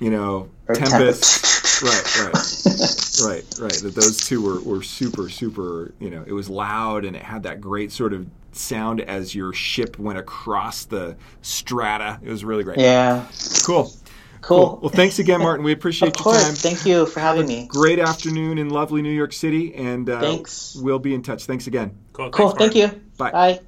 you 0.00 0.10
know, 0.10 0.48
Or 0.68 0.74
Tempest. 0.74 1.57
Right, 1.82 2.20
right. 2.24 2.64
Right, 3.20 3.44
right. 3.58 3.72
That 3.82 3.96
those 3.96 4.28
two 4.28 4.40
were, 4.40 4.60
were 4.60 4.80
super, 4.80 5.28
super, 5.28 5.92
you 5.98 6.08
know, 6.08 6.22
it 6.24 6.32
was 6.32 6.48
loud 6.48 7.04
and 7.04 7.16
it 7.16 7.22
had 7.22 7.42
that 7.42 7.60
great 7.60 7.90
sort 7.90 8.12
of 8.12 8.28
sound 8.52 9.00
as 9.00 9.34
your 9.34 9.52
ship 9.52 9.98
went 9.98 10.18
across 10.18 10.84
the 10.84 11.16
strata. 11.42 12.20
It 12.22 12.30
was 12.30 12.44
really 12.44 12.62
great. 12.62 12.78
Yeah. 12.78 13.26
Cool. 13.64 13.92
Cool. 14.40 14.78
Well, 14.80 14.90
thanks 14.90 15.18
again, 15.18 15.40
Martin. 15.40 15.64
We 15.64 15.72
appreciate 15.72 16.10
of 16.10 16.16
your 16.16 16.22
course. 16.22 16.44
time. 16.44 16.54
Thank 16.54 16.86
you 16.86 17.06
for 17.06 17.18
having 17.18 17.46
me. 17.46 17.66
Great 17.66 17.98
afternoon 17.98 18.58
in 18.58 18.70
lovely 18.70 19.02
New 19.02 19.10
York 19.10 19.32
City, 19.32 19.74
and 19.74 20.08
uh, 20.08 20.20
Thanks. 20.20 20.76
we'll 20.80 21.00
be 21.00 21.12
in 21.12 21.22
touch. 21.22 21.44
Thanks 21.44 21.66
again. 21.66 21.96
Cool. 22.12 22.30
Cool. 22.30 22.50
thanks, 22.50 22.74
Thank 22.74 22.92
you. 22.94 23.00
Bye. 23.16 23.32
Bye. 23.32 23.60